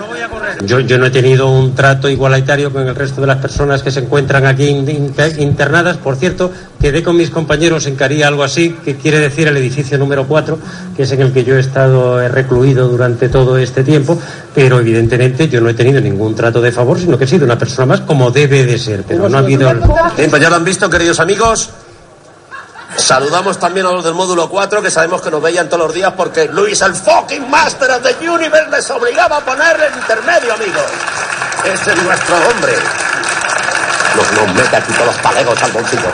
Yo, 0.65 0.81
yo 0.81 0.97
no 0.99 1.05
he 1.07 1.11
tenido 1.11 1.49
un 1.51 1.75
trato 1.75 2.09
igualitario 2.09 2.73
con 2.73 2.87
el 2.89 2.95
resto 2.95 3.21
de 3.21 3.27
las 3.27 3.37
personas 3.39 3.83
que 3.83 3.91
se 3.91 4.01
encuentran 4.01 4.47
aquí 4.47 4.67
in- 4.69 4.89
in- 4.89 5.15
internadas. 5.39 5.99
Por 5.99 6.17
cierto, 6.17 6.51
quedé 6.81 7.03
con 7.03 7.17
mis 7.17 7.29
compañeros 7.31 7.87
en 7.87 7.97
Caría 7.97 8.29
algo 8.29 8.45
así, 8.45 8.75
que 8.83 8.97
quiere 8.97 9.19
decir 9.21 9.47
el 9.49 9.57
edificio 9.59 9.99
número 9.99 10.27
4, 10.27 10.59
que 10.97 11.03
es 11.03 11.13
en 11.13 11.21
el 11.21 11.33
que 11.33 11.45
yo 11.45 11.57
he 11.57 11.61
estado 11.61 12.27
recluido 12.29 12.89
durante 12.89 13.29
todo 13.29 13.59
este 13.59 13.85
tiempo. 13.85 14.19
Pero 14.55 14.81
evidentemente 14.81 15.49
yo 15.49 15.61
no 15.61 15.69
he 15.69 15.75
tenido 15.75 16.01
ningún 16.01 16.35
trato 16.35 16.63
de 16.63 16.73
favor, 16.73 16.99
sino 16.99 17.19
que 17.19 17.25
he 17.25 17.29
sido 17.29 17.45
una 17.45 17.59
persona 17.59 17.85
más 17.87 18.01
como 18.03 18.31
debe 18.31 18.65
de 18.65 18.79
ser. 18.79 19.03
Pero 19.07 19.29
no 19.29 19.37
ha 19.37 19.41
habido. 19.41 19.69
Bien, 20.17 20.31
pues 20.31 20.41
ya 20.41 20.49
lo 20.49 20.57
han 20.57 20.65
visto, 20.65 20.89
queridos 20.89 21.21
amigos. 21.21 21.71
Saludamos 22.97 23.59
también 23.59 23.87
a 23.87 23.93
los 23.93 24.05
del 24.05 24.15
módulo 24.15 24.49
4, 24.49 24.83
que 24.83 24.91
sabemos 24.91 25.21
que 25.21 25.31
nos 25.31 25.43
veían 25.43 25.69
todos 25.69 25.87
los 25.87 25.95
días 25.95 26.13
porque 26.17 26.47
Luis, 26.47 26.81
el 26.83 26.95
fucking 26.95 27.51
Master 27.51 27.91
of 27.91 28.03
the 28.03 28.29
Universe, 28.29 28.71
les 28.71 28.91
obligaba 28.91 29.39
a 29.39 29.41
ponerle 29.41 29.87
el 29.87 29.95
intermedio, 29.95 30.55
amigos. 30.55 30.85
Ese 31.65 31.93
es 31.93 32.03
nuestro 32.03 32.37
hombre. 32.37 32.73
Nos, 34.17 34.33
nos 34.33 34.55
mete 34.55 34.77
aquí 34.77 34.93
todos 34.93 35.07
los 35.07 35.17
palegos 35.17 35.63
al 35.63 35.73
bolsillo. 35.73 36.13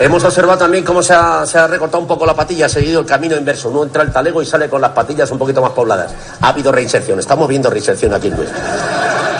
Hemos 0.00 0.24
observado 0.24 0.58
también 0.58 0.84
cómo 0.84 1.02
se 1.02 1.14
ha, 1.14 1.66
recortado 1.68 2.00
un 2.00 2.08
poco 2.08 2.26
la 2.26 2.34
patilla, 2.34 2.66
ha 2.66 2.68
seguido 2.68 3.00
el 3.00 3.06
camino 3.06 3.36
inverso. 3.36 3.68
Uno 3.68 3.84
entra 3.84 4.02
el 4.02 4.10
talego 4.10 4.42
y 4.42 4.46
sale 4.46 4.68
con 4.68 4.80
las 4.80 4.90
patillas 4.90 5.30
un 5.30 5.38
poquito 5.38 5.62
más 5.62 5.70
pobladas. 5.70 6.12
Ha 6.40 6.48
habido 6.48 6.72
reinserción, 6.72 7.20
estamos 7.20 7.48
viendo 7.48 7.70
reinserción 7.70 8.12
aquí 8.12 8.26
en 8.26 8.36
Luis. 8.36 8.48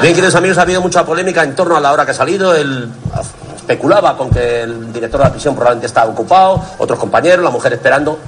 Bien, 0.00 0.14
queridos 0.14 0.34
amigos, 0.36 0.58
ha 0.58 0.62
habido 0.62 0.80
mucha 0.80 1.04
polémica 1.04 1.42
en 1.42 1.56
torno 1.56 1.76
a 1.76 1.80
la 1.80 1.92
hora 1.92 2.04
que 2.04 2.12
ha 2.12 2.14
salido. 2.14 2.54
El, 2.54 2.88
especulaba 3.64 4.14
con 4.14 4.30
que 4.30 4.62
el 4.62 4.92
director 4.92 5.18
de 5.20 5.24
la 5.24 5.32
prisión 5.32 5.54
probablemente 5.54 5.86
estaba 5.86 6.10
ocupado, 6.10 6.62
otros 6.78 6.98
compañeros, 6.98 7.42
la 7.42 7.50
mujer 7.50 7.72
esperando. 7.72 8.18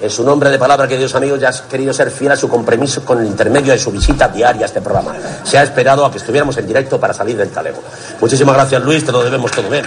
Es 0.00 0.18
un 0.18 0.28
hombre 0.28 0.48
de 0.48 0.58
palabra, 0.58 0.88
queridos 0.88 1.14
amigos, 1.14 1.40
ya 1.40 1.50
ha 1.50 1.68
querido 1.68 1.92
ser 1.92 2.10
fiel 2.10 2.32
a 2.32 2.36
su 2.36 2.48
compromiso 2.48 3.04
con 3.04 3.20
el 3.20 3.26
intermedio 3.26 3.72
de 3.72 3.78
su 3.78 3.90
visita 3.90 4.28
diaria 4.28 4.62
a 4.62 4.66
este 4.66 4.80
programa. 4.80 5.14
Se 5.42 5.58
ha 5.58 5.62
esperado 5.62 6.06
a 6.06 6.10
que 6.10 6.18
estuviéramos 6.18 6.56
en 6.56 6.66
directo 6.66 6.98
para 6.98 7.12
salir 7.12 7.36
del 7.36 7.50
talego. 7.50 7.82
Muchísimas 8.20 8.54
gracias, 8.54 8.82
Luis, 8.82 9.04
te 9.04 9.12
lo 9.12 9.22
debemos 9.22 9.50
todo 9.50 9.68
bien. 9.68 9.84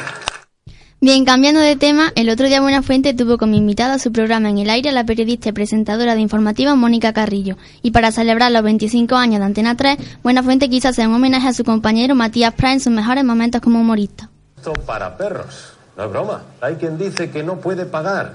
Bien, 1.00 1.26
cambiando 1.26 1.62
de 1.62 1.76
tema, 1.78 2.12
el 2.16 2.30
otro 2.30 2.46
día 2.46 2.62
Buenafuente 2.62 3.16
tuvo 3.16 3.40
como 3.40 3.56
invitada 3.56 3.96
a 3.96 4.00
su 4.00 4.12
programa 4.12 4.50
en 4.50 4.60
el 4.60 4.70
aire 4.70 4.90
a 4.90 4.94
la 4.94 5.06
periodista 5.06 5.50
y 5.50 5.54
presentadora 5.54 6.14
de 6.14 6.22
informativa 6.22 6.76
Mónica 6.76 7.12
Carrillo. 7.12 7.58
Y 7.82 7.90
para 7.90 8.12
celebrar 8.12 8.52
los 8.52 8.62
25 8.62 9.16
años 9.16 9.40
de 9.40 9.46
Antena 9.46 9.76
3, 9.76 9.98
Buenafuente 10.22 10.70
quiso 10.70 10.90
hacer 10.90 11.08
un 11.08 11.16
homenaje 11.16 11.48
a 11.48 11.54
su 11.54 11.64
compañero 11.64 12.14
Matías 12.14 12.54
Prat 12.54 12.74
en 12.74 12.80
sus 12.82 12.94
mejores 12.94 13.24
momentos 13.24 13.62
como 13.62 13.80
humorista. 13.80 14.30
Para 14.86 15.18
perros. 15.18 15.74
No 15.98 16.06
es 16.06 16.12
broma. 16.12 16.42
Hay 16.62 16.76
quien 16.76 16.98
dice 16.98 17.32
que 17.32 17.44
no 17.44 17.58
puede 17.58 17.86
pagar, 17.86 18.34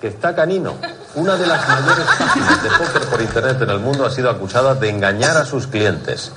que 0.00 0.08
está 0.08 0.34
canino. 0.34 0.74
Una 1.14 1.36
de 1.36 1.46
las 1.46 1.66
mayores 1.68 2.06
páginas 2.06 2.62
de 2.62 2.70
póker 2.70 3.02
por 3.08 3.20
internet 3.20 3.62
en 3.62 3.70
el 3.70 3.80
mundo 3.80 4.06
ha 4.06 4.10
sido 4.10 4.30
acusada 4.30 4.74
de 4.74 4.88
engañar 4.88 5.36
a 5.36 5.44
sus 5.44 5.66
clientes. 5.66 6.32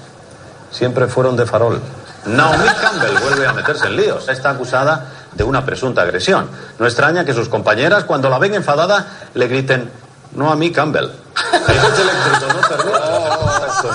Siempre 0.72 1.08
fueron 1.08 1.36
de 1.36 1.46
farol. 1.46 1.80
Naomi 2.26 2.68
Campbell 2.82 3.18
vuelve 3.20 3.48
a 3.48 3.54
meterse 3.54 3.88
en 3.88 3.98
líos. 3.98 4.28
Está 4.28 4.52
acusada 4.52 5.06
de 5.34 5.44
una 5.44 5.66
presunta 5.66 6.02
agresión. 6.02 6.50
No 6.80 6.86
extraña 6.86 7.24
que 7.24 7.34
sus 7.34 7.50
compañeras, 7.50 8.06
cuando 8.06 8.30
la 8.30 8.40
ven 8.40 8.56
enfadada, 8.56 9.06
le 9.34 9.48
griten, 9.48 9.90
no 10.34 10.52
a 10.52 10.56
mí 10.56 10.72
Campbell. 10.72 11.06
El 11.68 11.78
eléctrico 11.78 12.54
no 12.54 12.68
permite 12.68 13.11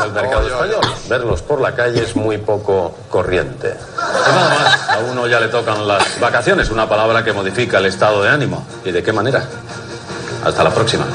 el 0.06 0.12
mercado 0.12 0.46
español. 0.46 0.80
Verlos 1.08 1.42
por 1.42 1.60
la 1.60 1.74
calle 1.74 2.02
es 2.02 2.16
muy 2.16 2.38
poco 2.38 2.96
corriente. 3.10 3.74
Y 3.94 4.34
nada 4.34 4.48
más, 4.48 4.90
a 4.90 4.98
uno 5.10 5.26
ya 5.26 5.40
le 5.40 5.48
tocan 5.48 5.86
las 5.86 6.18
vacaciones, 6.20 6.70
una 6.70 6.88
palabra 6.88 7.22
que 7.24 7.32
modifica 7.32 7.78
el 7.78 7.86
estado 7.86 8.22
de 8.22 8.30
ánimo. 8.30 8.66
¿Y 8.84 8.90
de 8.90 9.02
qué 9.02 9.12
manera? 9.12 9.46
Hasta 10.44 10.64
la 10.64 10.70
próxima. 10.70 11.06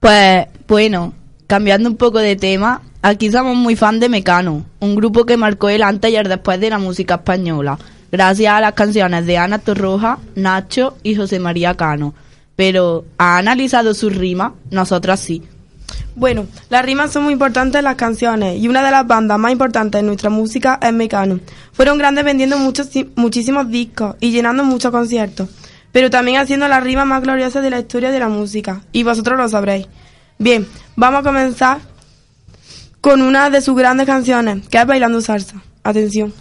Pues 0.00 0.46
bueno, 0.66 1.12
cambiando 1.46 1.88
un 1.88 1.96
poco 1.96 2.18
de 2.18 2.34
tema, 2.34 2.82
aquí 3.02 3.30
somos 3.30 3.54
muy 3.54 3.76
fan 3.76 4.00
de 4.00 4.08
Mecano, 4.08 4.64
un 4.80 4.96
grupo 4.96 5.24
que 5.26 5.36
marcó 5.36 5.68
el 5.68 5.82
antes 5.82 6.10
y 6.10 6.16
el 6.16 6.28
después 6.28 6.58
de 6.58 6.70
la 6.70 6.78
música 6.78 7.16
española, 7.16 7.78
gracias 8.10 8.52
a 8.52 8.60
las 8.60 8.72
canciones 8.72 9.26
de 9.26 9.38
Ana 9.38 9.58
Torroja, 9.58 10.18
Nacho 10.34 10.96
y 11.02 11.14
José 11.14 11.38
María 11.38 11.76
Cano. 11.76 12.14
Pero, 12.56 13.04
¿ha 13.18 13.38
analizado 13.38 13.94
sus 13.94 14.14
rimas? 14.16 14.52
Nosotras 14.70 15.20
sí. 15.20 15.42
Bueno, 16.14 16.46
las 16.68 16.84
rimas 16.84 17.12
son 17.12 17.24
muy 17.24 17.32
importantes 17.32 17.78
en 17.78 17.84
las 17.84 17.96
canciones 17.96 18.60
y 18.60 18.68
una 18.68 18.82
de 18.82 18.90
las 18.90 19.06
bandas 19.06 19.38
más 19.38 19.52
importantes 19.52 20.00
en 20.00 20.06
nuestra 20.06 20.30
música 20.30 20.78
es 20.82 20.92
Mecano. 20.92 21.40
Fueron 21.72 21.98
grandes 21.98 22.24
vendiendo 22.24 22.58
muchos, 22.58 22.88
muchísimos 23.14 23.70
discos 23.70 24.16
y 24.20 24.30
llenando 24.30 24.64
muchos 24.64 24.90
conciertos, 24.90 25.48
pero 25.90 26.10
también 26.10 26.38
haciendo 26.38 26.68
las 26.68 26.82
rimas 26.82 27.06
más 27.06 27.22
gloriosas 27.22 27.62
de 27.62 27.70
la 27.70 27.80
historia 27.80 28.10
de 28.10 28.18
la 28.18 28.28
música, 28.28 28.82
y 28.92 29.02
vosotros 29.02 29.38
lo 29.38 29.48
sabréis. 29.48 29.86
Bien, 30.38 30.66
vamos 30.96 31.20
a 31.20 31.22
comenzar 31.22 31.78
con 33.00 33.22
una 33.22 33.50
de 33.50 33.60
sus 33.60 33.76
grandes 33.76 34.06
canciones, 34.06 34.66
que 34.68 34.78
es 34.78 34.86
Bailando 34.86 35.20
Salsa. 35.20 35.62
Atención. 35.82 36.32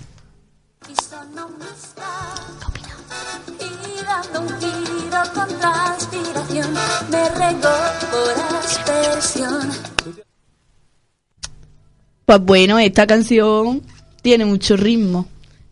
Pues 12.31 12.45
bueno, 12.45 12.79
esta 12.79 13.05
canción 13.05 13.81
tiene 14.21 14.45
mucho 14.45 14.77
ritmo. 14.77 15.27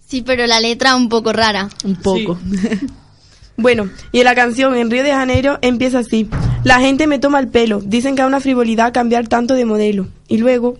Sí, 0.05 0.23
pero 0.23 0.45
la 0.45 0.59
letra 0.59 0.93
un 0.97 1.07
poco 1.07 1.31
rara. 1.31 1.69
Un 1.85 1.95
poco. 1.95 2.37
Bueno, 3.55 3.89
y 4.13 4.19
en 4.19 4.23
la 4.23 4.35
canción 4.35 4.73
en 4.77 4.89
Río 4.89 5.03
de 5.03 5.11
Janeiro 5.11 5.59
empieza 5.61 5.99
así. 5.99 6.29
La 6.63 6.79
gente 6.79 7.07
me 7.07 7.19
toma 7.19 7.39
el 7.39 7.49
pelo, 7.49 7.81
dicen 7.81 8.15
que 8.15 8.21
es 8.21 8.27
una 8.27 8.39
frivolidad 8.39 8.93
cambiar 8.93 9.27
tanto 9.27 9.53
de 9.53 9.65
modelo. 9.65 10.07
Y 10.29 10.37
luego. 10.37 10.77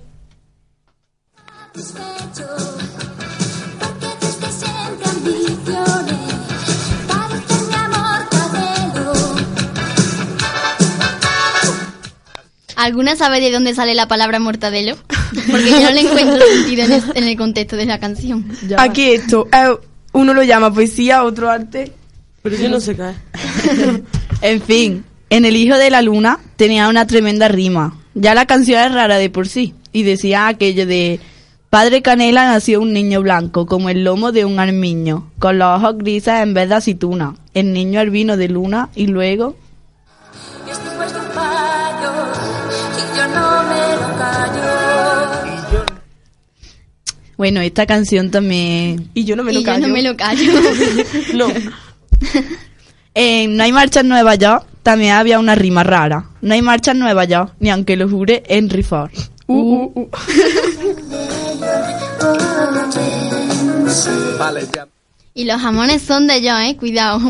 ¿Alguna 12.78 13.18
sabe 13.18 13.42
de 13.42 13.52
dónde 13.52 13.76
sale 13.76 13.94
la 13.94 14.08
palabra 14.08 14.40
mortadelo? 14.40 14.96
Porque 15.34 15.70
yo 15.70 15.80
no 15.82 15.92
le 15.92 16.02
encuentro 16.02 16.46
sentido 16.46 16.84
en, 16.86 17.04
en 17.16 17.24
el 17.24 17.38
contexto 17.38 17.76
de 17.76 17.86
la 17.86 18.00
canción. 18.00 18.46
aquí 18.78 19.12
esto, 19.12 19.48
eh, 19.52 19.76
uno 20.14 20.34
lo 20.34 20.44
llama 20.44 20.74
poesía, 20.74 21.24
otro 21.24 21.50
arte. 21.50 21.94
Pero 22.42 22.56
yo 22.56 22.70
no 22.70 22.80
sé 22.80 22.96
qué. 22.96 23.12
En 24.42 24.62
fin, 24.62 25.04
en 25.30 25.44
El 25.44 25.58
Hijo 25.58 25.76
de 25.78 25.90
la 25.90 26.02
Luna 26.02 26.40
tenía 26.56 26.88
una 26.88 27.06
tremenda 27.06 27.50
rima. 27.50 27.98
Ya 28.14 28.34
la 28.34 28.46
canción 28.46 28.82
es 28.82 28.94
rara 28.94 29.18
de 29.18 29.30
por 29.30 29.48
sí. 29.48 29.74
Y 29.92 30.04
decía 30.04 30.48
aquello 30.48 30.86
de... 30.86 31.20
Padre 31.70 32.02
Canela 32.02 32.48
nació 32.48 32.82
un 32.82 32.94
niño 32.94 33.22
blanco, 33.22 33.68
como 33.68 33.90
el 33.90 34.04
lomo 34.04 34.32
de 34.32 34.44
un 34.44 34.60
armiño, 34.60 35.30
con 35.38 35.60
los 35.60 35.80
ojos 35.80 36.00
grises 36.00 36.42
en 36.42 36.56
vez 36.56 36.68
de 36.70 36.76
aceituna. 36.76 37.36
El 37.54 37.74
niño 37.74 38.00
albino 38.00 38.38
de 38.38 38.50
luna 38.50 38.90
y 38.96 39.08
luego... 39.08 39.56
Y 40.66 40.72
estoy 40.72 40.98
puesto 40.98 41.20
un 41.20 41.28
payo 41.28 42.12
y 42.98 43.18
yo 43.18 43.28
no 43.28 43.64
me 43.64 43.96
lo 44.02 44.18
callo. 44.18 44.69
Bueno, 47.40 47.62
esta 47.62 47.86
canción 47.86 48.32
también... 48.32 49.10
Y 49.14 49.24
yo 49.24 49.38
no 49.38 49.50
y 49.50 49.64
yo 49.64 49.78
no 49.78 49.88
me 49.88 50.02
lo 50.02 50.18
callo. 50.18 50.52
no. 51.36 51.48
En 53.16 53.56
No 53.56 53.64
hay 53.64 53.72
marcha 53.72 54.02
en 54.02 54.10
Nueva 54.10 54.36
York 54.36 54.66
también 54.84 55.14
había 55.14 55.40
una 55.40 55.56
rima 55.56 55.86
rara. 55.86 56.26
No 56.42 56.54
hay 56.54 56.62
marcha 56.62 56.92
en 56.92 57.00
Nueva 57.00 57.24
York, 57.24 57.54
ni 57.62 57.70
aunque 57.70 57.96
lo 57.96 58.10
jure 58.10 58.44
Henry 58.46 58.84
Ford. 58.84 59.12
Uh, 59.48 59.54
uh, 59.54 59.94
uh. 59.96 60.10
Vale, 64.38 64.68
ya. 64.76 64.90
Y 65.34 65.46
los 65.46 65.62
jamones 65.62 66.02
son 66.02 66.28
de 66.28 66.42
yo, 66.42 66.60
eh, 66.60 66.76
cuidado. 66.78 67.22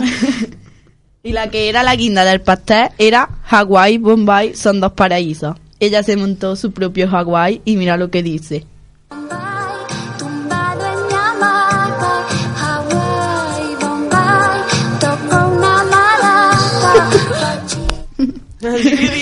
Y 1.22 1.34
la 1.34 1.52
que 1.52 1.69
era 1.69 1.84
la 1.84 1.95
guinda 1.95 2.26
del 2.26 2.41
pastel 2.41 2.90
era 2.98 3.30
Hawái, 3.44 3.99
Bombay, 3.99 4.56
son 4.56 4.80
dos 4.80 4.94
paraísos. 4.94 5.56
Ella 5.80 6.02
se 6.02 6.18
montó 6.18 6.56
su 6.56 6.72
propio 6.72 7.07
Hawái 7.07 7.61
y 7.64 7.76
mira 7.76 7.95
lo 7.95 8.10
que 8.10 8.23
dice. 8.23 8.65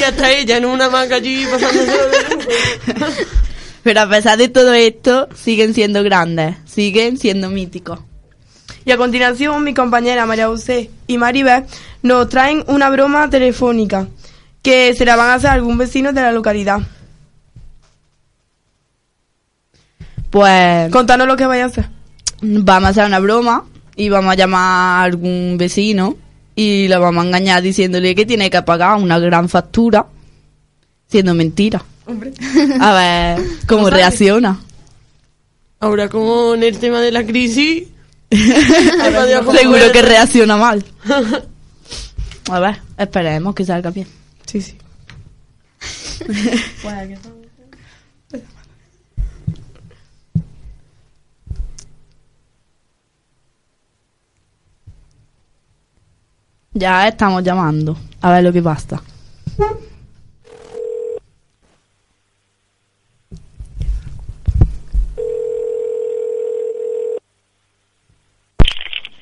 Está 0.10 0.32
ella 0.32 0.58
en 0.58 0.66
una 0.66 0.86
hamaca 0.86 1.16
allí 1.16 1.46
pasándose. 1.46 1.92
Pero 3.84 4.02
a 4.02 4.10
pesar 4.10 4.38
de 4.38 4.50
todo 4.50 4.74
esto, 4.74 5.28
siguen 5.36 5.74
siendo 5.74 6.04
grandes, 6.04 6.56
siguen 6.66 7.18
siendo 7.18 7.50
míticos. 7.50 8.00
Y 8.86 8.92
a 8.92 8.98
continuación, 8.98 9.64
mi 9.64 9.74
compañera 9.74 10.26
María 10.26 10.48
José 10.48 10.90
y 11.08 11.18
Maribel 11.18 11.66
nos 12.04 12.30
traen 12.30 12.64
una 12.68 12.90
broma 12.90 13.30
telefónica 13.30 14.08
que 14.62 14.94
se 14.94 15.06
la 15.06 15.16
van 15.16 15.30
a 15.30 15.34
hacer 15.36 15.50
a 15.50 15.54
algún 15.54 15.78
vecino 15.78 16.14
de 16.14 16.22
la 16.22 16.32
localidad. 16.32 16.80
Pues 20.30 20.92
Contanos 20.92 21.28
lo 21.28 21.38
que 21.38 21.46
vaya 21.46 21.66
a 21.66 21.68
hacer. 21.68 21.90
vamos 22.42 22.88
a 22.88 22.90
hacer 22.92 23.06
una 23.06 23.20
broma 23.20 23.66
y 23.96 24.10
vamos 24.10 24.32
a 24.32 24.36
llamar 24.36 24.62
a 24.62 25.04
algún 25.04 25.58
vecino 25.58 26.18
y 26.60 26.88
lo 26.88 27.00
vamos 27.00 27.24
a 27.24 27.28
engañar 27.28 27.62
diciéndole 27.62 28.16
que 28.16 28.26
tiene 28.26 28.50
que 28.50 28.60
pagar 28.64 28.98
una 28.98 29.20
gran 29.20 29.48
factura, 29.48 30.08
siendo 31.08 31.36
mentira. 31.36 31.86
Hombre. 32.08 32.34
A 32.82 32.94
ver 32.96 33.48
cómo 33.68 33.84
No 33.84 33.90
reacciona. 33.92 34.60
Ahora 35.80 36.10
con 36.10 36.64
el 36.64 36.80
tema 36.80 37.00
de 37.00 37.12
la 37.12 37.24
crisis... 37.24 37.84
adiós, 38.32 39.46
¿cómo 39.46 39.54
Seguro 39.54 39.92
que 39.94 40.02
reacciona 40.02 40.58
mal. 40.58 40.84
A 42.50 42.60
ver, 42.60 42.82
esperemos 42.98 43.54
que 43.54 43.64
salga 43.64 43.92
bien. 43.92 44.08
Sí, 44.48 44.60
sí. 44.60 44.76
Ya 56.78 57.08
estamos 57.08 57.44
llamando. 57.44 57.98
A 58.22 58.32
ver 58.32 58.44
lo 58.44 58.54
que 58.54 58.62
pasa. 58.62 59.02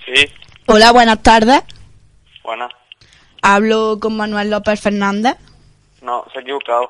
Sí, 0.06 0.26
Hola, 0.68 0.91
buenas 0.91 1.22
tardes. 1.23 1.61
buena. 2.44 2.69
Hablo 3.41 3.99
con 3.99 4.15
Manuel 4.18 4.49
López 4.49 4.80
Fernández. 4.80 5.36
No, 6.02 6.26
se 6.32 6.40
ha 6.40 6.41
equivocado. 6.41 6.90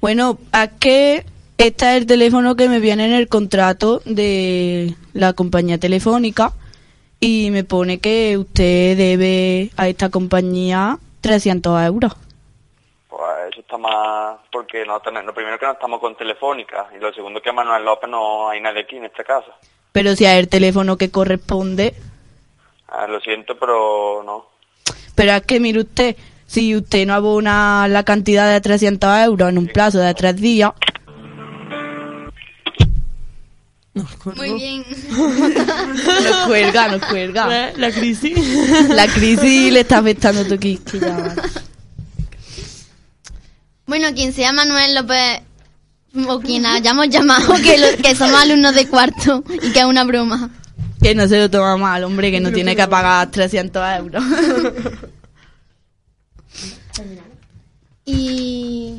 Bueno, 0.00 0.38
es 0.52 0.70
que 0.80 1.26
este 1.58 1.90
es 1.92 1.96
el 2.02 2.06
teléfono 2.06 2.56
que 2.56 2.68
me 2.68 2.80
viene 2.80 3.04
en 3.06 3.12
el 3.12 3.28
contrato 3.28 4.02
de 4.04 4.94
la 5.12 5.32
compañía 5.32 5.78
telefónica 5.78 6.52
y 7.26 7.50
me 7.50 7.64
pone 7.64 8.00
que 8.00 8.36
usted 8.36 8.98
debe 8.98 9.70
a 9.78 9.88
esta 9.88 10.10
compañía 10.10 10.98
300 11.22 11.82
euros. 11.86 12.12
Pues 13.08 13.22
eso 13.50 13.60
está 13.60 13.78
más 13.78 14.36
porque 14.52 14.84
no 14.84 15.00
tenemos, 15.00 15.28
lo 15.28 15.34
primero 15.34 15.58
que 15.58 15.64
no 15.64 15.72
estamos 15.72 16.00
con 16.00 16.14
Telefónica 16.16 16.88
y 16.94 17.00
lo 17.00 17.14
segundo 17.14 17.40
que 17.40 17.50
Manuel 17.50 17.82
López 17.82 18.10
no 18.10 18.50
hay 18.50 18.60
nadie 18.60 18.82
aquí 18.82 18.96
en 18.96 19.06
esta 19.06 19.24
casa. 19.24 19.52
Pero 19.90 20.14
si 20.14 20.26
es 20.26 20.32
el 20.32 20.50
teléfono 20.50 20.98
que 20.98 21.10
corresponde. 21.10 21.94
Ah, 22.88 23.06
lo 23.06 23.18
siento, 23.20 23.58
pero 23.58 24.22
no. 24.22 24.46
Pero 25.14 25.32
es 25.32 25.42
que, 25.46 25.60
mire 25.60 25.80
usted, 25.80 26.16
si 26.44 26.76
usted 26.76 27.06
no 27.06 27.14
abona 27.14 27.88
la 27.88 28.02
cantidad 28.02 28.52
de 28.52 28.60
300 28.60 29.18
euros 29.20 29.48
en 29.48 29.56
un 29.56 29.68
plazo 29.68 29.98
de 30.00 30.12
tres 30.12 30.36
días, 30.36 30.72
Muy 34.36 34.52
bien. 34.54 34.84
Nos 36.24 36.46
cuelga, 36.46 36.88
nos 36.88 37.04
cuelga. 37.06 37.72
La 37.76 37.90
crisis. 37.92 38.36
La 38.88 39.06
crisis 39.06 39.72
le 39.72 39.80
está 39.80 39.98
afectando 39.98 40.40
a 40.40 40.44
tu 40.44 40.58
quisquilla. 40.58 41.34
Bueno, 43.86 44.08
quien 44.14 44.32
sea 44.32 44.52
Manuel 44.52 44.94
López 44.94 45.42
o 46.26 46.40
quien 46.40 46.66
hayamos 46.66 47.08
llamado 47.08 47.54
que, 47.62 47.78
lo- 47.78 47.96
que 48.02 48.16
somos 48.16 48.40
alumnos 48.40 48.74
de 48.74 48.88
cuarto 48.88 49.44
y 49.62 49.70
que 49.72 49.78
es 49.80 49.84
una 49.84 50.04
broma. 50.04 50.50
Que 51.00 51.14
no 51.14 51.28
se 51.28 51.38
lo 51.38 51.50
toma 51.50 51.76
mal, 51.76 52.02
hombre, 52.04 52.30
que 52.30 52.40
no 52.40 52.50
tiene 52.50 52.74
que 52.74 52.88
pagar 52.88 53.30
300 53.30 53.82
euros. 53.98 54.24
Y 58.06 58.94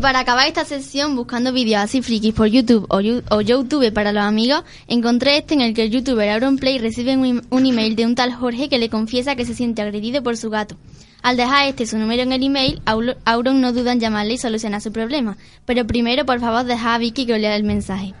para 0.00 0.20
acabar 0.20 0.46
esta 0.46 0.64
sesión 0.64 1.14
buscando 1.14 1.52
vídeos 1.52 1.82
así 1.82 2.02
frikis 2.02 2.34
por 2.34 2.46
YouTube 2.46 2.86
o, 2.88 3.40
YouTube 3.40 3.92
para 3.92 4.12
los 4.12 4.22
amigos, 4.22 4.64
encontré 4.88 5.36
este 5.36 5.54
en 5.54 5.60
el 5.60 5.74
que 5.74 5.84
el 5.84 5.90
youtuber 5.90 6.28
Auronplay 6.30 6.78
recibe 6.78 7.16
un, 7.16 7.42
un 7.50 7.66
email 7.66 7.96
de 7.96 8.06
un 8.06 8.14
tal 8.14 8.32
Jorge 8.32 8.68
que 8.68 8.78
le 8.78 8.88
confiesa 8.88 9.36
que 9.36 9.44
se 9.44 9.54
siente 9.54 9.82
agredido 9.82 10.22
por 10.22 10.36
su 10.36 10.50
gato. 10.50 10.76
Al 11.22 11.36
dejar 11.36 11.68
este 11.68 11.86
su 11.86 11.98
número 11.98 12.22
en 12.22 12.32
el 12.32 12.42
email, 12.42 12.80
Auron 13.24 13.60
no 13.60 13.72
duda 13.72 13.92
en 13.92 14.00
llamarle 14.00 14.34
y 14.34 14.38
solucionar 14.38 14.80
su 14.80 14.90
problema. 14.90 15.36
Pero 15.66 15.86
primero, 15.86 16.24
por 16.24 16.40
favor, 16.40 16.64
deja 16.64 16.94
a 16.94 16.98
Vicky 16.98 17.26
que 17.26 17.38
lea 17.38 17.56
el 17.56 17.64
mensaje. 17.64 18.14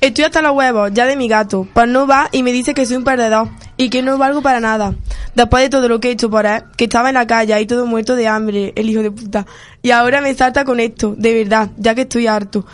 Estoy 0.00 0.24
hasta 0.24 0.42
los 0.42 0.52
huevos 0.52 0.92
ya 0.94 1.06
de 1.06 1.16
mi 1.16 1.26
gato. 1.26 1.66
Pues 1.72 1.88
no 1.88 2.06
va 2.06 2.28
y 2.30 2.44
me 2.44 2.52
dice 2.52 2.72
que 2.72 2.86
soy 2.86 2.98
un 2.98 3.04
perdedor 3.04 3.48
y 3.76 3.90
que 3.90 4.00
no 4.00 4.16
valgo 4.16 4.42
para 4.42 4.60
nada. 4.60 4.94
Después 5.34 5.64
de 5.64 5.70
todo 5.70 5.88
lo 5.88 5.98
que 5.98 6.08
he 6.08 6.12
hecho 6.12 6.30
por 6.30 6.46
él, 6.46 6.62
que 6.76 6.84
estaba 6.84 7.08
en 7.08 7.14
la 7.14 7.26
calle 7.26 7.52
ahí 7.52 7.66
todo 7.66 7.84
muerto 7.84 8.14
de 8.14 8.28
hambre, 8.28 8.72
el 8.76 8.88
hijo 8.88 9.02
de 9.02 9.10
puta. 9.10 9.44
Y 9.82 9.90
ahora 9.90 10.20
me 10.20 10.34
salta 10.34 10.64
con 10.64 10.78
esto, 10.78 11.14
de 11.18 11.42
verdad, 11.42 11.70
ya 11.76 11.96
que 11.96 12.02
estoy 12.02 12.28
harto. 12.28 12.64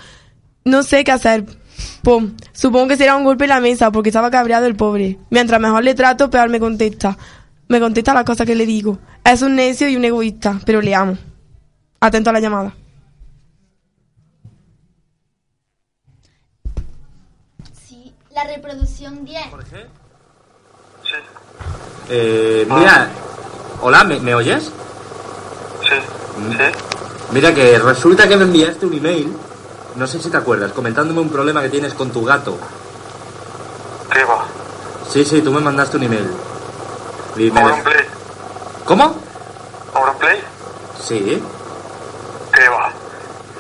No 0.65 0.83
sé 0.83 1.03
qué 1.03 1.13
hacer. 1.13 1.47
Pum, 2.03 2.35
supongo 2.53 2.89
que 2.89 2.97
será 2.97 3.17
un 3.17 3.25
golpe 3.25 3.45
en 3.45 3.51
la 3.51 3.61
mesa 3.61 3.91
porque 3.91 4.11
estaba 4.11 4.31
cabreado 4.31 4.67
el 4.67 4.77
pobre. 4.77 5.19
Mientras 5.31 5.61
mejor 5.61 5.83
le 5.83 5.95
trato, 5.95 6.29
peor 6.29 6.51
me 6.51 6.61
contesta. 6.61 7.17
Me 7.69 7.81
contesta 7.81 8.13
las 8.13 8.25
cosas 8.25 8.47
que 8.47 8.55
le 8.55 8.67
digo. 8.67 8.99
Es 9.25 9.41
un 9.41 9.57
necio 9.57 9.89
y 9.89 9.97
un 9.97 10.05
egoísta, 10.05 10.61
pero 10.67 10.83
le 10.83 10.95
amo. 10.95 11.17
Atento 12.01 12.29
a 12.29 12.35
la 12.35 12.41
llamada. 12.41 12.75
La 18.35 18.45
reproducción 18.45 19.25
10. 19.25 19.45
Eh, 22.11 22.67
mira, 22.69 23.09
hola, 23.81 24.05
¿me, 24.05 24.19
me 24.21 24.35
oyes? 24.35 24.65
Sí. 25.83 25.95
Mira 27.31 27.55
que 27.55 27.79
resulta 27.79 28.29
que 28.29 28.37
me 28.37 28.45
enviaste 28.45 28.87
un 28.87 28.95
email, 28.95 29.35
no 29.97 30.07
sé 30.07 30.21
si 30.21 30.31
te 30.31 30.37
acuerdas, 30.37 30.73
comentándome 30.73 31.21
un 31.21 31.31
problema 31.31 31.63
que 31.63 31.69
tienes 31.69 31.95
con 31.95 32.11
tu 32.11 32.25
gato. 32.25 32.59
¿Qué 34.13 34.25
va? 34.25 34.45
Sí, 35.09 35.25
sí, 35.25 35.41
tú 35.41 35.53
me 35.53 35.61
mandaste 35.61 35.97
un 35.97 36.03
email. 36.03 36.29
Y 37.37 37.51
me- 37.51 37.61
Auronplay. 37.61 38.05
¿Cómo? 38.85 39.17
¿Auronplay? 39.95 40.41
Sí. 41.01 41.43
¿Qué 42.53 42.69
va? 42.69 42.91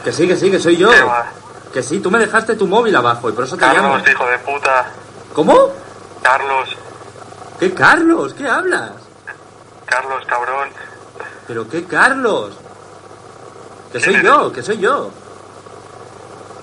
Que 0.05 0.13
sí, 0.13 0.27
que 0.29 0.37
sí, 0.37 0.51
que 0.51 0.59
soy 0.61 0.77
yo. 0.77 0.91
¿Qué 0.91 1.03
va? 1.03 1.27
Que 1.75 1.83
sí, 1.83 1.99
tú 1.99 2.11
me 2.11 2.19
dejaste 2.21 2.55
tu 2.55 2.67
móvil 2.69 2.95
abajo 2.97 3.29
y 3.29 3.33
por 3.33 3.45
eso 3.45 3.57
te 3.57 3.67
llamo. 3.67 3.95
Carlos, 3.95 4.09
hijo 4.09 4.27
de 4.27 4.39
puta. 4.39 4.87
¿Cómo? 5.35 5.73
Carlos, 6.23 6.77
¿Qué 7.61 7.75
Carlos? 7.75 8.33
¿Qué 8.35 8.49
hablas? 8.49 8.93
Carlos, 9.85 10.25
cabrón. 10.27 10.69
¿Pero 11.47 11.69
qué 11.69 11.85
Carlos? 11.85 12.53
Que 13.93 14.01
soy 14.01 14.15
¿Quién 14.15 14.25
yo, 14.25 14.53
que 14.53 14.63
soy 14.63 14.79
yo. 14.79 15.11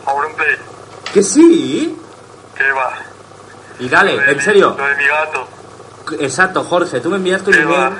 Auronplay. 0.06 0.56
Que 1.14 1.22
sí. 1.24 1.98
¿Qué 2.56 2.72
va? 2.72 2.94
Y 3.80 3.90
dale, 3.90 4.16
en 4.16 4.38
mi- 4.38 4.44
serio. 4.44 4.76
Lo 4.78 4.86
de 4.88 4.96
mi 4.96 5.06
gato. 5.08 5.48
Exacto, 6.20 6.64
Jorge, 6.64 7.00
tú 7.02 7.10
me 7.10 7.18
enviaste 7.18 7.50
un 7.52 7.56
¿Qué 7.56 7.62
email. 7.64 7.80
va? 7.80 7.92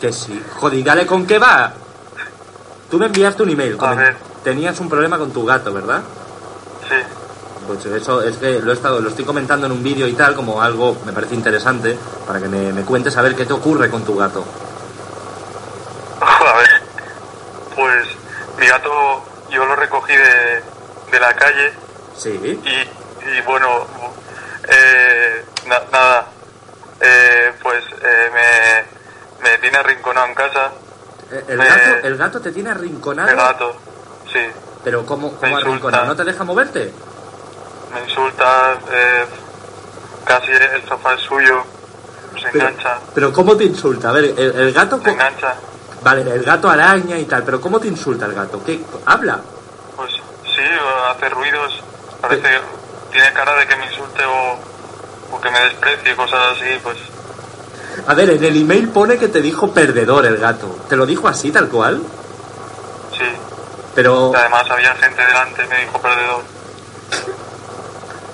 Que 0.00 0.12
sí. 0.12 0.42
Joder, 0.56 0.78
y 0.78 0.82
dale, 0.82 1.06
¿con 1.06 1.26
qué 1.26 1.38
va? 1.38 1.72
Tú 2.90 2.98
me 2.98 3.06
enviaste 3.06 3.42
un 3.42 3.50
email. 3.50 3.76
comen- 3.78 4.16
Tenías 4.44 4.78
un 4.80 4.88
problema 4.88 5.18
con 5.18 5.30
tu 5.32 5.44
gato, 5.44 5.72
¿verdad? 5.72 6.02
Sí. 6.88 6.94
Pues 7.66 7.84
eso 7.84 8.22
es 8.22 8.36
que 8.38 8.60
lo 8.60 8.70
he 8.70 8.74
estado, 8.74 9.00
lo 9.00 9.10
estoy 9.10 9.24
comentando 9.26 9.66
en 9.66 9.72
un 9.72 9.82
vídeo 9.82 10.06
y 10.06 10.14
tal, 10.14 10.34
como 10.34 10.62
algo 10.62 10.96
me 11.04 11.12
parece 11.12 11.34
interesante, 11.34 11.98
para 12.26 12.40
que 12.40 12.48
me, 12.48 12.72
me 12.72 12.82
cuentes 12.82 13.16
a 13.16 13.22
ver 13.22 13.34
qué 13.34 13.44
te 13.44 13.52
ocurre 13.52 13.90
con 13.90 14.04
tu 14.04 14.16
gato. 14.16 14.42
A 16.20 16.56
ver. 16.58 16.82
Pues 17.74 18.08
mi 18.58 18.66
gato 18.66 19.22
yo 19.50 19.64
lo 19.66 19.76
recogí 19.76 20.14
de, 20.14 20.62
de 21.12 21.20
la 21.20 21.34
calle 21.34 21.72
Sí. 22.16 22.30
y, 22.30 23.28
y 23.28 23.40
bueno, 23.46 23.86
eh, 24.68 25.44
na- 25.66 25.82
nada. 25.92 26.26
Eh, 27.00 27.52
pues 27.62 27.84
eh, 28.02 28.30
me, 29.42 29.48
me 29.50 29.58
tiene 29.58 29.78
arrinconado 29.78 30.26
en 30.26 30.34
casa. 30.34 30.72
Eh, 31.30 31.44
El 31.48 31.58
Me- 31.58 31.66
gato, 31.66 32.06
el 32.06 32.16
gato 32.16 32.40
te 32.40 32.50
tiene 32.50 32.70
arrinconado. 32.70 33.28
El 33.28 33.36
gato, 33.36 33.76
sí. 34.32 34.40
Pero 34.88 35.04
¿cómo, 35.04 35.34
cómo 35.34 35.50
insulta. 35.50 35.68
arrinconado? 35.68 36.06
¿No 36.06 36.16
te 36.16 36.24
deja 36.24 36.44
moverte? 36.44 36.90
Me 37.92 38.00
insulta, 38.08 38.72
eh, 38.90 39.24
casi 40.24 40.50
el 40.52 40.88
sofá 40.88 41.12
es 41.12 41.20
suyo, 41.20 41.62
se 42.40 42.48
Pero, 42.48 42.68
engancha, 42.68 42.98
pero 43.14 43.30
¿cómo 43.30 43.54
te 43.54 43.64
insulta? 43.64 44.08
A 44.08 44.12
ver, 44.12 44.32
el, 44.34 44.38
el 44.56 44.72
gato... 44.72 44.98
se 45.04 45.10
engancha. 45.10 45.54
Vale, 46.02 46.22
el 46.22 46.42
gato 46.42 46.70
araña 46.70 47.18
y 47.18 47.26
tal, 47.26 47.42
pero 47.42 47.60
¿cómo 47.60 47.78
te 47.78 47.88
insulta 47.88 48.24
el 48.24 48.32
gato? 48.32 48.62
¿Qué? 48.64 48.80
¿Habla? 49.04 49.40
Pues 49.94 50.10
sí, 50.44 50.62
hace 51.10 51.28
ruidos, 51.28 51.82
parece, 52.22 52.48
tiene 53.12 53.30
cara 53.34 53.56
de 53.56 53.66
que 53.66 53.76
me 53.76 53.84
insulte 53.88 54.24
o, 54.24 55.36
o 55.36 55.40
que 55.40 55.50
me 55.50 55.60
desprecie, 55.64 56.16
cosas 56.16 56.56
así, 56.56 56.78
pues 56.82 56.96
A 58.06 58.14
ver, 58.14 58.30
en 58.30 58.42
el 58.42 58.56
email 58.56 58.88
pone 58.88 59.18
que 59.18 59.28
te 59.28 59.42
dijo 59.42 59.70
perdedor 59.70 60.24
el 60.24 60.38
gato. 60.38 60.74
¿Te 60.88 60.96
lo 60.96 61.04
dijo 61.04 61.28
así, 61.28 61.52
tal 61.52 61.68
cual? 61.68 62.00
sí. 63.18 63.24
Pero... 63.98 64.32
Además 64.32 64.64
había 64.70 64.94
gente 64.94 65.26
delante, 65.26 65.66
me 65.66 65.80
dijo 65.80 65.98
perdedor. 66.00 66.42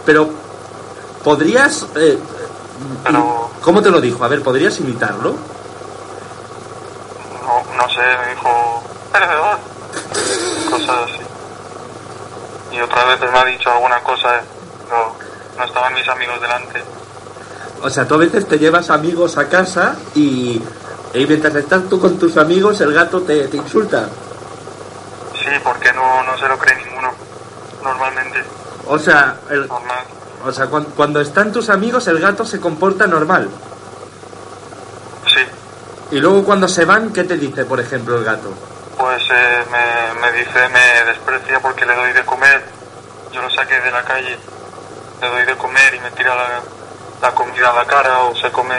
Pero... 0.05 0.29
¿Podrías... 1.25 1.87
eh, 1.97 2.19
¿Cómo 3.63 3.81
te 3.81 3.89
lo 3.89 3.99
dijo? 3.99 4.23
A 4.23 4.29
ver, 4.29 4.43
¿podrías 4.43 4.79
imitarlo? 4.81 5.31
No, 7.41 7.77
no 7.79 7.89
sé, 7.89 8.03
me 8.23 8.35
dijo 8.35 8.83
perdedor, 9.11 9.57
cosas 10.69 10.97
así. 11.05 11.23
Y 12.73 12.81
otras 12.83 13.07
veces 13.07 13.33
me 13.33 13.39
ha 13.39 13.45
dicho 13.47 13.71
alguna 13.71 14.01
cosa, 14.01 14.43
pero 14.87 15.17
no 15.57 15.65
estaban 15.65 15.95
mis 15.95 16.07
amigos 16.07 16.43
delante. 16.43 16.85
O 17.81 17.89
sea, 17.89 18.07
tú 18.07 18.17
a 18.17 18.19
veces 18.19 18.47
te 18.47 18.59
llevas 18.59 18.91
amigos 18.91 19.39
a 19.39 19.49
casa 19.49 19.97
y, 20.15 20.61
y 21.15 21.27
mientras 21.27 21.55
estás 21.55 21.89
tú 21.89 21.99
con 21.99 22.19
tus 22.19 22.37
amigos 22.37 22.83
el 22.83 22.93
gato 22.93 23.23
te, 23.23 23.49
te 23.49 23.57
insulta. 23.57 24.11
Sí, 25.45 25.51
porque 25.63 25.93
no, 25.93 26.23
no 26.25 26.39
se 26.39 26.49
lo 26.49 26.59
cree 26.59 26.77
ninguno, 26.85 27.13
normalmente. 27.83 28.43
O 28.87 28.99
sea, 28.99 29.37
el- 29.51 29.69
Normal. 29.69 30.05
o 30.45 30.53
sea 30.53 30.67
cuan- 30.67 30.87
cuando, 30.97 31.21
están 31.21 31.53
tus 31.53 31.69
amigos 31.71 32.07
el 32.09 32.19
gato 32.19 32.45
se 32.45 32.59
comporta 32.61 33.07
normal. 33.07 33.49
Sí. 35.27 35.35
Sí. 35.35 35.47
Y 36.17 36.21
luego 36.21 36.45
cuando 36.45 36.67
se 36.69 36.85
van, 36.85 37.13
¿qué 37.13 37.25
te 37.25 37.37
dice, 37.37 37.65
por 37.65 37.81
ejemplo, 37.81 38.17
el 38.17 38.25
gato? 38.25 38.53
Pues 38.99 39.23
eh, 39.31 39.65
me, 39.71 40.21
me 40.21 40.33
dice, 40.39 40.69
me 40.69 41.05
desprecia 41.11 41.61
porque 41.61 41.85
le 41.85 41.95
doy 41.95 42.13
de 42.13 42.25
comer. 42.25 42.63
Yo 43.33 43.43
lo 43.43 43.51
saqué 43.51 43.81
de 43.81 43.91
la 43.91 44.03
calle, 44.05 44.39
le 45.21 45.29
doy 45.29 45.45
de 45.45 45.57
comer 45.57 45.95
y 45.95 46.01
me 46.01 46.11
tira 46.13 46.35
la, 46.37 46.61
la 47.21 47.35
comida 47.35 47.71
a 47.71 47.75
la 47.75 47.85
cara 47.85 48.21
o 48.21 48.35
se 48.37 48.51
come 48.53 48.77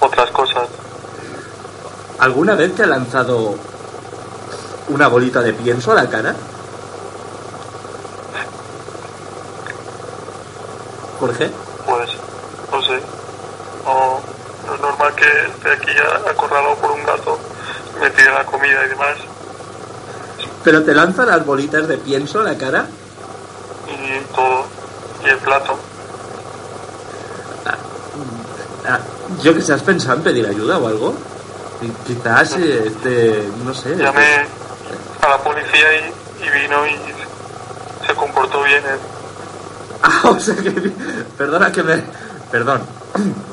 otras 0.00 0.30
cosas. 0.30 0.66
¿Alguna 2.18 2.54
vez 2.54 2.74
te 2.74 2.84
ha 2.84 2.86
lanzado 2.86 3.56
una 4.90 5.08
bolita 5.08 5.40
de 5.40 5.52
pienso 5.52 5.92
a 5.92 5.94
la 5.94 6.08
cara? 6.08 6.34
Jorge. 11.18 11.50
Pues, 11.86 12.10
no 12.72 12.82
sé. 12.82 13.00
No, 13.84 14.20
no 14.66 14.74
es 14.74 14.80
normal 14.80 15.14
que 15.14 15.24
esté 15.24 15.70
aquí 15.70 15.94
ya 15.94 16.30
acorralado 16.30 16.74
por 16.76 16.90
un 16.92 17.04
gato, 17.04 17.38
me 18.00 18.10
tire 18.10 18.32
la 18.32 18.44
comida 18.44 18.84
y 18.86 18.88
demás. 18.88 19.16
¿Pero 20.64 20.82
te 20.82 20.94
lanza 20.94 21.24
las 21.24 21.44
bolitas 21.44 21.88
de 21.88 21.98
pienso 21.98 22.40
a 22.40 22.44
la 22.44 22.56
cara? 22.56 22.86
Y 23.86 24.34
todo. 24.34 24.64
Y 25.24 25.28
el 25.28 25.38
plato. 25.38 25.78
Ah, 28.86 28.98
yo 29.42 29.54
que 29.54 29.60
sé, 29.60 29.72
¿has 29.72 29.82
pensado 29.82 30.16
en 30.16 30.22
pedir 30.22 30.46
ayuda 30.46 30.78
o 30.78 30.88
algo? 30.88 31.14
Quizás, 32.06 32.56
este, 32.56 33.48
no 33.64 33.72
sé. 33.72 33.96
Llamé 33.96 34.24
a 34.24 34.59
y, 35.74 36.50
vino 36.50 36.86
y 36.86 36.96
se 38.06 38.14
comportó 38.14 38.62
bien 38.62 38.82
él. 38.84 38.98
Ah, 40.02 40.30
o 40.30 40.40
sea 40.40 40.54
que. 40.56 40.70
Perdona 41.36 41.70
que 41.70 41.82
me. 41.82 42.02
Perdón. 42.50 42.82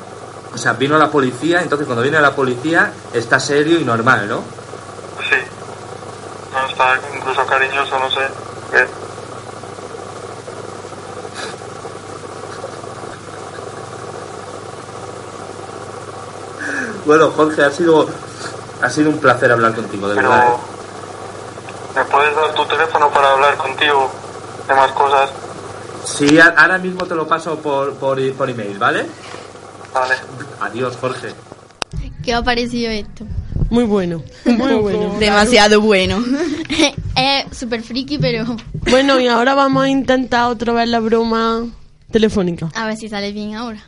O 0.53 0.59
sea, 0.59 0.73
vino 0.73 0.97
la 0.97 1.11
policía, 1.11 1.61
entonces 1.61 1.85
cuando 1.85 2.01
viene 2.01 2.19
la 2.19 2.33
policía 2.33 2.91
está 3.13 3.39
serio 3.39 3.79
y 3.79 3.83
normal, 3.83 4.27
¿no? 4.27 4.37
Sí. 5.29 5.35
No, 6.51 6.67
está 6.67 6.99
incluso 7.15 7.45
cariñoso, 7.45 7.99
no 7.99 8.09
sé. 8.09 8.21
Bueno, 17.05 17.31
Jorge, 17.31 17.63
ha 17.63 17.71
sido, 17.71 18.05
ha 18.81 18.89
sido 18.89 19.09
un 19.11 19.19
placer 19.19 19.49
hablar 19.49 19.73
contigo, 19.73 20.09
de 20.09 20.15
verdad. 20.15 20.49
¿eh? 20.49 20.76
¿Me 22.27 22.33
puedes 22.33 22.47
dar 22.47 22.55
tu 22.55 22.65
teléfono 22.65 23.09
para 23.11 23.31
hablar 23.33 23.55
contigo 23.57 24.11
de 24.67 24.73
más 24.75 24.91
cosas? 24.91 25.29
Sí, 26.05 26.37
a- 26.39 26.53
ahora 26.57 26.77
mismo 26.77 27.05
te 27.05 27.15
lo 27.15 27.25
paso 27.27 27.57
por, 27.59 27.93
por, 27.95 28.19
por 28.33 28.49
email, 28.49 28.77
¿vale? 28.77 29.05
Vale. 29.93 30.15
Adiós, 30.61 30.97
Jorge. 30.99 31.29
¿Qué 32.23 32.33
os 32.35 32.41
ha 32.41 32.43
parecido 32.43 32.91
esto? 32.91 33.25
Muy 33.69 33.85
bueno, 33.85 34.23
muy 34.45 34.75
bueno. 34.81 35.17
Demasiado 35.19 35.79
bueno. 35.81 36.21
es 37.15 37.57
súper 37.57 37.81
friki, 37.81 38.17
pero 38.17 38.43
Bueno, 38.89 39.19
y 39.19 39.27
ahora 39.27 39.53
vamos 39.55 39.83
a 39.85 39.89
intentar 39.89 40.49
otra 40.51 40.73
vez 40.73 40.87
la 40.89 40.99
broma 40.99 41.65
telefónica. 42.11 42.69
a 42.75 42.87
ver 42.87 42.97
si 42.97 43.07
sale 43.09 43.31
bien 43.31 43.55
ahora. 43.55 43.81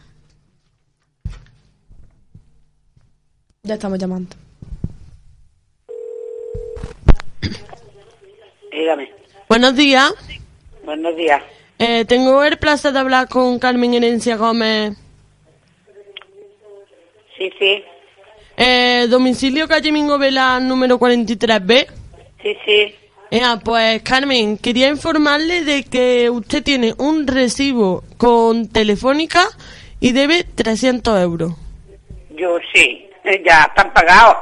Ya 3.63 3.73
estamos 3.75 3.99
llamando. 3.99 4.35
Dígame. 8.79 9.11
Buenos 9.49 9.75
días. 9.75 10.13
Buenos 10.85 11.13
días. 11.17 11.43
Eh, 11.79 12.05
tengo 12.05 12.41
el 12.45 12.57
placer 12.57 12.93
de 12.93 12.99
hablar 12.99 13.27
con 13.27 13.59
Carmen 13.59 13.93
Herencia 13.93 14.37
Gómez. 14.37 14.93
Sí, 17.37 17.51
sí. 17.59 17.83
Eh, 18.55 19.07
domicilio 19.09 19.67
calle 19.67 19.91
Mingo 19.91 20.17
Vela 20.17 20.61
número 20.61 20.97
43B. 20.97 21.87
Sí, 22.41 22.57
sí. 22.65 22.95
Ea, 23.31 23.59
pues 23.61 24.01
Carmen, 24.01 24.57
quería 24.57 24.87
informarle 24.87 25.65
de 25.65 25.83
que 25.83 26.29
usted 26.29 26.63
tiene 26.63 26.93
un 26.97 27.27
recibo 27.27 28.03
con 28.17 28.69
Telefónica 28.69 29.43
y 29.99 30.13
debe 30.13 30.45
300 30.45 31.19
euros. 31.21 31.51
Yo 32.29 32.57
sí. 32.73 33.09
Eh, 33.25 33.43
Ya 33.45 33.63
están 33.65 33.91
pagados. 33.93 34.37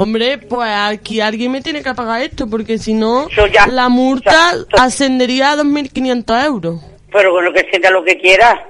Hombre, 0.00 0.38
pues 0.38 0.70
aquí 0.72 1.20
alguien 1.20 1.50
me 1.50 1.60
tiene 1.60 1.82
que 1.82 1.92
pagar 1.92 2.22
esto, 2.22 2.48
porque 2.48 2.78
si 2.78 2.94
no, 2.94 3.26
la 3.72 3.88
multa 3.88 4.54
ascendería 4.78 5.50
a 5.50 5.56
2.500 5.56 6.44
euros. 6.46 6.80
Pero 7.10 7.32
bueno, 7.32 7.52
que 7.52 7.68
sienta 7.68 7.90
lo 7.90 8.04
que 8.04 8.16
quiera. 8.16 8.64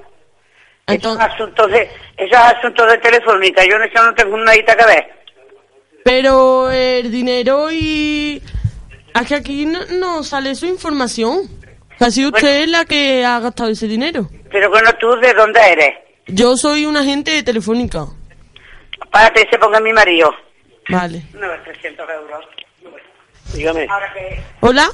Esos 0.86 1.20
asuntos 1.20 1.70
de, 1.70 1.86
esos 2.16 2.38
asuntos 2.38 2.90
de 2.90 2.96
telefónica, 2.96 3.62
yo 3.66 3.76
en 3.76 3.82
eso 3.82 4.02
no 4.02 4.14
tengo 4.14 4.38
nadita 4.38 4.74
que 4.74 4.86
ver. 4.86 5.06
Pero 6.02 6.70
el 6.70 7.10
dinero 7.10 7.70
y... 7.70 8.42
Es 9.14 9.28
que 9.28 9.34
aquí 9.34 9.66
no, 9.66 9.80
no 9.98 10.22
sale 10.22 10.54
su 10.54 10.64
información. 10.64 11.42
Casi 11.98 12.24
usted 12.24 12.62
es 12.62 12.68
la 12.68 12.86
que 12.86 13.22
ha 13.26 13.38
gastado 13.40 13.68
ese 13.68 13.86
dinero. 13.86 14.30
Pero 14.50 14.70
bueno, 14.70 14.90
tú, 14.94 15.14
¿de 15.16 15.34
dónde 15.34 15.60
eres? 15.60 15.90
Yo 16.26 16.56
soy 16.56 16.86
un 16.86 16.96
agente 16.96 17.32
de 17.32 17.42
Telefónica. 17.42 18.06
Párate 19.10 19.42
y 19.42 19.50
se 19.50 19.58
ponga 19.58 19.78
mi 19.78 19.92
marido. 19.92 20.34
Vale. 20.88 21.22
No, 21.34 21.46
300 21.64 22.06
euros. 22.10 22.44
Dígame. 23.54 23.86
Ahora 23.90 24.12
que... 24.12 24.40
Hola, 24.60 24.88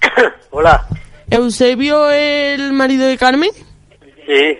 Hola. 0.50 0.86
Eusebio, 1.30 2.10
el 2.10 2.72
marido 2.72 3.06
de 3.06 3.16
Carmen. 3.18 3.50
Sí. 4.26 4.58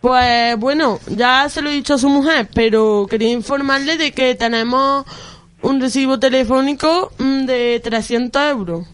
Pues 0.00 0.56
bueno, 0.58 1.00
ya 1.08 1.48
se 1.48 1.60
lo 1.60 1.70
he 1.70 1.72
dicho 1.72 1.94
a 1.94 1.98
su 1.98 2.08
mujer, 2.08 2.46
pero 2.54 3.06
quería 3.10 3.30
informarle 3.32 3.96
de 3.96 4.12
que 4.12 4.34
tenemos 4.36 5.04
un 5.62 5.80
recibo 5.80 6.20
telefónico 6.20 7.10
mm, 7.18 7.46
de 7.46 7.80
300 7.82 8.42
euros. 8.50 8.86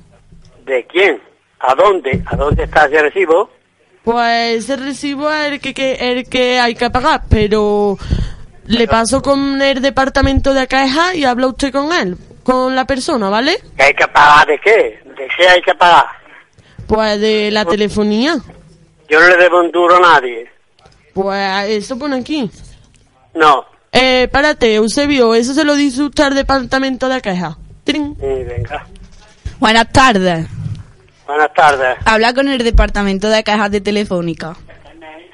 ¿De 0.64 0.86
quién? 0.86 1.20
¿A 1.60 1.74
dónde? 1.74 2.22
¿A 2.26 2.36
dónde 2.36 2.64
está 2.64 2.86
ese 2.86 3.02
recibo? 3.02 3.50
Pues 4.02 4.64
ese 4.64 4.76
recibo 4.76 5.30
es 5.30 5.52
el 5.52 5.60
que, 5.60 5.74
que- 5.74 5.94
el 6.12 6.28
que 6.28 6.58
hay 6.58 6.74
que 6.74 6.88
pagar, 6.90 7.22
pero 7.28 7.98
le 8.66 8.86
paso 8.88 9.22
con 9.22 9.60
el 9.60 9.80
departamento 9.82 10.54
de 10.54 10.66
caja 10.66 11.14
y 11.14 11.24
habla 11.24 11.48
usted 11.48 11.72
con 11.72 11.92
él, 11.92 12.16
con 12.42 12.74
la 12.74 12.84
persona, 12.86 13.28
¿vale? 13.28 13.58
¿Que 13.76 13.82
hay 13.84 13.94
que 13.94 14.06
pagar 14.08 14.46
de 14.46 14.58
qué? 14.58 15.00
¿De 15.16 15.28
qué 15.36 15.48
hay 15.48 15.62
que 15.62 15.74
pagar? 15.74 16.06
Pues 16.86 17.20
de 17.20 17.50
la 17.50 17.64
telefonía. 17.64 18.36
Yo 19.08 19.20
no 19.20 19.28
le 19.28 19.36
debo 19.36 19.60
un 19.60 19.70
duro 19.70 19.96
a 19.96 20.00
nadie. 20.00 20.50
Pues 21.12 21.68
eso 21.68 21.98
pone 21.98 22.16
aquí. 22.16 22.50
No. 23.34 23.64
Eh, 23.92 24.28
párate, 24.32 24.74
Eusebio, 24.74 25.34
eso 25.34 25.54
se 25.54 25.64
lo 25.64 25.74
dice 25.76 26.02
usted 26.02 26.24
al 26.24 26.34
departamento 26.34 27.08
de. 27.08 27.20
Trin. 27.84 28.16
Sí, 28.18 28.26
venga. 28.26 28.86
Buenas 29.60 29.92
tardes. 29.92 30.46
Buenas 31.26 31.52
tardes. 31.54 31.96
Habla 32.04 32.34
con 32.34 32.48
el 32.48 32.58
departamento 32.64 33.28
de 33.28 33.44
cajas 33.44 33.70
de 33.70 33.80
Telefónica. 33.80 34.56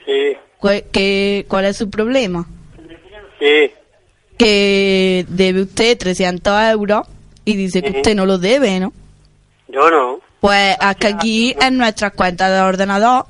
Sí, 0.05 0.37
¿Cuál, 0.59 0.85
qué- 0.93 1.47
cuál 1.49 1.65
es 1.65 1.77
su 1.79 1.89
problema? 1.89 2.47
Sí. 3.41 3.73
Que 4.39 5.27
debe 5.29 5.63
usted 5.63 5.99
300 5.99 6.63
euros 6.71 7.07
y 7.45 7.57
dice 7.57 7.83
que 7.83 7.91
usted 7.91 8.15
no 8.15 8.25
lo 8.27 8.39
debe, 8.39 8.79
¿no? 8.81 8.93
Yo 9.69 9.91
no. 9.91 10.21
Pues 10.41 10.77
es 10.81 10.97
que 10.97 11.07
aquí 11.09 11.57
en 11.61 11.77
nuestras 11.77 12.13
cuentas 12.13 12.51
de 12.51 12.61
ordenador 12.61 13.27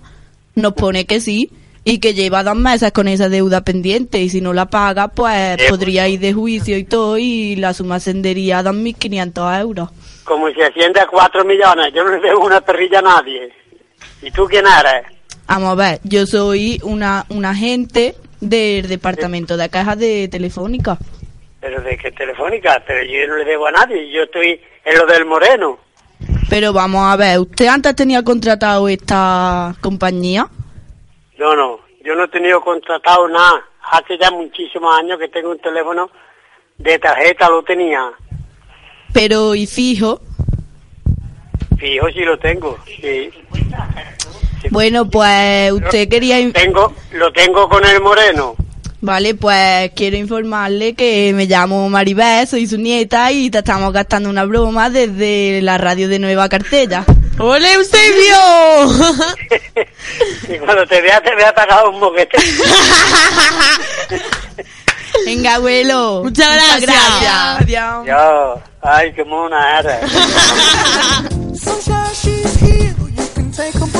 nos 0.55 0.74
pone 0.74 1.07
que 1.07 1.20
sí 1.20 1.51
y 1.85 1.99
que 1.99 2.15
lleva 2.15 2.45
dos 2.45 2.57
meses 2.57 2.93
con 2.93 3.09
esa 3.09 3.28
deuda 3.28 3.62
pendiente 3.62 4.20
y 4.20 4.28
si 4.28 4.41
no 4.41 4.53
la 4.53 4.66
paga 4.66 5.09
pues 5.09 5.59
Eh, 5.59 5.66
podría 5.69 6.07
ir 6.09 6.20
de 6.20 6.32
juicio 6.32 6.77
y 6.77 6.85
todo 6.85 7.19
y 7.19 7.57
la 7.57 7.74
suma 7.74 7.97
ascendería 7.97 8.59
a 8.59 8.62
2.500 8.62 9.61
euros. 9.61 9.91
Como 10.24 10.49
si 10.51 10.62
asciende 10.62 11.01
a 11.01 11.07
4 11.07 11.45
millones. 11.45 11.93
Yo 11.95 12.05
no 12.05 12.11
le 12.11 12.20
debo 12.20 12.45
una 12.45 12.61
perrilla 12.61 13.01
a 13.01 13.03
nadie. 13.03 13.53
¿Y 14.23 14.31
tú 14.31 14.47
quién 14.47 14.66
eres? 14.66 15.07
Vamos 15.49 15.73
a 15.73 15.74
ver, 15.74 16.01
yo 16.05 16.27
soy 16.27 16.78
una, 16.85 17.27
un 17.28 17.45
agente 17.45 18.15
del 18.40 18.88
departamento 18.88 19.56
de 19.56 19.68
cajas 19.68 19.98
de 19.98 20.28
Telefónica. 20.28 20.98
Pero 21.60 21.80
de 21.82 21.96
qué 21.98 22.10
telefónica, 22.12 22.82
pero 22.86 23.04
yo 23.04 23.26
no 23.28 23.36
le 23.36 23.44
debo 23.44 23.66
a 23.66 23.72
nadie. 23.72 24.10
Yo 24.10 24.22
estoy 24.22 24.60
en 24.84 24.98
lo 24.98 25.06
del 25.06 25.26
Moreno. 25.26 25.78
Pero 26.48 26.72
vamos 26.72 27.02
a 27.04 27.16
ver, 27.16 27.38
¿usted 27.38 27.66
antes 27.66 27.94
tenía 27.94 28.22
contratado 28.22 28.88
esta 28.88 29.74
compañía? 29.80 30.48
Yo 31.38 31.54
no. 31.54 31.80
Yo 32.02 32.14
no 32.14 32.24
he 32.24 32.28
tenido 32.28 32.60
contratado 32.62 33.28
nada. 33.28 33.62
Hace 33.92 34.16
ya 34.18 34.30
muchísimos 34.30 34.94
años 34.98 35.18
que 35.18 35.28
tengo 35.28 35.50
un 35.50 35.58
teléfono 35.58 36.10
de 36.78 36.98
tarjeta, 36.98 37.48
lo 37.50 37.62
tenía. 37.62 38.10
Pero, 39.12 39.54
y 39.54 39.66
fijo, 39.66 40.20
Fijo 41.80 42.10
si 42.10 42.20
lo 42.20 42.38
tengo. 42.38 42.78
Sí. 42.84 43.30
Bueno, 44.70 45.09
pues 45.09 45.73
usted 45.73 46.09
quería... 46.09 46.37
Tengo, 46.53 46.93
lo 47.12 47.32
tengo 47.32 47.69
con 47.69 47.85
el 47.87 48.01
Moreno. 48.01 48.57
Vale, 49.03 49.35
pues 49.35 49.93
quiero 49.97 50.19
informarle 50.19 50.95
que 50.95 51.32
me 51.35 51.47
llamo 51.47 51.89
Maribel, 51.89 52.47
soy 52.47 52.66
su 52.66 52.77
nieta 52.77 53.32
y 53.32 53.49
te 53.49 53.57
estamos 53.59 53.95
gastando 53.95 54.28
una 54.28 54.45
broma 54.45 54.91
desde 54.91 55.62
la 55.62 55.78
radio 55.78 56.07
de 56.07 56.19
Nueva 56.19 56.51
Cartella. 56.51 57.07
¡Hola, 57.39 57.73
Eusebio! 57.73 58.37
Y 60.49 60.59
cuando 60.59 60.85
te 60.87 61.01
vea, 61.01 61.23
te 61.23 61.35
vea 61.37 61.55
pagado 61.55 61.91
un 61.91 62.01
moquete. 62.01 62.37
Venga, 65.24 65.55
abuelo. 65.55 66.23
Muchas 66.24 66.82
gracias. 66.82 67.61
Adiós. 67.61 68.07
Yo, 68.07 68.61
ay, 68.82 69.12
qué 69.12 69.24
mona 69.24 69.78
eres. 69.78 70.01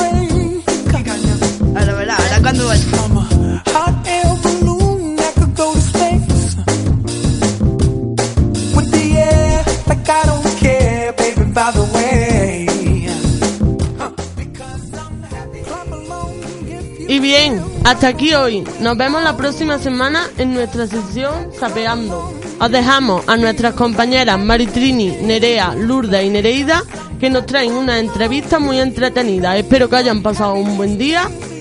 Y 17.09 17.19
bien, 17.19 17.63
hasta 17.85 18.09
aquí 18.09 18.33
hoy. 18.35 18.65
Nos 18.81 18.97
vemos 18.97 19.23
la 19.23 19.37
próxima 19.37 19.79
semana 19.79 20.29
en 20.39 20.55
nuestra 20.55 20.87
sección 20.87 21.49
Sapeando. 21.59 22.33
Os 22.61 22.71
dejamos 22.71 23.23
a 23.27 23.37
nuestras 23.37 23.75
compañeras 23.75 24.39
Maritrini, 24.39 25.17
Nerea, 25.23 25.75
Lourdes 25.75 26.25
y 26.25 26.31
Nereida 26.31 26.85
que 27.19 27.29
nos 27.29 27.45
traen 27.47 27.73
una 27.73 27.99
entrevista 27.99 28.59
muy 28.59 28.79
entretenida. 28.81 29.57
Espero 29.57 29.91
que 29.91 29.97
hayan 29.97 30.23
pasado 30.23 30.55
un 30.55 30.77
buen 30.77 30.97
día. 30.97 31.29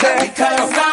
say, 0.00 0.28
because 0.28 0.72
I'm. 0.74 0.91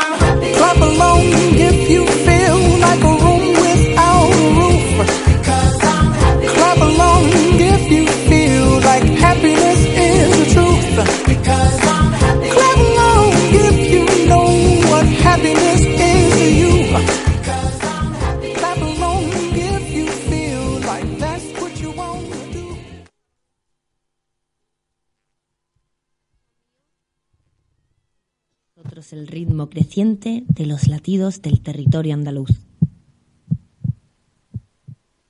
Ritmo 29.60 29.70
creciente 29.70 30.44
de 30.48 30.66
los 30.66 30.88
latidos 30.88 31.42
del 31.42 31.60
territorio 31.60 32.14
andaluz. 32.14 32.52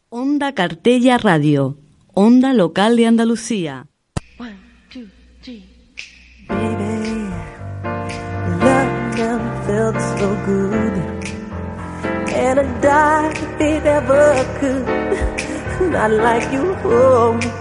Onda 0.10 0.53
Cartella 0.53 1.18
Radio, 1.18 1.77
Onda 2.14 2.53
Local 2.53 2.95
de 2.95 3.07
Andalucía. 3.07 3.88
Love 8.60 9.18
never 9.18 9.39
felt 9.65 9.97
so 10.18 10.27
good. 10.45 10.93
And 12.35 12.60
I 12.60 12.81
died 12.81 13.38
if 13.38 13.61
it 13.61 13.85
ever 13.85 14.45
could. 14.60 14.85
Not 15.91 16.11
like 16.11 16.51
you 16.51 16.73
hold 16.84 17.43
me, 17.43 17.51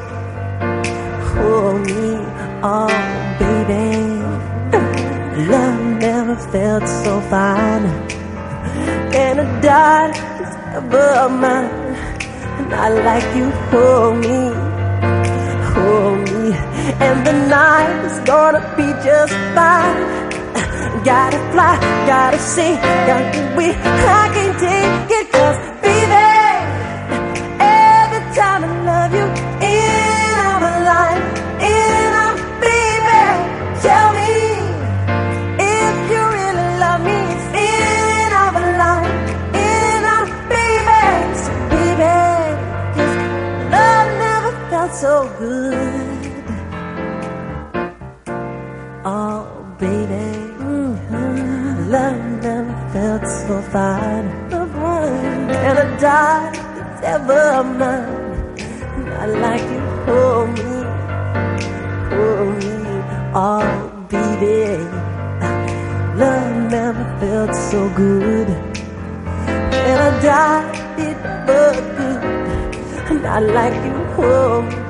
hold 1.35 1.81
me, 1.87 2.19
oh 2.63 2.89
baby. 3.39 4.58
Love 5.47 6.01
never 6.01 6.35
felt 6.35 6.89
so 6.89 7.21
fine. 7.31 7.85
And 9.15 9.41
I 9.41 9.61
died 9.61 10.11
it's 10.41 10.57
ever 10.75 11.29
mine. 11.29 11.71
I 12.73 12.89
like 12.91 13.37
you 13.37 13.49
hold 13.71 14.19
me, 14.19 14.51
hold 15.73 16.19
me. 16.33 16.53
And 17.07 17.25
the 17.25 17.35
night 17.47 18.05
is 18.05 18.19
gonna 18.27 18.63
be 18.77 18.89
just 19.07 19.33
fine. 19.55 20.19
Gotta 21.05 21.39
fly, 21.53 21.79
gotta 22.09 22.39
see, 22.39 22.75
gotta 23.07 23.57
be. 23.57 23.67
I 23.71 24.31
can't 24.35 24.59
take 24.59 25.19
it, 25.21 25.31
cause 25.31 25.78
so 45.19 45.29
good. 45.39 45.75
Oh, 49.05 49.43
baby. 49.81 50.27
mhm. 50.63 51.91
Love 51.95 52.23
never 52.47 52.77
felt 52.93 53.25
so 53.43 53.57
fine. 53.75 54.29
And 55.67 55.77
I 55.85 55.87
died 56.07 56.55
if 56.81 56.87
it's 56.87 57.03
ever 57.15 57.65
mine. 57.81 58.15
I 59.23 59.27
like 59.45 59.67
you, 59.75 59.83
hold 60.07 60.49
me, 60.59 60.75
hold 62.15 62.55
me. 62.65 62.77
Oh, 63.45 63.71
baby. 64.15 64.61
Love 66.23 66.55
never 66.77 67.05
felt 67.21 67.53
so 67.71 67.81
good. 68.03 68.49
And 69.89 69.99
I 70.09 70.11
died 70.29 70.75
if 71.07 71.09
it 71.09 71.19
ever 71.27 71.65
could. 71.97 72.21
And 73.11 73.27
I 73.37 73.41
like 73.59 73.79
you, 73.87 73.97
hold 74.17 74.65
me, 74.71 74.88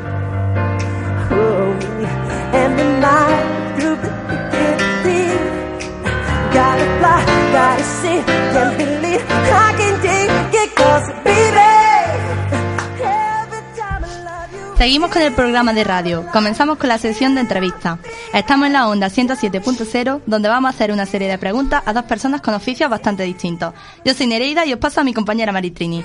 Seguimos 14.78 15.10
con 15.10 15.22
el 15.22 15.32
programa 15.32 15.72
de 15.72 15.82
radio. 15.82 16.24
Comenzamos 16.32 16.78
con 16.78 16.88
la 16.88 16.98
sección 16.98 17.34
de 17.34 17.40
entrevistas. 17.40 17.98
Estamos 18.32 18.68
en 18.68 18.74
la 18.74 18.88
onda 18.88 19.08
107.0, 19.08 20.20
donde 20.24 20.48
vamos 20.48 20.68
a 20.68 20.70
hacer 20.70 20.92
una 20.92 21.04
serie 21.04 21.28
de 21.28 21.36
preguntas 21.36 21.82
a 21.84 21.92
dos 21.92 22.04
personas 22.04 22.40
con 22.42 22.54
oficios 22.54 22.88
bastante 22.88 23.24
distintos. 23.24 23.74
Yo 24.04 24.14
soy 24.14 24.28
Nereida 24.28 24.64
y 24.66 24.72
os 24.72 24.78
paso 24.78 25.00
a 25.00 25.04
mi 25.04 25.12
compañera 25.12 25.50
Maritrini. 25.50 26.04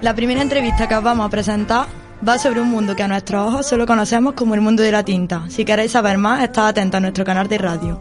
La 0.00 0.14
primera 0.14 0.40
entrevista 0.40 0.86
que 0.86 0.94
os 0.94 1.02
vamos 1.02 1.26
a 1.26 1.30
presentar 1.30 1.86
va 2.26 2.38
sobre 2.38 2.60
un 2.60 2.68
mundo 2.70 2.94
que 2.96 3.02
a 3.02 3.08
nuestros 3.08 3.46
ojos 3.46 3.66
solo 3.66 3.86
conocemos 3.86 4.34
como 4.34 4.54
el 4.54 4.60
mundo 4.60 4.82
de 4.82 4.92
la 4.92 5.02
tinta. 5.04 5.44
Si 5.48 5.64
queréis 5.64 5.92
saber 5.92 6.18
más, 6.18 6.42
estad 6.42 6.68
atentos 6.68 6.98
a 6.98 7.00
nuestro 7.00 7.24
canal 7.24 7.48
de 7.48 7.58
radio. 7.58 8.00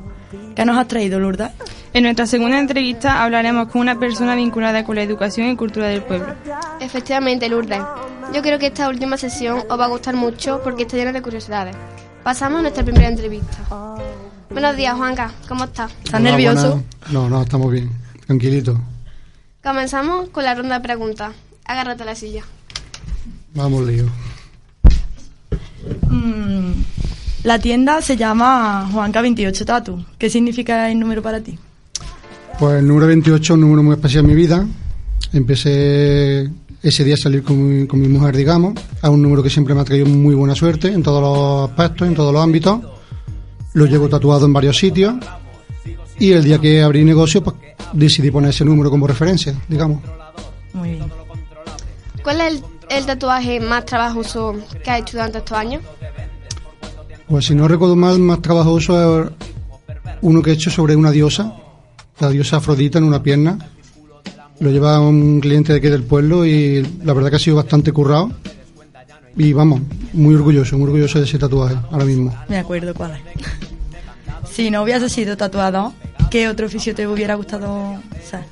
¿Qué 0.56 0.66
nos 0.66 0.78
has 0.78 0.88
traído, 0.88 1.20
Lourdes? 1.20 1.52
En 1.94 2.04
nuestra 2.04 2.26
segunda 2.28 2.60
entrevista 2.60 3.24
hablaremos 3.24 3.70
con 3.70 3.82
una 3.82 3.98
persona 4.00 4.36
vinculada 4.36 4.84
con 4.84 4.96
la 4.96 5.04
educación 5.04 5.48
y 5.48 5.56
cultura 5.56 5.88
del 5.88 6.02
pueblo. 6.04 6.34
Efectivamente, 6.80 7.48
Lourdes. 7.50 7.82
Yo 8.34 8.42
creo 8.42 8.60
que 8.60 8.68
esta 8.68 8.90
última 8.90 9.18
sesión 9.18 9.64
os 9.70 9.80
va 9.80 9.86
a 9.86 9.90
gustar 9.90 10.16
mucho 10.16 10.62
porque 10.64 10.84
está 10.84 10.98
llena 10.98 11.12
de 11.14 11.22
curiosidades. 11.22 11.76
Pasamos 12.24 12.60
a 12.60 12.62
nuestra 12.64 12.84
primera 12.84 13.08
entrevista. 13.08 13.58
Buenos 14.50 14.76
días, 14.76 14.96
Juanca. 14.96 15.32
¿Cómo 15.48 15.66
estás? 15.66 15.92
¿Estás 16.04 16.20
Hola, 16.20 16.32
nervioso? 16.32 16.70
buenas. 16.72 17.12
No, 17.12 17.30
no, 17.30 17.42
estamos 17.44 17.72
bien. 17.72 17.90
Tranquilito. 18.26 18.78
Comenzamos 19.64 20.30
con 20.30 20.44
la 20.44 20.56
ronda 20.56 20.76
de 20.80 20.82
preguntas. 20.82 21.34
Agárrate 21.66 22.04
a 22.04 22.06
la 22.08 22.16
silla. 22.16 22.44
Vamos, 23.58 23.88
lío. 23.88 24.06
Mm, 26.12 26.74
la 27.44 27.58
tienda 27.58 28.04
se 28.04 28.16
llama 28.16 28.88
Juanca 28.94 29.20
28 29.20 29.66
Tatu. 29.66 30.06
¿Qué 30.20 30.30
significa 30.30 30.92
el 30.92 31.00
número 31.00 31.24
para 31.24 31.42
ti? 31.42 31.58
Pues 32.60 32.80
el 32.80 32.88
número 32.88 33.08
28 33.08 33.42
es 33.42 33.50
un 33.50 33.62
número 33.62 33.82
muy 33.82 33.94
especial 33.96 34.26
en 34.26 34.30
mi 34.30 34.36
vida. 34.36 34.64
Empecé 35.34 36.52
ese 36.84 37.04
día 37.04 37.16
a 37.16 37.18
salir 37.18 37.42
con 37.42 37.80
mi, 37.80 37.88
con 37.88 38.00
mi 38.00 38.08
mujer, 38.08 38.38
digamos. 38.38 38.76
Es 39.02 39.10
un 39.10 39.24
número 39.24 39.42
que 39.42 39.50
siempre 39.50 39.74
me 39.74 39.82
ha 39.82 39.86
traído 39.86 40.06
muy 40.06 40.36
buena 40.36 40.54
suerte 40.54 40.90
en 40.90 41.02
todos 41.02 41.20
los 41.20 41.72
aspectos, 41.72 42.08
en 42.08 42.14
todos 42.14 42.32
los 42.32 42.44
ámbitos. 42.44 42.80
Lo 43.74 43.88
llevo 43.88 44.08
tatuado 44.08 44.46
en 44.46 44.54
varios 44.54 44.78
sitios. 44.78 45.16
Y 46.20 46.32
el 46.32 46.44
día 46.44 46.60
que 46.60 46.84
abrí 46.84 47.04
negocio, 47.04 47.44
pues 47.44 47.56
decidí 47.94 48.30
poner 48.30 48.52
ese 48.52 48.66
número 48.66 48.92
como 48.92 49.08
referencia, 49.08 49.56
digamos. 49.68 50.04
Muy 50.74 50.92
bien. 50.92 51.12
¿Cuál 52.24 52.42
es 52.42 52.54
el, 52.54 52.77
el 52.90 53.06
tatuaje 53.06 53.60
más 53.60 53.86
trabajoso 53.86 54.56
que 54.84 54.92
has 54.92 55.00
hecho 55.00 55.18
durante 55.18 55.40
estos 55.40 55.58
años? 55.58 55.84
Pues 57.28 57.46
si 57.46 57.56
no 57.56 57.68
recuerdo 57.68 57.96
mal, 57.96 58.20
más 58.20 58.42
trabajoso 58.42 59.24
es 59.24 59.32
uno 60.22 60.42
que 60.42 60.52
he 60.52 60.54
hecho 60.54 60.70
sobre 60.70 60.96
una 60.96 61.12
diosa, 61.12 61.54
la 62.20 62.30
diosa 62.30 62.58
Afrodita 62.58 63.00
en 63.00 63.04
una 63.04 63.22
pierna. 63.22 63.58
Lo 64.60 64.72
lleva 64.72 65.00
un 65.00 65.40
cliente 65.40 65.72
de 65.72 65.80
aquí 65.80 65.90
del 65.90 66.04
pueblo 66.04 66.46
y 66.46 66.82
la 67.04 67.14
verdad 67.14 67.30
que 67.30 67.36
ha 67.36 67.40
sido 67.40 67.58
bastante 67.58 67.92
currado. 67.92 68.32
Y 69.36 69.54
vamos, 69.54 69.82
muy 70.14 70.34
orgulloso, 70.34 70.78
muy 70.78 70.86
orgulloso 70.86 71.20
de 71.20 71.26
ese 71.26 71.38
tatuaje 71.38 71.76
ahora 71.92 72.06
mismo. 72.06 72.34
Me 72.48 72.58
acuerdo 72.58 72.94
cuál 72.96 73.12
es. 73.12 74.50
si 74.50 74.72
no 74.72 74.82
hubiese 74.82 75.10
sido 75.10 75.38
tatuado, 75.38 75.94
¿qué 76.32 76.48
otro 76.48 76.66
oficio 76.66 76.96
te 76.96 77.08
hubiera 77.08 77.36
gustado 77.36 78.02
ser? 78.24 78.46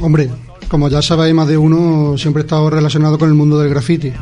Hombre, 0.00 0.30
como 0.68 0.88
ya 0.88 1.02
sabéis, 1.02 1.34
más 1.34 1.48
de 1.48 1.56
uno 1.56 2.16
siempre 2.18 2.42
he 2.42 2.44
estado 2.44 2.68
relacionado 2.70 3.18
con 3.18 3.28
el 3.28 3.34
mundo 3.34 3.58
del 3.58 3.68
graffiti. 3.70 4.12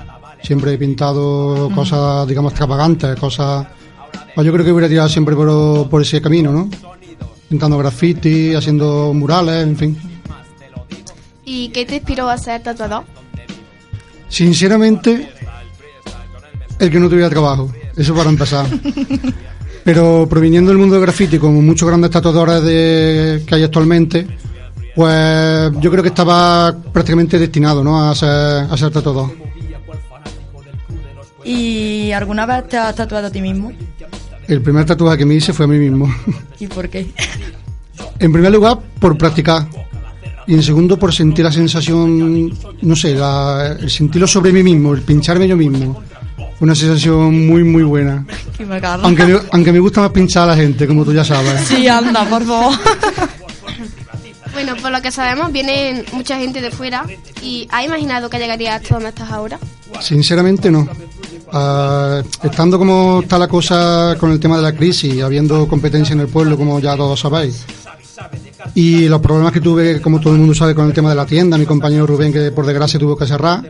Siempre 0.43 0.73
he 0.75 0.79
pintado 0.79 1.71
Mm. 1.71 1.75
cosas, 1.75 2.27
digamos, 2.27 2.53
extravagantes, 2.53 3.17
cosas... 3.19 3.67
Pues 4.35 4.47
yo 4.47 4.53
creo 4.53 4.65
que 4.65 4.73
hubiera 4.73 4.89
tirado 4.89 5.09
siempre 5.09 5.35
por, 5.37 5.89
por 5.89 6.03
ese 6.03 6.21
camino, 6.21 6.53
¿no? 6.53 6.69
Pintando 7.49 7.77
graffiti, 7.79 8.55
haciendo 8.55 9.13
murales, 9.15 9.63
en 9.63 9.77
fin. 9.77 9.97
¿Y 11.45 11.69
qué 11.69 11.85
te 11.85 11.97
inspiró 11.97 12.29
a 12.29 12.39
ser 12.39 12.63
tatuador? 12.63 13.05
Sinceramente, 14.29 15.29
el 16.79 16.91
que 16.91 16.99
no 16.99 17.09
tuviera 17.09 17.29
trabajo. 17.29 17.71
Eso 17.97 18.15
para 18.15 18.31
empezar. 18.31 18.67
Pero 19.85 20.27
proviniendo 20.31 20.71
del 20.71 20.79
mundo 20.79 20.95
del 20.95 21.03
graffiti, 21.03 21.39
como 21.39 21.61
muchos 21.61 21.89
grandes 21.89 22.11
tatuadores 22.11 22.63
de, 22.63 23.43
que 23.47 23.55
hay 23.55 23.65
actualmente, 23.65 24.27
pues 24.95 25.73
yo 25.81 25.91
creo 25.91 26.03
que 26.03 26.09
estaba 26.11 26.75
prácticamente 26.93 27.39
destinado 27.39 27.83
¿no? 27.83 28.11
a, 28.11 28.15
ser, 28.15 28.29
a 28.29 28.77
ser 28.77 28.91
tatuador. 28.91 29.31
¿Y 31.45 32.13
alguna 32.13 32.47
vez 32.47 32.69
te 32.69 32.77
has 32.79 32.95
tatuado 32.95 33.27
a 33.27 33.31
ti 33.31 33.41
mismo? 33.41 33.73
El 34.47 34.61
primer 34.63 34.85
tatuaje 34.85 35.19
que 35.19 35.27
me 35.27 35.35
hice 35.35 35.53
fue 35.53 35.65
a 35.65 35.69
mí 35.69 35.79
mismo. 35.79 36.13
¿Y 36.61 36.67
por 36.67 36.89
qué? 36.89 37.11
En 38.19 38.33
primer 38.33 38.53
lugar, 38.53 38.79
por 39.01 39.17
practicar. 39.19 39.67
Y 40.47 40.55
en 40.55 40.63
segundo, 40.63 40.99
por 40.99 41.13
sentir 41.13 41.45
la 41.45 41.53
sensación, 41.53 42.53
no 42.83 42.97
sé, 42.97 43.15
la- 43.15 43.77
el 43.81 43.91
sentirlo 43.91 44.27
sobre 44.27 44.53
mí 44.53 44.63
mismo, 44.63 44.93
el 44.95 45.03
pincharme 45.03 45.47
yo 45.49 45.57
mismo. 45.57 46.01
Una 46.61 46.75
sensación 46.77 47.47
muy, 47.47 47.65
muy 47.65 47.83
buena. 47.83 48.25
Qué. 48.57 48.65
Aunque 49.03 49.25
me, 49.25 49.39
aunque 49.53 49.73
me 49.73 49.81
gusta 49.81 50.01
más 50.03 50.11
pinchar 50.11 50.45
a 50.45 50.47
la 50.49 50.57
gente, 50.57 50.87
como 50.87 51.05
tú 51.05 51.13
ya 51.13 51.25
sabes. 51.25 51.61
Sí, 51.63 51.89
anda, 51.89 52.25
por 52.29 52.45
favor. 52.45 52.75
Bueno, 54.65 54.81
por 54.81 54.93
lo 54.93 55.03
que 55.03 55.11
sabemos, 55.11 55.51
viene 55.51 56.05
mucha 56.13 56.39
gente 56.39 56.61
de 56.61 56.71
fuera. 56.71 57.05
¿Y 57.43 57.67
has 57.69 57.85
imaginado 57.85 58.31
que 58.31 58.39
llegarías 58.39 58.81
hasta 58.81 58.95
donde 58.95 59.09
estás 59.09 59.29
ahora? 59.33 59.59
Sinceramente 60.01 60.71
no. 60.71 60.89
Ah, 61.53 62.23
estando 62.45 62.79
como 62.79 63.23
está 63.23 63.41
la 63.41 63.49
cosa 63.49 64.15
con 64.21 64.31
el 64.31 64.39
tema 64.39 64.59
de 64.59 64.63
la 64.63 64.73
crisis, 64.73 65.21
habiendo 65.21 65.67
competencia 65.67 66.13
en 66.13 66.21
el 66.21 66.29
pueblo, 66.29 66.57
como 66.57 66.79
ya 66.79 66.97
todos 66.97 67.19
sabéis, 67.19 67.67
y 68.77 69.09
los 69.09 69.21
problemas 69.21 69.53
que 69.53 69.61
tuve, 69.61 70.01
como 70.01 70.21
todo 70.21 70.35
el 70.35 70.39
mundo 70.39 70.55
sabe, 70.55 70.77
con 70.77 70.87
el 70.87 70.93
tema 70.93 71.11
de 71.11 71.17
la 71.17 71.27
tienda, 71.27 71.59
mi 71.59 71.67
compañero 71.67 72.07
Rubén, 72.07 72.33
que 72.33 72.53
por 72.53 72.65
desgracia 72.65 73.01
tuvo 73.01 73.17
que 73.17 73.27
cerrar, 73.27 73.65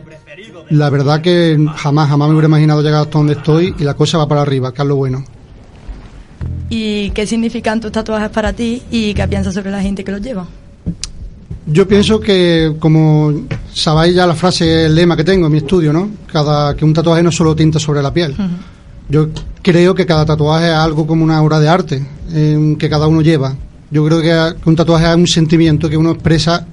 la 0.69 0.91
verdad 0.91 1.21
que 1.21 1.57
jamás, 1.75 2.07
jamás 2.07 2.27
me 2.27 2.35
hubiera 2.35 2.49
imaginado 2.49 2.83
llegar 2.83 3.01
hasta 3.01 3.17
donde 3.17 3.33
estoy 3.33 3.73
y 3.79 3.83
la 3.83 3.95
cosa 3.95 4.19
va 4.19 4.27
para 4.27 4.43
arriba, 4.43 4.71
que 4.71 4.83
es 4.83 4.87
lo 4.87 4.95
bueno. 4.95 5.25
¿Y 6.69 7.09
qué 7.09 7.25
significan 7.25 7.81
tus 7.81 7.91
tatuajes 7.91 8.29
para 8.29 8.53
ti 8.53 8.83
y 8.91 9.15
qué 9.15 9.27
piensas 9.27 9.55
sobre 9.55 9.71
la 9.71 9.81
gente 9.81 10.03
que 10.03 10.11
los 10.11 10.21
lleva? 10.21 10.45
Yo 11.65 11.87
pienso 11.87 12.19
que, 12.19 12.75
como 12.79 13.33
sabéis 13.73 14.15
ya 14.15 14.27
la 14.27 14.35
frase, 14.35 14.85
el 14.85 14.95
lema 14.95 15.15
que 15.15 15.23
tengo 15.23 15.45
en 15.45 15.51
mi 15.51 15.59
estudio, 15.59 15.93
¿no? 15.93 16.09
Cada, 16.31 16.75
que 16.75 16.83
un 16.83 16.93
tatuaje 16.93 17.23
no 17.23 17.31
solo 17.31 17.55
tinta 17.55 17.79
sobre 17.79 18.01
la 18.01 18.13
piel. 18.13 18.35
Yo 19.09 19.29
creo 19.61 19.95
que 19.95 20.05
cada 20.05 20.25
tatuaje 20.25 20.67
es 20.67 20.73
algo 20.73 21.07
como 21.07 21.23
una 21.23 21.41
obra 21.41 21.59
de 21.59 21.69
arte 21.69 22.05
eh, 22.31 22.75
que 22.77 22.89
cada 22.89 23.07
uno 23.07 23.21
lleva. 23.21 23.55
Yo 23.91 24.03
creo 24.05 24.21
que 24.21 24.55
un 24.69 24.75
tatuaje 24.75 25.09
es 25.09 25.15
un 25.15 25.27
sentimiento 25.27 25.89
que 25.89 25.95
uno 25.95 26.11
expresa 26.11 26.65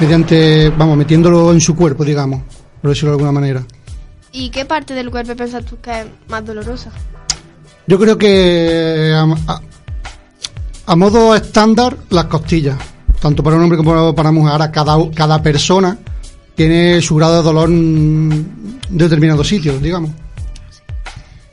mediante, 0.00 0.70
vamos, 0.70 0.96
metiéndolo 0.96 1.52
en 1.52 1.60
su 1.60 1.76
cuerpo, 1.76 2.04
digamos, 2.04 2.42
por 2.82 2.90
decirlo 2.90 3.10
de 3.10 3.14
alguna 3.16 3.32
manera. 3.32 3.64
¿Y 4.32 4.50
qué 4.50 4.64
parte 4.64 4.94
del 4.94 5.10
cuerpo 5.10 5.36
piensas 5.36 5.64
tú 5.64 5.76
que 5.80 6.00
es 6.00 6.06
más 6.28 6.44
dolorosa? 6.44 6.90
Yo 7.86 7.98
creo 8.00 8.18
que 8.18 9.12
a, 9.14 9.22
a- 9.52 9.60
a 10.86 10.96
modo 10.96 11.34
estándar 11.36 11.96
las 12.10 12.24
costillas, 12.24 12.76
tanto 13.24 13.42
para 13.42 13.56
un 13.56 13.62
hombre 13.62 13.78
como 13.78 14.14
para 14.14 14.28
una 14.28 14.38
mujer. 14.38 14.52
Ahora 14.52 14.70
cada, 14.70 14.98
cada 15.14 15.42
persona 15.42 15.96
tiene 16.54 17.00
su 17.00 17.14
grado 17.16 17.36
de 17.36 17.42
dolor 17.42 17.70
en 17.70 18.78
determinados 18.90 19.48
sitios, 19.48 19.80
digamos. 19.80 20.10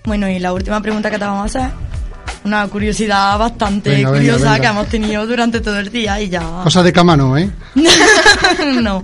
Bueno, 0.03 0.27
y 0.27 0.37
la 0.37 0.51
última 0.51 0.81
pregunta 0.81 1.09
que 1.09 1.17
te 1.17 1.23
vamos 1.23 1.43
a 1.55 1.59
hacer, 1.59 1.71
una 2.43 2.67
curiosidad 2.67 3.39
bastante 3.39 3.91
Venga, 3.91 4.09
curiosa 4.11 4.51
venga. 4.51 4.59
que 4.59 4.67
hemos 4.67 4.87
tenido 4.87 5.25
durante 5.25 5.61
todo 5.61 5.79
el 5.79 5.89
día 5.89 6.19
y 6.19 6.27
ya... 6.27 6.41
Cosas 6.61 6.83
de 6.83 6.91
cama 6.91 7.15
no, 7.15 7.37
¿eh? 7.37 7.49
no. 8.81 9.01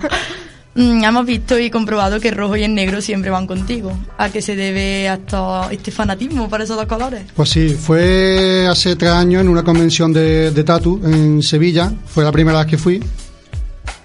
Mm, 0.78 1.02
hemos 1.02 1.26
visto 1.26 1.58
y 1.58 1.70
comprobado 1.70 2.20
que 2.20 2.28
el 2.28 2.36
rojo 2.36 2.56
y 2.56 2.62
el 2.62 2.72
negro 2.72 3.00
siempre 3.00 3.30
van 3.30 3.48
contigo. 3.48 3.92
¿A 4.16 4.28
qué 4.28 4.40
se 4.40 4.54
debe 4.54 5.08
hasta 5.08 5.72
este 5.72 5.90
fanatismo 5.90 6.48
por 6.48 6.62
esos 6.62 6.76
dos 6.76 6.86
colores? 6.86 7.22
Pues 7.34 7.48
sí, 7.50 7.70
fue 7.70 8.64
hace 8.70 8.94
tres 8.94 9.10
años 9.10 9.40
en 9.40 9.48
una 9.48 9.64
convención 9.64 10.12
de, 10.12 10.52
de 10.52 10.62
tatu 10.62 11.00
en 11.04 11.42
Sevilla, 11.42 11.92
fue 12.06 12.22
la 12.22 12.30
primera 12.30 12.58
vez 12.58 12.68
que 12.68 12.78
fui. 12.78 13.02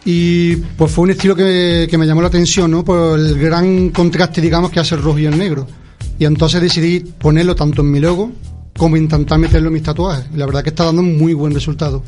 Y 0.04 0.56
pues 0.56 0.92
fue 0.92 1.04
un 1.04 1.12
estilo 1.12 1.36
que, 1.36 1.88
que 1.88 1.96
me 1.96 2.08
llamó 2.08 2.24
la 2.24 2.30
atención, 2.30 2.72
¿no? 2.72 2.84
Por 2.84 3.20
el 3.20 3.38
gran 3.38 3.90
contraste, 3.90 4.42
digamos, 4.42 4.72
que 4.72 4.80
hace 4.80 4.96
el 4.96 5.04
rojo 5.04 5.20
y 5.20 5.28
el 5.28 5.38
negro. 5.38 5.68
Y 6.18 6.26
entonces 6.26 6.60
decidí 6.60 7.02
ponerlo 7.02 7.56
tanto 7.56 7.84
en 7.84 7.92
mi 7.92 8.00
logo 8.00 8.32
como 8.76 8.98
intentar 8.98 9.38
meterlo 9.38 9.68
en 9.68 9.76
mis 9.76 9.84
tatuajes. 9.84 10.26
Y 10.34 10.38
la 10.38 10.48
verdad 10.48 10.64
que 10.64 10.70
está 10.70 10.86
dando 10.86 11.04
un 11.04 11.20
muy 11.20 11.36
buen 11.36 11.54
resultado. 11.54 12.04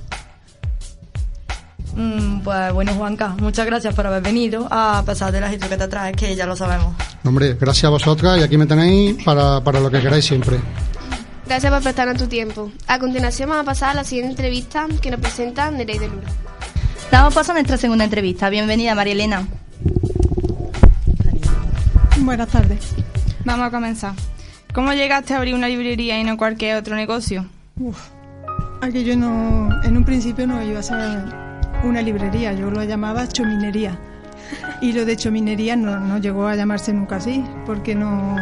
Mm, 1.95 2.34
pues 2.45 2.71
bueno, 2.73 2.93
Juanca, 2.93 3.35
muchas 3.39 3.65
gracias 3.65 3.95
por 3.95 4.05
haber 4.05 4.21
venido, 4.21 4.67
a 4.69 5.01
pesar 5.03 5.31
de 5.31 5.41
las 5.41 5.51
historias 5.51 5.79
que 5.79 5.83
te 5.83 5.89
traes, 5.89 6.15
que 6.15 6.35
ya 6.35 6.45
lo 6.45 6.55
sabemos. 6.55 6.95
Hombre, 7.23 7.55
gracias 7.59 7.85
a 7.85 7.89
vosotras 7.89 8.39
y 8.39 8.43
aquí 8.43 8.55
me 8.55 8.67
tenéis 8.67 9.23
para, 9.23 9.61
para 9.61 9.79
lo 9.79 9.89
que 9.89 9.99
queráis 9.99 10.25
siempre. 10.25 10.59
Gracias 11.47 11.73
por 11.73 11.81
prestarnos 11.81 12.17
tu 12.17 12.27
tiempo. 12.27 12.71
A 12.85 12.99
continuación 12.99 13.49
vamos 13.49 13.63
a 13.63 13.65
pasar 13.65 13.89
a 13.89 13.93
la 13.95 14.03
siguiente 14.03 14.31
entrevista 14.31 14.85
que 15.01 15.09
nos 15.09 15.19
presenta 15.19 15.71
Nereide 15.71 16.07
Lura. 16.07 16.27
Damos 17.11 17.33
paso 17.33 17.51
a 17.51 17.55
nuestra 17.55 17.77
segunda 17.77 18.03
entrevista. 18.03 18.47
Bienvenida, 18.51 18.93
María 18.93 19.13
Elena. 19.13 19.47
Buenas 22.19 22.49
tardes. 22.49 22.93
Vamos 23.43 23.67
a 23.67 23.71
comenzar. 23.71 24.13
¿Cómo 24.71 24.93
llegaste 24.93 25.33
a 25.33 25.37
abrir 25.37 25.55
una 25.55 25.67
librería 25.67 26.19
y 26.19 26.23
no 26.23 26.37
cualquier 26.37 26.77
otro 26.77 26.95
negocio? 26.95 27.47
Uf, 27.79 27.97
aquí 28.81 29.03
yo 29.03 29.15
no, 29.15 29.69
en 29.83 29.97
un 29.97 30.05
principio 30.05 30.45
no 30.45 30.61
iba 30.61 30.79
a 30.79 30.83
ser 30.83 31.44
una 31.85 32.01
librería, 32.01 32.53
yo 32.53 32.69
lo 32.69 32.83
llamaba 32.83 33.27
chominería. 33.27 33.97
Y 34.81 34.93
lo 34.93 35.05
de 35.05 35.15
chominería 35.15 35.75
no, 35.75 35.99
no 35.99 36.17
llegó 36.17 36.47
a 36.47 36.55
llamarse 36.55 36.93
nunca 36.93 37.17
así, 37.17 37.43
porque 37.65 37.95
no, 37.95 38.35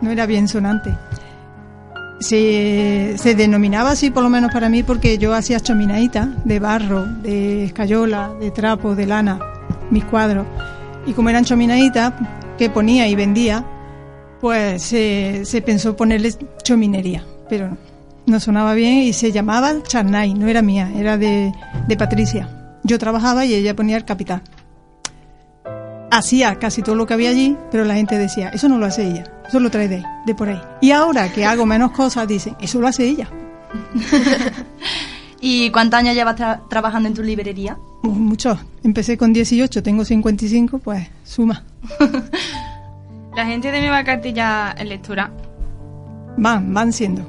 no 0.00 0.10
era 0.10 0.26
bien 0.26 0.48
sonante. 0.48 0.94
Se, 2.20 3.14
se 3.18 3.34
denominaba 3.34 3.90
así, 3.90 4.10
por 4.10 4.22
lo 4.22 4.30
menos 4.30 4.52
para 4.52 4.68
mí, 4.68 4.82
porque 4.82 5.18
yo 5.18 5.34
hacía 5.34 5.60
chominaditas 5.60 6.28
de 6.44 6.58
barro, 6.58 7.06
de 7.06 7.64
escayola, 7.64 8.32
de 8.40 8.50
trapo, 8.50 8.94
de 8.94 9.06
lana, 9.06 9.38
mis 9.90 10.04
cuadros. 10.04 10.46
Y 11.06 11.12
como 11.12 11.30
eran 11.30 11.44
chominaditas 11.44 12.12
que 12.58 12.70
ponía 12.70 13.06
y 13.06 13.14
vendía, 13.14 13.64
pues 14.40 14.82
se, 14.82 15.44
se 15.44 15.62
pensó 15.62 15.96
ponerle 15.96 16.32
chominería, 16.62 17.24
pero 17.48 17.68
no, 17.68 17.76
no 18.26 18.40
sonaba 18.40 18.74
bien 18.74 18.98
y 18.98 19.12
se 19.12 19.30
llamaba 19.30 19.82
Charnay, 19.82 20.34
no 20.34 20.48
era 20.48 20.62
mía, 20.62 20.90
era 20.96 21.16
de, 21.16 21.52
de 21.86 21.96
Patricia. 21.96 22.48
Yo 22.86 22.98
trabajaba 22.98 23.44
y 23.44 23.52
ella 23.54 23.74
ponía 23.74 23.96
el 23.96 24.04
capital. 24.04 24.42
Hacía 26.10 26.58
casi 26.58 26.82
todo 26.82 26.94
lo 26.94 27.06
que 27.06 27.14
había 27.14 27.30
allí, 27.30 27.56
pero 27.70 27.84
la 27.84 27.94
gente 27.94 28.16
decía, 28.16 28.48
eso 28.50 28.68
no 28.68 28.78
lo 28.78 28.86
hace 28.86 29.06
ella, 29.06 29.24
eso 29.48 29.58
lo 29.60 29.70
trae 29.70 29.88
de, 29.88 30.02
de 30.24 30.34
por 30.34 30.48
ahí. 30.48 30.60
Y 30.80 30.92
ahora 30.92 31.30
que 31.32 31.44
hago 31.44 31.66
menos 31.66 31.90
cosas, 31.90 32.26
dicen, 32.28 32.54
eso 32.60 32.80
lo 32.80 32.86
hace 32.86 33.04
ella. 33.08 33.28
¿Y 35.40 35.70
cuántos 35.70 35.98
años 35.98 36.14
llevas 36.14 36.36
tra- 36.36 36.60
trabajando 36.68 37.08
en 37.08 37.14
tu 37.14 37.22
librería? 37.22 37.76
Uh, 38.04 38.08
Mucho. 38.08 38.58
Empecé 38.84 39.18
con 39.18 39.32
18, 39.32 39.82
tengo 39.82 40.04
55, 40.04 40.78
pues 40.78 41.08
suma. 41.24 41.64
La 43.36 43.44
gente 43.44 43.70
de 43.70 43.80
Nueva 43.80 44.02
Cartilla 44.04 44.74
en 44.78 44.88
lectura. 44.88 45.30
Van, 46.38 46.72
van 46.72 46.92
siendo. 46.92 47.26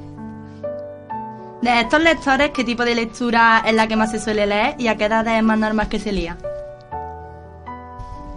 De 1.61 1.81
estos 1.81 2.01
lectores, 2.01 2.51
¿qué 2.51 2.63
tipo 2.63 2.85
de 2.85 2.93
lectura 2.93 3.63
es 3.65 3.73
la 3.73 3.87
que 3.87 3.95
más 3.95 4.11
se 4.11 4.19
suele 4.19 4.45
leer 4.45 4.75
y 4.77 4.87
a 4.87 4.95
qué 4.95 5.05
edad 5.05 5.25
es 5.27 5.43
más 5.43 5.57
normal 5.57 5.89
que 5.89 5.99
se 5.99 6.11
lea? 6.11 6.37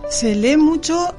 Se 0.09 0.35
lee 0.35 0.57
mucho 0.57 1.15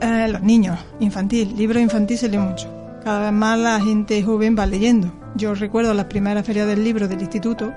eh, 0.00 0.28
los 0.28 0.42
niños, 0.42 0.78
infantil, 1.00 1.56
libros 1.56 1.82
infantil 1.82 2.18
se 2.18 2.28
lee 2.28 2.38
mucho. 2.38 2.68
Cada 3.02 3.20
vez 3.20 3.32
más 3.32 3.58
la 3.58 3.80
gente 3.80 4.22
joven 4.22 4.56
va 4.58 4.66
leyendo. 4.66 5.10
Yo 5.36 5.54
recuerdo 5.54 5.94
las 5.94 6.06
primeras 6.06 6.44
ferias 6.44 6.66
del 6.66 6.84
libro 6.84 7.08
del 7.08 7.22
instituto 7.22 7.72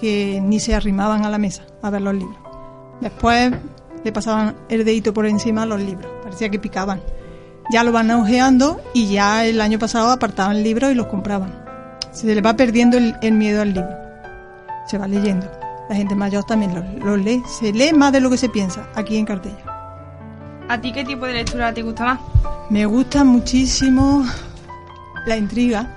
que 0.00 0.40
ni 0.40 0.60
se 0.60 0.74
arrimaban 0.74 1.24
a 1.24 1.30
la 1.30 1.38
mesa 1.38 1.64
a 1.82 1.90
ver 1.90 2.02
los 2.02 2.14
libros. 2.14 2.38
Después 3.00 3.52
le 4.04 4.12
pasaban 4.12 4.54
el 4.68 4.84
dedito 4.84 5.12
por 5.12 5.26
encima 5.26 5.62
a 5.62 5.66
los 5.66 5.80
libros, 5.80 6.10
parecía 6.22 6.50
que 6.50 6.58
picaban. 6.58 7.00
Ya 7.72 7.82
lo 7.84 7.92
van 7.92 8.10
ojeando 8.10 8.80
y 8.94 9.10
ya 9.10 9.44
el 9.44 9.60
año 9.60 9.78
pasado 9.78 10.10
apartaban 10.10 10.62
libros 10.62 10.92
y 10.92 10.94
los 10.94 11.06
compraban. 11.06 11.69
Se 12.12 12.26
le 12.34 12.40
va 12.40 12.54
perdiendo 12.54 12.96
el, 12.98 13.14
el 13.22 13.32
miedo 13.32 13.62
al 13.62 13.72
libro. 13.74 13.90
Se 14.86 14.98
va 14.98 15.06
leyendo. 15.06 15.46
La 15.88 15.96
gente 15.96 16.14
mayor 16.14 16.44
también 16.44 16.74
lo, 16.74 16.82
lo 17.04 17.16
lee. 17.16 17.42
Se 17.46 17.72
lee 17.72 17.92
más 17.92 18.12
de 18.12 18.20
lo 18.20 18.30
que 18.30 18.36
se 18.36 18.48
piensa 18.48 18.88
aquí 18.94 19.16
en 19.16 19.26
Cartella. 19.26 19.64
¿A 20.68 20.80
ti 20.80 20.92
qué 20.92 21.04
tipo 21.04 21.26
de 21.26 21.34
lectura 21.34 21.72
te 21.74 21.82
gusta 21.82 22.04
más? 22.04 22.20
Me 22.70 22.86
gusta 22.86 23.24
muchísimo 23.24 24.24
la 25.26 25.36
intriga. 25.36 25.96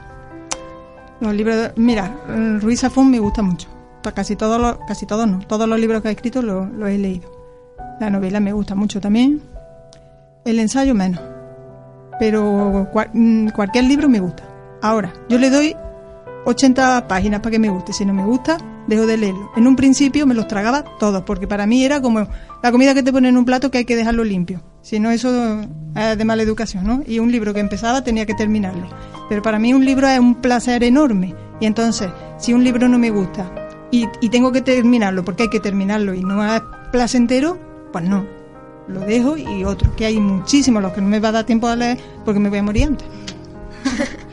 Los 1.19 1.34
libros, 1.34 1.56
de- 1.56 1.72
mira, 1.76 2.11
Ruiz 2.60 2.81
Zafón 2.81 3.11
me 3.11 3.19
gusta 3.19 3.41
mucho. 3.44 3.68
Casi 4.15 4.35
todos 4.35 4.60
los, 4.60 4.77
casi 4.88 5.06
todos 5.06 5.27
no, 5.27 5.40
todos 5.48 5.68
los 5.69 5.80
libros 5.80 6.02
que 6.02 6.10
ha 6.10 6.11
escrito 6.11 6.41
los 6.41 6.69
los 6.72 6.90
he 6.90 6.98
leído. 6.98 7.31
La 8.02 8.10
novela 8.10 8.40
me 8.40 8.52
gusta 8.52 8.76
mucho 8.76 8.99
también. 8.99 9.41
El 10.44 10.60
ensayo 10.60 10.94
menos. 10.94 11.22
Pero 12.19 12.90
cual- 12.91 13.11
mm, 13.14 13.49
cualquier 13.49 13.85
libro 13.85 14.10
me 14.10 14.19
gusta. 14.19 14.44
Ahora, 14.81 15.14
yo 15.30 15.38
le 15.38 15.49
doy 15.49 15.76
80 16.45 17.07
páginas 17.07 17.40
para 17.40 17.52
que 17.52 17.60
me 17.60 17.70
guste. 17.70 17.94
Si 17.94 18.06
no 18.06 18.14
me 18.14 18.26
gusta, 18.26 18.57
dejo 18.88 19.06
de 19.06 19.18
leerlo. 19.18 19.52
En 19.56 19.68
un 19.68 19.76
principio 19.76 20.26
me 20.26 20.34
los 20.34 20.48
tragaba 20.48 20.84
todos, 20.99 21.24
porque 21.24 21.48
para 21.48 21.65
mí 21.65 21.84
era 21.84 22.02
como 22.02 22.28
la 22.61 22.72
comida 22.72 22.94
que 22.94 23.03
te 23.03 23.11
ponen 23.11 23.30
en 23.30 23.38
un 23.38 23.45
plato 23.45 23.72
que 23.72 23.80
hay 23.80 23.86
que 23.86 23.95
dejarlo 23.95 24.24
limpio. 24.24 24.61
Si 24.82 24.99
no, 24.99 25.11
eso 25.11 25.61
es 25.95 26.18
de 26.18 26.26
mala 26.26 26.44
educación, 26.44 26.86
¿no? 26.86 27.03
Y 27.06 27.20
un 27.20 27.32
libro 27.32 27.53
que 27.53 27.60
empezaba 27.60 28.03
tenía 28.03 28.26
que 28.26 28.34
terminarlo. 28.34 28.88
Pero 29.30 29.41
para 29.41 29.60
mí 29.60 29.74
un 29.74 29.86
libro 29.86 30.07
es 30.07 30.20
un 30.20 30.36
placer 30.36 30.84
enorme. 30.84 31.36
Y 31.60 31.65
entonces, 31.65 32.10
si 32.38 32.53
un 32.53 32.64
libro 32.64 32.90
no 32.90 32.99
me 32.99 33.10
gusta 33.10 33.49
y, 33.91 34.07
y 34.22 34.30
tengo 34.30 34.52
que 34.52 34.61
terminarlo 34.61 35.24
porque 35.24 35.44
hay 35.44 35.49
que 35.49 35.60
terminarlo 35.60 36.14
y 36.14 36.24
no 36.24 36.44
es 36.45 36.61
placentero, 36.91 37.57
pues 37.91 38.03
no. 38.03 38.26
Lo 38.88 38.99
dejo 38.99 39.38
y 39.38 39.64
otro, 39.64 39.95
que 39.95 40.06
hay 40.06 40.20
muchísimos 40.20 40.84
los 40.84 40.91
que 40.91 40.99
no 40.99 41.07
me 41.07 41.22
va 41.22 41.30
a 41.30 41.32
dar 41.32 41.45
tiempo 41.45 41.68
a 41.68 41.76
leer 41.76 41.98
porque 42.26 42.40
me 42.40 42.49
voy 42.49 42.57
a 42.57 42.64
morir 42.64 42.88
antes. 42.88 43.07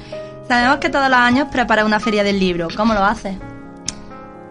Sabemos 0.50 0.78
que 0.78 0.88
todos 0.90 1.08
los 1.08 1.16
años 1.16 1.46
preparas 1.52 1.84
una 1.84 2.00
feria 2.00 2.24
del 2.24 2.40
libro. 2.40 2.66
¿Cómo 2.76 2.92
lo 2.92 3.04
haces? 3.04 3.36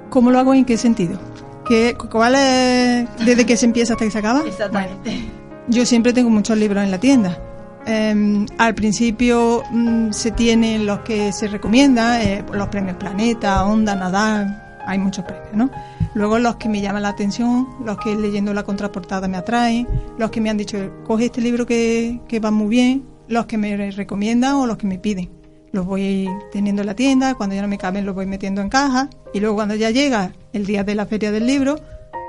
¿Cómo 0.09 0.31
lo 0.31 0.39
hago 0.39 0.53
y 0.53 0.59
en 0.59 0.63
qué 0.63 0.77
sentido? 0.77 1.19
¿Qué, 1.67 1.93
¿Cuál 2.09 2.35
es 2.35 3.05
desde 3.25 3.45
que 3.45 3.57
se 3.57 3.65
empieza 3.65 3.95
hasta 3.95 4.05
que 4.05 4.11
se 4.11 4.19
acaba? 4.19 4.43
Exactamente. 4.47 5.29
Yo 5.67 5.85
siempre 5.85 6.13
tengo 6.13 6.29
muchos 6.29 6.57
libros 6.57 6.85
en 6.85 6.91
la 6.91 6.99
tienda. 6.99 7.37
Eh, 7.85 8.45
al 8.57 8.75
principio 8.75 9.61
mm, 9.71 10.11
se 10.11 10.31
tienen 10.31 10.85
los 10.85 10.99
que 10.99 11.33
se 11.33 11.49
recomiendan, 11.49 12.21
eh, 12.21 12.45
los 12.53 12.69
premios 12.69 12.95
Planeta, 12.95 13.65
Onda, 13.65 13.93
Nadal, 13.93 14.77
hay 14.87 14.99
muchos 14.99 15.25
premios, 15.25 15.53
¿no? 15.53 15.69
Luego 16.13 16.39
los 16.39 16.55
que 16.55 16.69
me 16.69 16.79
llaman 16.79 17.03
la 17.03 17.09
atención, 17.09 17.67
los 17.83 17.97
que 17.97 18.15
leyendo 18.15 18.53
la 18.53 18.63
contraportada 18.63 19.27
me 19.27 19.35
atraen, 19.35 19.85
los 20.17 20.31
que 20.31 20.39
me 20.39 20.49
han 20.49 20.55
dicho, 20.55 20.77
coge 21.03 21.25
este 21.25 21.41
libro 21.41 21.65
que, 21.65 22.21
que 22.29 22.39
va 22.39 22.51
muy 22.51 22.69
bien, 22.69 23.03
los 23.27 23.47
que 23.47 23.57
me 23.57 23.91
recomiendan 23.91 24.55
o 24.55 24.65
los 24.65 24.77
que 24.77 24.87
me 24.87 24.97
piden. 24.97 25.38
Los 25.71 25.85
voy 25.85 26.27
teniendo 26.51 26.81
en 26.81 26.87
la 26.87 26.95
tienda, 26.95 27.35
cuando 27.35 27.55
ya 27.55 27.61
no 27.61 27.67
me 27.67 27.77
caben 27.77 28.05
los 28.05 28.15
voy 28.15 28.25
metiendo 28.25 28.61
en 28.61 28.69
caja 28.69 29.09
y 29.33 29.39
luego 29.39 29.55
cuando 29.55 29.75
ya 29.75 29.91
llega 29.91 30.33
el 30.53 30.65
día 30.65 30.83
de 30.83 30.95
la 30.95 31.05
feria 31.05 31.31
del 31.31 31.45
libro, 31.45 31.75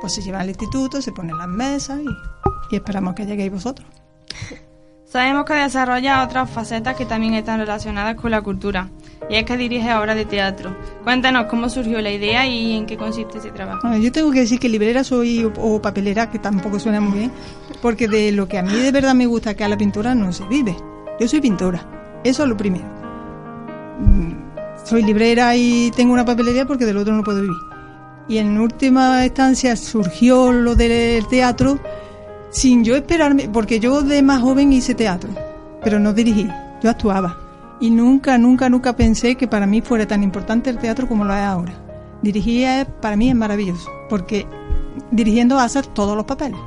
pues 0.01 0.15
se 0.15 0.23
lleva 0.23 0.41
al 0.41 0.49
instituto, 0.49 1.01
se 1.01 1.13
ponen 1.13 1.39
las 1.39 1.49
mesas 1.49 2.01
y, 2.01 2.75
y 2.75 2.77
esperamos 2.77 3.15
que 3.15 3.27
lleguéis 3.27 3.51
vosotros. 3.51 3.87
Sabemos 5.05 5.45
que 5.45 5.55
desarrolla 5.55 6.23
otras 6.23 6.49
facetas 6.49 6.95
que 6.95 7.05
también 7.05 7.35
están 7.35 7.59
relacionadas 7.59 8.15
con 8.15 8.31
la 8.31 8.43
cultura, 8.43 8.91
y 9.29 9.35
es 9.35 9.45
que 9.45 9.57
dirige 9.57 9.93
obras 9.95 10.15
de 10.15 10.25
teatro. 10.25 10.77
Cuéntanos 11.03 11.47
cómo 11.47 11.69
surgió 11.69 12.01
la 12.01 12.13
idea 12.13 12.47
y 12.47 12.77
en 12.77 12.87
qué 12.87 12.97
consiste 12.97 13.39
ese 13.39 13.51
trabajo. 13.51 13.81
Bueno, 13.83 13.97
yo 13.97 14.13
tengo 14.13 14.31
que 14.31 14.39
decir 14.41 14.61
que 14.61 14.69
librera 14.69 15.03
soy 15.03 15.43
o, 15.43 15.53
o 15.59 15.83
papelera, 15.83 16.31
que 16.31 16.39
tampoco 16.39 16.79
suena 16.79 17.01
muy 17.01 17.19
bien, 17.19 17.33
porque 17.83 18.07
de 18.07 18.31
lo 18.31 18.47
que 18.47 18.59
a 18.59 18.63
mí 18.63 18.73
de 18.73 18.93
verdad 18.93 19.15
me 19.15 19.27
gusta, 19.27 19.55
que 19.55 19.65
a 19.65 19.69
la 19.69 19.77
pintura 19.77 20.15
no 20.15 20.33
se 20.33 20.45
vive. 20.47 20.77
Yo 21.19 21.27
soy 21.27 21.41
pintora, 21.41 21.85
eso 22.23 22.45
es 22.45 22.49
lo 22.49 22.57
primero. 22.57 22.87
Mm, 24.01 24.51
Soy 24.85 25.03
librera 25.03 25.55
y 25.55 25.91
tengo 25.93 26.13
una 26.13 26.25
papelería 26.25 26.67
porque 26.67 26.87
del 26.87 26.97
otro 26.97 27.15
no 27.15 27.23
puedo 27.23 27.43
vivir. 27.43 27.57
Y 28.29 28.39
en 28.39 28.59
última 28.59 29.25
instancia 29.25 29.77
surgió 29.77 30.53
lo 30.53 30.75
del 30.75 31.27
teatro 31.29 31.79
sin 32.51 32.83
yo 32.85 32.97
esperarme, 32.97 33.49
porque 33.49 33.79
yo 33.79 34.03
de 34.03 34.23
más 34.23 34.41
joven 34.41 34.73
hice 34.73 34.95
teatro, 34.95 35.31
pero 35.83 35.99
no 36.01 36.13
dirigí, 36.13 36.49
yo 36.83 36.91
actuaba. 36.91 37.37
Y 37.81 37.91
nunca, 37.91 38.37
nunca, 38.37 38.69
nunca 38.69 38.95
pensé 38.97 39.37
que 39.37 39.49
para 39.49 39.67
mí 39.67 39.81
fuera 39.81 40.07
tan 40.07 40.23
importante 40.23 40.71
el 40.71 40.79
teatro 40.79 41.07
como 41.07 41.25
lo 41.25 41.33
es 41.33 41.41
ahora. 41.41 41.73
Dirigir 42.23 42.87
para 43.01 43.17
mí 43.17 43.31
es 43.31 43.37
maravilloso, 43.37 43.89
porque 44.09 44.47
dirigiendo 45.11 45.57
vas 45.57 45.63
a 45.63 45.79
hacer 45.79 45.87
todos 45.87 46.17
los 46.17 46.27
papeles. 46.27 46.61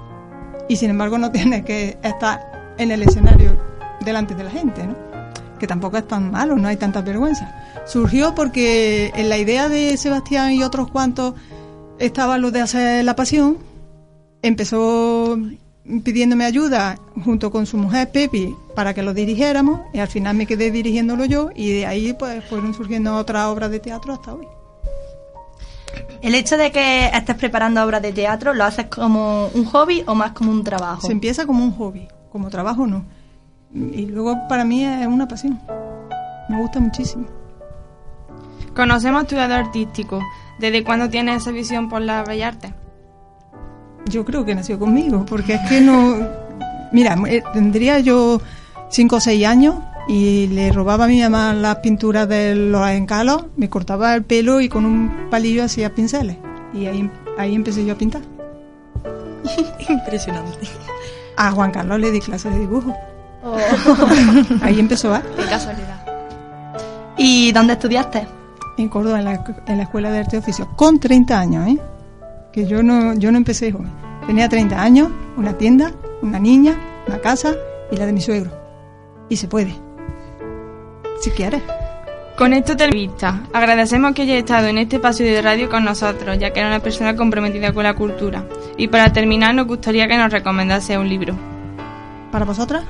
Y 0.69 0.75
sin 0.75 0.89
embargo 0.89 1.17
no 1.17 1.31
tienes 1.33 1.65
que 1.65 1.97
estar 2.01 2.73
en 2.77 2.91
el 2.91 3.03
escenario 3.03 3.57
delante 4.03 4.33
de 4.33 4.43
la 4.43 4.49
gente, 4.49 4.87
¿no? 4.87 5.12
Que 5.63 5.67
tampoco 5.67 5.95
es 5.95 6.05
tan 6.05 6.29
malo, 6.29 6.57
no 6.57 6.67
hay 6.67 6.75
tanta 6.75 6.99
vergüenza. 6.99 7.55
Surgió 7.85 8.35
porque 8.35 9.13
en 9.15 9.29
la 9.29 9.37
idea 9.37 9.69
de 9.69 9.95
Sebastián 9.95 10.51
y 10.51 10.61
otros 10.61 10.91
cuantos 10.91 11.35
estaba 11.99 12.37
lo 12.37 12.51
de 12.51 12.59
hacer 12.59 13.05
la 13.05 13.15
pasión. 13.15 13.59
Empezó 14.41 15.39
pidiéndome 16.03 16.43
ayuda 16.43 16.99
junto 17.23 17.49
con 17.49 17.65
su 17.65 17.77
mujer 17.77 18.11
Pepi 18.11 18.53
para 18.75 18.93
que 18.93 19.03
lo 19.03 19.13
dirigiéramos 19.13 19.79
y 19.93 19.99
al 19.99 20.09
final 20.09 20.35
me 20.35 20.47
quedé 20.47 20.69
dirigiéndolo 20.69 21.23
yo 21.23 21.49
y 21.55 21.71
de 21.71 21.85
ahí 21.85 22.11
pues 22.11 22.43
fueron 22.43 22.73
surgiendo 22.73 23.15
otras 23.15 23.45
obras 23.45 23.71
de 23.71 23.79
teatro 23.79 24.11
hasta 24.11 24.33
hoy. 24.33 24.45
El 26.21 26.35
hecho 26.35 26.57
de 26.57 26.73
que 26.73 27.05
estés 27.05 27.37
preparando 27.37 27.81
obras 27.81 28.01
de 28.01 28.11
teatro, 28.11 28.53
¿lo 28.53 28.65
haces 28.65 28.87
como 28.87 29.47
un 29.53 29.63
hobby 29.63 30.03
o 30.07 30.13
más 30.13 30.33
como 30.33 30.51
un 30.51 30.65
trabajo? 30.65 31.07
Se 31.07 31.13
empieza 31.13 31.45
como 31.45 31.63
un 31.63 31.71
hobby, 31.71 32.09
como 32.33 32.49
trabajo 32.49 32.85
no. 32.85 33.05
Y 33.73 34.05
luego 34.05 34.47
para 34.47 34.63
mí 34.63 34.85
es 34.85 35.07
una 35.07 35.27
pasión. 35.27 35.59
Me 36.49 36.57
gusta 36.57 36.79
muchísimo. 36.79 37.25
Conocemos 38.75 39.27
tu 39.27 39.35
lado 39.35 39.55
artístico. 39.55 40.21
¿Desde 40.59 40.83
cuándo 40.83 41.09
tienes 41.09 41.41
esa 41.41 41.51
visión 41.51 41.89
por 41.89 42.01
la 42.01 42.23
bella 42.23 42.49
arte? 42.49 42.73
Yo 44.05 44.25
creo 44.25 44.45
que 44.45 44.55
nació 44.55 44.77
conmigo, 44.79 45.25
porque 45.25 45.55
es 45.55 45.61
que 45.69 45.81
no... 45.81 46.17
Mira, 46.91 47.17
eh, 47.27 47.41
tendría 47.53 47.99
yo 47.99 48.39
cinco 48.89 49.15
o 49.15 49.19
seis 49.19 49.45
años 49.45 49.75
y 50.07 50.47
le 50.47 50.71
robaba 50.71 51.05
a 51.05 51.07
mi 51.07 51.21
mamá 51.21 51.53
las 51.53 51.77
pinturas 51.77 52.27
de 52.27 52.55
los 52.55 52.87
encalos, 52.89 53.45
me 53.55 53.69
cortaba 53.69 54.13
el 54.13 54.23
pelo 54.23 54.61
y 54.61 54.69
con 54.69 54.85
un 54.85 55.29
palillo 55.31 55.63
hacía 55.63 55.95
pinceles. 55.95 56.37
Y 56.73 56.85
ahí, 56.85 57.09
ahí 57.37 57.55
empecé 57.55 57.85
yo 57.85 57.93
a 57.93 57.97
pintar. 57.97 58.21
Impresionante. 59.89 60.67
A 61.37 61.51
Juan 61.51 61.71
Carlos 61.71 61.99
le 61.99 62.11
di 62.11 62.19
clases 62.19 62.53
de 62.53 62.59
dibujo. 62.59 62.95
ahí 64.61 64.79
empezó 64.79 65.13
a... 65.13 65.21
Qué 65.21 65.43
casualidad. 65.49 66.03
¿Y 67.17 67.51
dónde 67.51 67.73
estudiaste? 67.73 68.27
En 68.77 68.89
Córdoba, 68.89 69.19
en 69.19 69.25
la, 69.25 69.43
en 69.67 69.77
la 69.77 69.83
Escuela 69.83 70.11
de 70.11 70.19
Arte 70.19 70.37
y 70.37 70.39
Oficio, 70.39 70.69
con 70.75 70.99
30 70.99 71.39
años, 71.39 71.67
¿eh? 71.67 71.77
Que 72.51 72.65
yo 72.65 72.81
no, 72.81 73.13
yo 73.15 73.31
no 73.31 73.37
empecé 73.37 73.71
joven. 73.71 73.91
Tenía 74.25 74.47
30 74.47 74.81
años, 74.81 75.09
una 75.37 75.57
tienda, 75.57 75.91
una 76.21 76.39
niña, 76.39 76.79
una 77.07 77.19
casa 77.19 77.55
y 77.91 77.97
la 77.97 78.05
de 78.05 78.13
mi 78.13 78.21
suegro. 78.21 78.51
Y 79.29 79.35
se 79.35 79.47
puede. 79.47 79.75
Si 81.21 81.29
quieres. 81.31 81.61
Con 82.37 82.53
esto 82.53 82.75
termina. 82.75 83.43
Agradecemos 83.53 84.13
que 84.13 84.23
haya 84.23 84.37
estado 84.37 84.67
en 84.67 84.79
este 84.79 84.95
espacio 84.95 85.25
de 85.25 85.41
radio 85.41 85.69
con 85.69 85.83
nosotros, 85.83 86.37
ya 86.39 86.51
que 86.51 86.59
era 86.61 86.69
una 86.69 86.79
persona 86.79 87.15
comprometida 87.15 87.73
con 87.73 87.83
la 87.83 87.93
cultura. 87.93 88.43
Y 88.75 88.87
para 88.87 89.13
terminar, 89.13 89.53
nos 89.53 89.67
gustaría 89.67 90.07
que 90.07 90.17
nos 90.17 90.31
recomendase 90.31 90.97
un 90.97 91.09
libro. 91.09 91.35
¿Para 92.31 92.45
vosotras? 92.45 92.83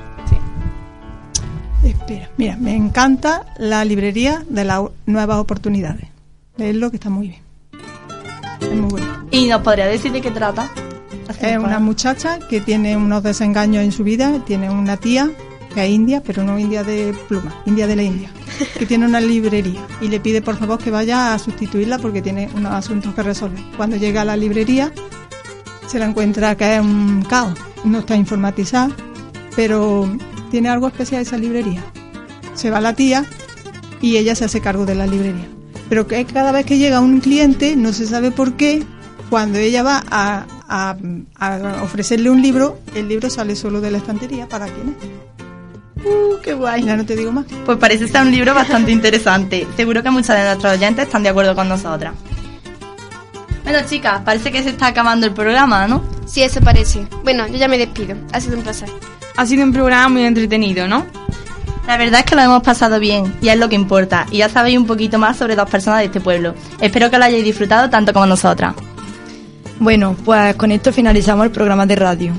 Espera, 1.84 2.30
mira, 2.38 2.56
me 2.56 2.74
encanta 2.74 3.44
la 3.58 3.84
librería 3.84 4.44
de 4.48 4.64
las 4.64 4.82
nuevas 5.06 5.38
oportunidades. 5.38 6.06
Leerlo 6.56 6.90
que 6.90 6.96
está 6.96 7.10
muy 7.10 7.28
bien. 7.28 7.40
Es 8.60 8.74
muy 8.74 8.90
bueno. 8.90 9.26
¿Y 9.30 9.48
nos 9.48 9.62
podría 9.62 9.86
decir 9.86 10.12
de 10.12 10.20
qué 10.20 10.30
trata? 10.30 10.70
Es 11.40 11.58
una 11.58 11.78
muchacha 11.78 12.38
que 12.38 12.60
tiene 12.60 12.96
unos 12.96 13.22
desengaños 13.22 13.82
en 13.84 13.92
su 13.92 14.04
vida, 14.04 14.40
tiene 14.46 14.70
una 14.70 14.96
tía 14.96 15.30
que 15.74 15.84
es 15.84 15.90
india, 15.90 16.22
pero 16.24 16.44
no 16.44 16.58
india 16.58 16.84
de 16.84 17.14
pluma, 17.28 17.52
india 17.66 17.86
de 17.86 17.96
la 17.96 18.02
India, 18.02 18.30
que 18.78 18.86
tiene 18.86 19.06
una 19.06 19.20
librería 19.20 19.84
y 20.00 20.08
le 20.08 20.20
pide 20.20 20.40
por 20.40 20.56
favor 20.56 20.78
que 20.78 20.90
vaya 20.90 21.34
a 21.34 21.38
sustituirla 21.38 21.98
porque 21.98 22.22
tiene 22.22 22.48
unos 22.54 22.72
asuntos 22.72 23.14
que 23.14 23.22
resolver. 23.22 23.60
Cuando 23.76 23.96
llega 23.96 24.22
a 24.22 24.24
la 24.24 24.36
librería 24.36 24.92
se 25.86 25.98
la 25.98 26.06
encuentra 26.06 26.56
que 26.56 26.76
es 26.76 26.80
un 26.80 27.22
caos, 27.28 27.58
no 27.84 27.98
está 27.98 28.16
informatizada, 28.16 28.94
pero 29.56 30.08
tiene 30.54 30.68
algo 30.68 30.86
especial 30.86 31.20
esa 31.20 31.36
librería. 31.36 31.82
Se 32.54 32.70
va 32.70 32.80
la 32.80 32.92
tía 32.94 33.24
y 34.00 34.18
ella 34.18 34.36
se 34.36 34.44
hace 34.44 34.60
cargo 34.60 34.86
de 34.86 34.94
la 34.94 35.04
librería. 35.04 35.48
Pero 35.88 36.06
que 36.06 36.24
cada 36.26 36.52
vez 36.52 36.64
que 36.64 36.78
llega 36.78 37.00
un 37.00 37.18
cliente, 37.18 37.74
no 37.74 37.92
se 37.92 38.06
sabe 38.06 38.30
por 38.30 38.52
qué, 38.52 38.84
cuando 39.30 39.58
ella 39.58 39.82
va 39.82 40.04
a, 40.08 40.46
a- 40.68 40.96
a 41.40 41.82
ofrecerle 41.82 42.30
un 42.30 42.40
libro, 42.40 42.78
el 42.94 43.08
libro 43.08 43.30
sale 43.30 43.56
solo 43.56 43.80
de 43.80 43.90
la 43.90 43.98
estantería. 43.98 44.48
¿Para 44.48 44.66
quién 44.66 44.94
es? 44.96 46.04
Uh, 46.06 46.40
qué 46.40 46.54
guay. 46.54 46.84
Ya 46.84 46.96
no 46.96 47.04
te 47.04 47.16
digo 47.16 47.32
más. 47.32 47.46
Pues 47.66 47.76
parece 47.78 48.06
ser 48.06 48.22
un 48.22 48.30
libro 48.30 48.54
bastante 48.54 48.92
interesante. 48.92 49.66
Seguro 49.76 50.04
que 50.04 50.10
muchas 50.10 50.38
de 50.38 50.44
nuestros 50.44 50.72
oyentes 50.74 51.06
están 51.06 51.24
de 51.24 51.30
acuerdo 51.30 51.56
con 51.56 51.68
nosotras. 51.68 52.14
Bueno, 53.64 53.80
chicas, 53.88 54.20
parece 54.24 54.52
que 54.52 54.62
se 54.62 54.68
está 54.68 54.86
acabando 54.86 55.26
el 55.26 55.32
programa, 55.32 55.88
¿no? 55.88 56.00
Sí, 56.34 56.42
eso 56.42 56.60
parece. 56.60 57.06
Bueno, 57.22 57.46
yo 57.46 57.56
ya 57.58 57.68
me 57.68 57.78
despido. 57.78 58.16
Ha 58.32 58.40
sido 58.40 58.56
un 58.56 58.64
placer. 58.64 58.88
Ha 59.36 59.46
sido 59.46 59.62
un 59.62 59.72
programa 59.72 60.08
muy 60.08 60.22
entretenido, 60.24 60.88
¿no? 60.88 61.06
La 61.86 61.96
verdad 61.96 62.20
es 62.20 62.26
que 62.26 62.34
lo 62.34 62.42
hemos 62.42 62.60
pasado 62.62 62.98
bien 62.98 63.32
y 63.40 63.50
es 63.50 63.56
lo 63.58 63.68
que 63.68 63.76
importa. 63.76 64.26
Y 64.32 64.38
ya 64.38 64.48
sabéis 64.48 64.78
un 64.78 64.84
poquito 64.86 65.16
más 65.16 65.36
sobre 65.36 65.54
dos 65.54 65.70
personas 65.70 66.00
de 66.00 66.06
este 66.06 66.20
pueblo. 66.20 66.56
Espero 66.80 67.08
que 67.08 67.18
lo 67.18 67.24
hayáis 67.24 67.44
disfrutado 67.44 67.88
tanto 67.88 68.12
como 68.12 68.26
nosotras. 68.26 68.74
Bueno, 69.78 70.16
pues 70.24 70.56
con 70.56 70.72
esto 70.72 70.92
finalizamos 70.92 71.44
el 71.46 71.52
programa 71.52 71.86
de 71.86 71.94
radio. 71.94 72.32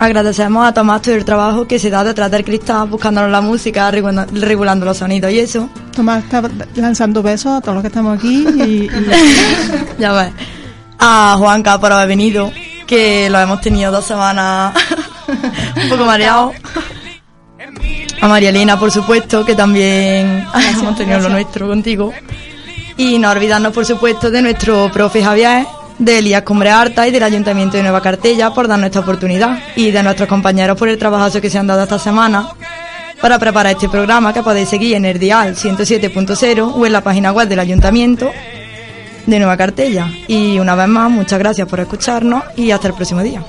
Agradecemos 0.00 0.66
a 0.66 0.74
Tomás 0.74 1.02
todo 1.02 1.14
el 1.14 1.24
trabajo 1.24 1.68
que 1.68 1.78
se 1.78 1.90
da 1.90 2.02
detrás 2.02 2.30
del 2.32 2.44
cristal, 2.44 2.88
buscándonos 2.88 3.30
la 3.30 3.40
música, 3.40 3.88
regula- 3.92 4.26
regulando 4.32 4.86
los 4.86 4.96
sonidos 4.96 5.30
y 5.30 5.38
eso. 5.38 5.68
Tomás 5.94 6.24
está 6.24 6.42
lanzando 6.74 7.22
besos 7.22 7.52
a 7.52 7.60
todos 7.60 7.74
los 7.76 7.82
que 7.82 7.88
estamos 7.88 8.18
aquí 8.18 8.44
y, 8.56 8.60
y- 8.62 8.90
ya 10.00 10.12
ves. 10.14 10.32
A 10.98 11.36
Juanca 11.38 11.78
por 11.78 11.92
haber 11.92 12.08
venido, 12.08 12.50
que 12.94 13.28
lo 13.28 13.40
hemos 13.40 13.60
tenido 13.60 13.90
dos 13.90 14.04
semanas 14.04 14.72
un 15.82 15.88
poco 15.88 16.04
mareado. 16.04 16.52
A 18.20 18.28
María 18.28 18.50
Elena, 18.50 18.78
por 18.78 18.92
supuesto, 18.92 19.44
que 19.44 19.56
también 19.56 20.46
hemos 20.78 20.96
tenido 20.96 21.18
lo 21.18 21.28
nuestro 21.28 21.66
contigo. 21.66 22.12
Y 22.96 23.18
no 23.18 23.30
olvidarnos, 23.30 23.72
por 23.72 23.84
supuesto, 23.84 24.30
de 24.30 24.42
nuestro 24.42 24.92
profe 24.92 25.24
Javier, 25.24 25.66
de 25.98 26.18
Elías 26.18 26.42
Cumbre 26.42 26.70
Arta 26.70 27.08
y 27.08 27.10
del 27.10 27.24
Ayuntamiento 27.24 27.76
de 27.76 27.82
Nueva 27.82 28.00
Cartella 28.00 28.54
por 28.54 28.68
darnos 28.68 28.86
esta 28.86 29.00
oportunidad. 29.00 29.58
Y 29.74 29.90
de 29.90 30.02
nuestros 30.04 30.28
compañeros 30.28 30.78
por 30.78 30.88
el 30.88 30.96
trabajo 30.96 31.40
que 31.40 31.50
se 31.50 31.58
han 31.58 31.66
dado 31.66 31.82
esta 31.82 31.98
semana 31.98 32.48
para 33.20 33.40
preparar 33.40 33.72
este 33.72 33.88
programa 33.88 34.32
que 34.32 34.44
podéis 34.44 34.68
seguir 34.68 34.94
en 34.94 35.04
el 35.04 35.18
dial 35.18 35.56
107.0 35.56 36.72
o 36.76 36.86
en 36.86 36.92
la 36.92 37.00
página 37.00 37.32
web 37.32 37.48
del 37.48 37.58
Ayuntamiento 37.58 38.30
de 39.26 39.38
Nueva 39.38 39.56
Cartella. 39.56 40.10
Y 40.28 40.58
una 40.58 40.74
vez 40.74 40.88
más, 40.88 41.10
muchas 41.10 41.38
gracias 41.38 41.68
por 41.68 41.80
escucharnos 41.80 42.44
y 42.56 42.70
hasta 42.70 42.88
el 42.88 42.94
próximo 42.94 43.22
día. 43.22 43.42